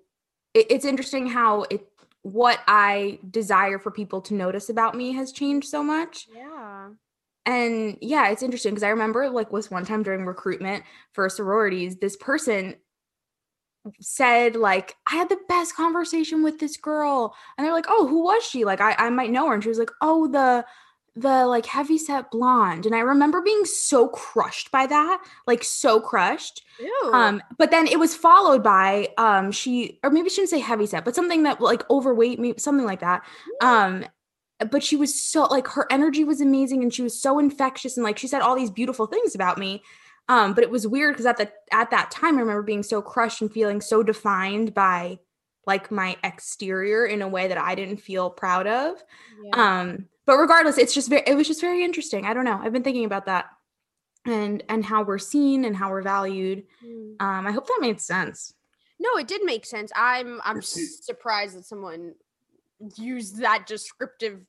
it, 0.53 0.67
it's 0.69 0.85
interesting 0.85 1.27
how 1.27 1.63
it 1.69 1.87
what 2.23 2.59
i 2.67 3.17
desire 3.31 3.79
for 3.79 3.91
people 3.91 4.21
to 4.21 4.33
notice 4.35 4.69
about 4.69 4.95
me 4.95 5.11
has 5.13 5.31
changed 5.31 5.67
so 5.67 5.83
much 5.83 6.27
Yeah. 6.33 6.89
and 7.45 7.97
yeah, 8.01 8.29
it's 8.29 8.43
interesting 8.43 8.71
because 8.73 8.83
I 8.83 8.89
remember 8.89 9.29
like 9.29 9.51
was 9.51 9.71
one 9.71 9.85
time 9.85 10.03
during 10.03 10.25
recruitment 10.25 10.83
for 11.13 11.27
sororities, 11.29 11.97
this 11.97 12.15
person 12.15 12.75
said 13.99 14.55
like 14.55 14.95
I 15.07 15.15
had 15.15 15.29
the 15.29 15.39
best 15.49 15.75
conversation 15.75 16.43
with 16.43 16.59
this 16.59 16.77
girl, 16.77 17.35
and 17.57 17.65
they're 17.65 17.73
like, 17.73 17.87
"Oh, 17.89 18.07
who 18.07 18.23
was 18.23 18.43
she?" 18.43 18.63
Like 18.65 18.81
I 18.81 18.95
I 18.97 19.09
might 19.09 19.31
know 19.31 19.47
her, 19.47 19.53
and 19.53 19.63
she 19.63 19.69
was 19.69 19.79
like, 19.79 19.91
"Oh, 20.01 20.27
the 20.27 20.65
the 21.15 21.45
like 21.45 21.65
heavy 21.65 21.97
set 21.97 22.31
blonde." 22.31 22.85
And 22.85 22.95
I 22.95 22.99
remember 22.99 23.41
being 23.41 23.65
so 23.65 24.07
crushed 24.07 24.71
by 24.71 24.85
that, 24.87 25.23
like 25.47 25.63
so 25.63 25.99
crushed. 25.99 26.63
Ew. 26.79 27.11
Um, 27.13 27.41
but 27.57 27.71
then 27.71 27.87
it 27.87 27.99
was 27.99 28.15
followed 28.15 28.63
by 28.63 29.09
um 29.17 29.51
she 29.51 29.99
or 30.03 30.09
maybe 30.09 30.29
she 30.29 30.35
shouldn't 30.35 30.49
say 30.49 30.59
heavy 30.59 30.85
set, 30.85 31.05
but 31.05 31.15
something 31.15 31.43
that 31.43 31.61
like 31.61 31.89
overweight, 31.89 32.39
maybe 32.39 32.59
something 32.59 32.85
like 32.85 33.01
that. 33.01 33.23
Um, 33.61 34.05
but 34.69 34.83
she 34.83 34.95
was 34.95 35.19
so 35.19 35.43
like 35.45 35.67
her 35.69 35.87
energy 35.89 36.23
was 36.23 36.41
amazing 36.41 36.83
and 36.83 36.93
she 36.93 37.01
was 37.01 37.19
so 37.19 37.39
infectious 37.39 37.97
and 37.97 38.03
like 38.03 38.17
she 38.17 38.27
said 38.27 38.41
all 38.41 38.55
these 38.55 38.69
beautiful 38.69 39.07
things 39.07 39.35
about 39.35 39.57
me. 39.57 39.81
Um, 40.29 40.53
but 40.53 40.63
it 40.63 40.69
was 40.69 40.87
weird 40.87 41.13
because 41.13 41.25
at 41.25 41.37
the 41.37 41.51
at 41.71 41.91
that 41.91 42.11
time 42.11 42.37
I 42.37 42.41
remember 42.41 42.61
being 42.61 42.83
so 42.83 43.01
crushed 43.01 43.41
and 43.41 43.51
feeling 43.51 43.81
so 43.81 44.03
defined 44.03 44.73
by 44.73 45.19
like 45.67 45.91
my 45.91 46.15
exterior 46.23 47.05
in 47.05 47.21
a 47.21 47.27
way 47.27 47.47
that 47.47 47.57
I 47.57 47.75
didn't 47.75 47.97
feel 47.97 48.29
proud 48.29 48.67
of. 48.67 49.03
Um, 49.53 50.07
but 50.31 50.37
regardless, 50.37 50.77
it's 50.77 50.93
just 50.93 51.09
very 51.09 51.23
it 51.27 51.35
was 51.35 51.45
just 51.45 51.59
very 51.59 51.83
interesting. 51.83 52.25
I 52.25 52.33
don't 52.33 52.45
know. 52.45 52.57
I've 52.63 52.71
been 52.71 52.83
thinking 52.83 53.03
about 53.03 53.25
that 53.25 53.47
and 54.25 54.63
and 54.69 54.85
how 54.85 55.03
we're 55.03 55.17
seen 55.17 55.65
and 55.65 55.75
how 55.75 55.89
we're 55.89 56.01
valued. 56.01 56.63
Mm. 56.81 57.21
Um, 57.21 57.47
I 57.47 57.51
hope 57.51 57.67
that 57.67 57.79
made 57.81 57.99
sense. 57.99 58.53
No, 58.97 59.09
it 59.17 59.27
did 59.27 59.43
make 59.43 59.65
sense. 59.65 59.91
I'm 59.93 60.39
I'm 60.45 60.61
surprised 60.61 61.57
that 61.57 61.65
someone 61.65 62.13
used 62.95 63.41
that 63.41 63.67
descriptive 63.67 64.39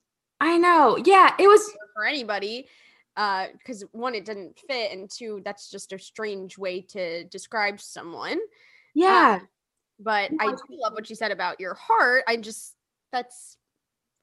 I 0.40 0.56
know. 0.56 0.98
Yeah, 1.04 1.34
it 1.36 1.48
was 1.48 1.68
for 1.96 2.04
anybody. 2.04 2.68
Uh, 3.16 3.48
because 3.58 3.84
one, 3.90 4.14
it 4.14 4.24
didn't 4.24 4.60
fit, 4.68 4.92
and 4.92 5.10
two, 5.10 5.42
that's 5.44 5.68
just 5.68 5.92
a 5.92 5.98
strange 5.98 6.56
way 6.56 6.80
to 6.80 7.24
describe 7.24 7.80
someone. 7.80 8.38
yeah. 8.94 9.40
But 9.98 10.30
I 10.38 10.46
do 10.46 10.56
love 10.70 10.92
what 10.92 11.10
you 11.10 11.16
said 11.16 11.32
about 11.32 11.58
your 11.58 11.74
heart. 11.74 12.22
I 12.28 12.36
just 12.36 12.76
that's 13.10 13.56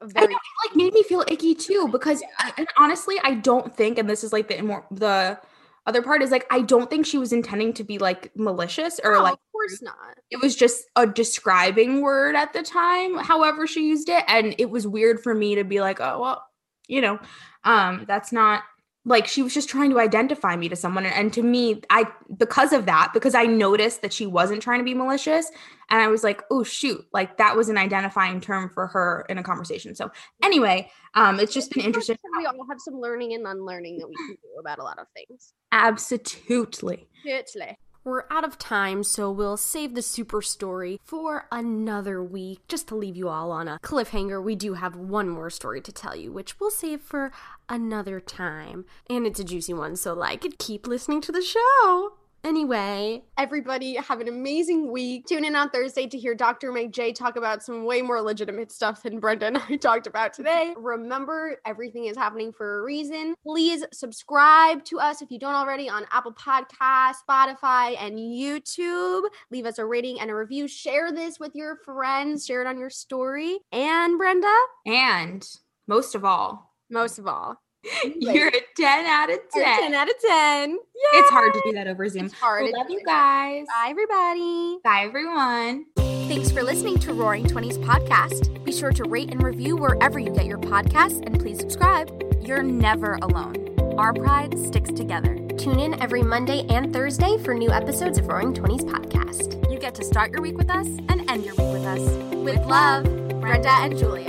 I 0.01 0.07
very 0.07 0.27
know, 0.27 0.37
it 0.39 0.69
like 0.69 0.75
made 0.75 0.93
me 0.93 1.03
feel 1.03 1.23
icky 1.27 1.53
too 1.55 1.89
because 1.91 2.23
I, 2.37 2.53
and 2.57 2.67
honestly, 2.77 3.17
I 3.23 3.33
don't 3.35 3.75
think, 3.75 3.97
and 3.97 4.09
this 4.09 4.23
is 4.23 4.31
like 4.31 4.47
the 4.47 4.61
more 4.61 4.85
the 4.91 5.39
other 5.85 6.01
part 6.01 6.21
is 6.21 6.31
like 6.31 6.45
I 6.51 6.61
don't 6.61 6.89
think 6.89 7.05
she 7.05 7.17
was 7.17 7.33
intending 7.33 7.73
to 7.73 7.83
be 7.83 7.97
like 7.97 8.31
malicious 8.35 8.99
or 9.03 9.13
No, 9.13 9.23
like 9.23 9.33
of 9.33 9.39
course 9.51 9.81
not. 9.81 9.95
it 10.31 10.41
was 10.41 10.55
just 10.55 10.85
a 10.95 11.05
describing 11.07 12.01
word 12.01 12.35
at 12.35 12.53
the 12.53 12.63
time. 12.63 13.17
However, 13.17 13.67
she 13.67 13.87
used 13.87 14.09
it, 14.09 14.23
and 14.27 14.55
it 14.57 14.69
was 14.69 14.87
weird 14.87 15.21
for 15.21 15.33
me 15.33 15.55
to 15.55 15.63
be 15.63 15.81
like, 15.81 15.99
oh 15.99 16.19
well, 16.21 16.45
you 16.87 17.01
know, 17.01 17.19
um, 17.63 18.05
that's 18.07 18.31
not 18.31 18.63
like 19.05 19.27
she 19.27 19.41
was 19.41 19.53
just 19.53 19.69
trying 19.69 19.89
to 19.89 19.99
identify 19.99 20.55
me 20.55 20.67
to 20.69 20.75
someone 20.75 21.05
and, 21.05 21.31
to 21.33 21.41
me 21.41 21.81
i 21.89 22.05
because 22.37 22.73
of 22.73 22.85
that 22.85 23.11
because 23.13 23.33
i 23.33 23.43
noticed 23.43 24.01
that 24.01 24.11
she 24.11 24.25
wasn't 24.25 24.61
trying 24.61 24.79
to 24.79 24.83
be 24.83 24.93
malicious 24.93 25.49
and 25.89 26.01
i 26.01 26.07
was 26.07 26.23
like 26.23 26.41
oh 26.51 26.63
shoot 26.63 27.03
like 27.13 27.37
that 27.37 27.55
was 27.55 27.69
an 27.69 27.77
identifying 27.77 28.41
term 28.41 28.69
for 28.69 28.87
her 28.87 29.25
in 29.29 29.37
a 29.37 29.43
conversation 29.43 29.95
so 29.95 30.11
anyway 30.43 30.89
um 31.13 31.39
it's 31.39 31.53
just 31.53 31.71
been 31.71 31.83
interesting 31.83 32.17
We 32.37 32.45
all 32.45 32.53
have 32.69 32.79
some 32.79 32.99
learning 32.99 33.33
and 33.33 33.45
unlearning 33.47 33.99
that 33.99 34.07
we 34.07 34.15
can 34.15 34.35
do 34.35 34.59
about 34.59 34.79
a 34.79 34.83
lot 34.83 34.99
of 34.99 35.07
things. 35.15 35.53
absolutely 35.71 37.07
Totally. 37.25 37.77
We're 38.03 38.23
out 38.31 38.45
of 38.45 38.57
time, 38.57 39.03
so 39.03 39.29
we'll 39.29 39.57
save 39.57 39.93
the 39.93 40.01
super 40.01 40.41
story 40.41 41.01
for 41.03 41.47
another 41.51 42.23
week. 42.23 42.61
Just 42.67 42.87
to 42.87 42.95
leave 42.95 43.17
you 43.17 43.27
all 43.27 43.51
on 43.51 43.67
a 43.67 43.77
cliffhanger, 43.83 44.41
we 44.41 44.55
do 44.55 44.75
have 44.75 44.95
one 44.95 45.27
more 45.27 45.49
story 45.49 45.81
to 45.81 45.91
tell 45.91 46.15
you, 46.15 46.31
which 46.31 46.59
we'll 46.59 46.71
save 46.71 47.01
for 47.01 47.31
another 47.67 48.21
time. 48.21 48.85
And 49.09 49.27
it's 49.27 49.39
a 49.39 49.43
juicy 49.43 49.73
one, 49.73 49.97
so 49.97 50.13
like 50.13 50.45
it, 50.45 50.57
keep 50.57 50.87
listening 50.87 51.19
to 51.21 51.33
the 51.33 51.41
show. 51.41 52.13
Anyway, 52.43 53.23
Everybody 53.37 53.95
have 53.95 54.19
an 54.19 54.27
amazing 54.27 54.91
week. 54.91 55.25
Tune 55.25 55.45
in 55.45 55.55
on 55.55 55.69
Thursday 55.69 56.07
to 56.07 56.17
hear 56.17 56.35
Dr. 56.35 56.71
Meg 56.71 56.91
Jay 56.91 57.13
talk 57.13 57.37
about 57.37 57.63
some 57.63 57.85
way 57.85 58.01
more 58.01 58.21
legitimate 58.21 58.71
stuff 58.71 59.03
than 59.03 59.19
Brenda 59.19 59.45
and 59.47 59.57
I 59.57 59.75
talked 59.81 60.07
about 60.07 60.33
today. 60.33 60.73
Remember, 60.77 61.57
everything 61.65 62.05
is 62.05 62.17
happening 62.17 62.51
for 62.51 62.79
a 62.79 62.83
reason. 62.83 63.35
Please 63.43 63.85
subscribe 63.93 64.83
to 64.85 64.99
us 64.99 65.21
if 65.21 65.31
you 65.31 65.39
don't 65.39 65.55
already 65.55 65.89
on 65.89 66.05
Apple 66.11 66.33
Podcasts, 66.33 67.15
Spotify, 67.27 67.95
and 67.97 68.19
YouTube. 68.19 69.23
Leave 69.51 69.65
us 69.65 69.79
a 69.79 69.85
rating 69.85 70.19
and 70.19 70.29
a 70.29 70.35
review. 70.35 70.67
Share 70.67 71.11
this 71.13 71.39
with 71.39 71.55
your 71.55 71.77
friends. 71.77 72.45
Share 72.45 72.61
it 72.61 72.67
on 72.67 72.77
your 72.77 72.89
story. 72.89 73.59
And 73.71 74.17
Brenda, 74.17 74.55
and 74.85 75.47
most 75.87 76.13
of 76.13 76.25
all 76.25 76.69
most 76.89 77.19
of 77.19 77.27
all, 77.27 77.61
you're 78.19 78.47
a 78.49 78.61
10 78.77 79.05
out 79.05 79.29
of 79.31 79.39
10, 79.53 79.63
10 79.63 79.93
out 79.93 80.09
of 80.09 80.15
10. 80.19 80.77
it's 81.13 81.29
hard 81.29 81.53
to 81.53 81.61
do 81.65 81.71
that 81.73 81.87
over 81.87 82.07
zoom 82.09 82.25
It's 82.25 82.33
hard. 82.33 82.63
We 82.65 82.73
love 82.73 82.89
you 82.89 83.01
guys 83.05 83.65
Bye, 83.67 83.87
everybody. 83.89 84.79
bye 84.83 85.03
everyone 85.05 85.85
Thanks 86.27 86.51
for 86.51 86.61
listening 86.61 86.99
to 86.99 87.13
Roaring 87.13 87.47
Twenties 87.47 87.79
podcast. 87.79 88.63
Be 88.63 88.71
sure 88.71 88.91
to 88.91 89.03
rate 89.05 89.31
and 89.31 89.41
review 89.41 89.75
wherever 89.75 90.19
you 90.19 90.29
get 90.29 90.45
your 90.45 90.59
podcasts 90.59 91.25
and 91.25 91.39
please 91.39 91.57
subscribe. 91.57 92.11
You're 92.39 92.61
never 92.61 93.15
alone. 93.23 93.75
Our 93.97 94.13
pride 94.13 94.55
sticks 94.59 94.91
together. 94.91 95.35
Tune 95.57 95.79
in 95.79 95.99
every 96.03 96.21
Monday 96.21 96.67
and 96.69 96.93
Thursday 96.93 97.35
for 97.39 97.55
new 97.55 97.71
episodes 97.71 98.19
of 98.19 98.27
Roaring 98.27 98.53
Twenties 98.53 98.83
podcast. 98.83 99.71
You 99.71 99.79
get 99.79 99.95
to 99.95 100.03
start 100.03 100.31
your 100.31 100.41
week 100.43 100.55
with 100.55 100.69
us 100.69 100.85
and 100.85 101.27
end 101.31 101.45
your 101.45 101.55
week 101.55 101.73
with 101.73 101.85
us. 101.85 101.99
With 102.35 102.63
love, 102.67 103.05
Brenda 103.41 103.71
and 103.71 103.97
Julia. 103.97 104.28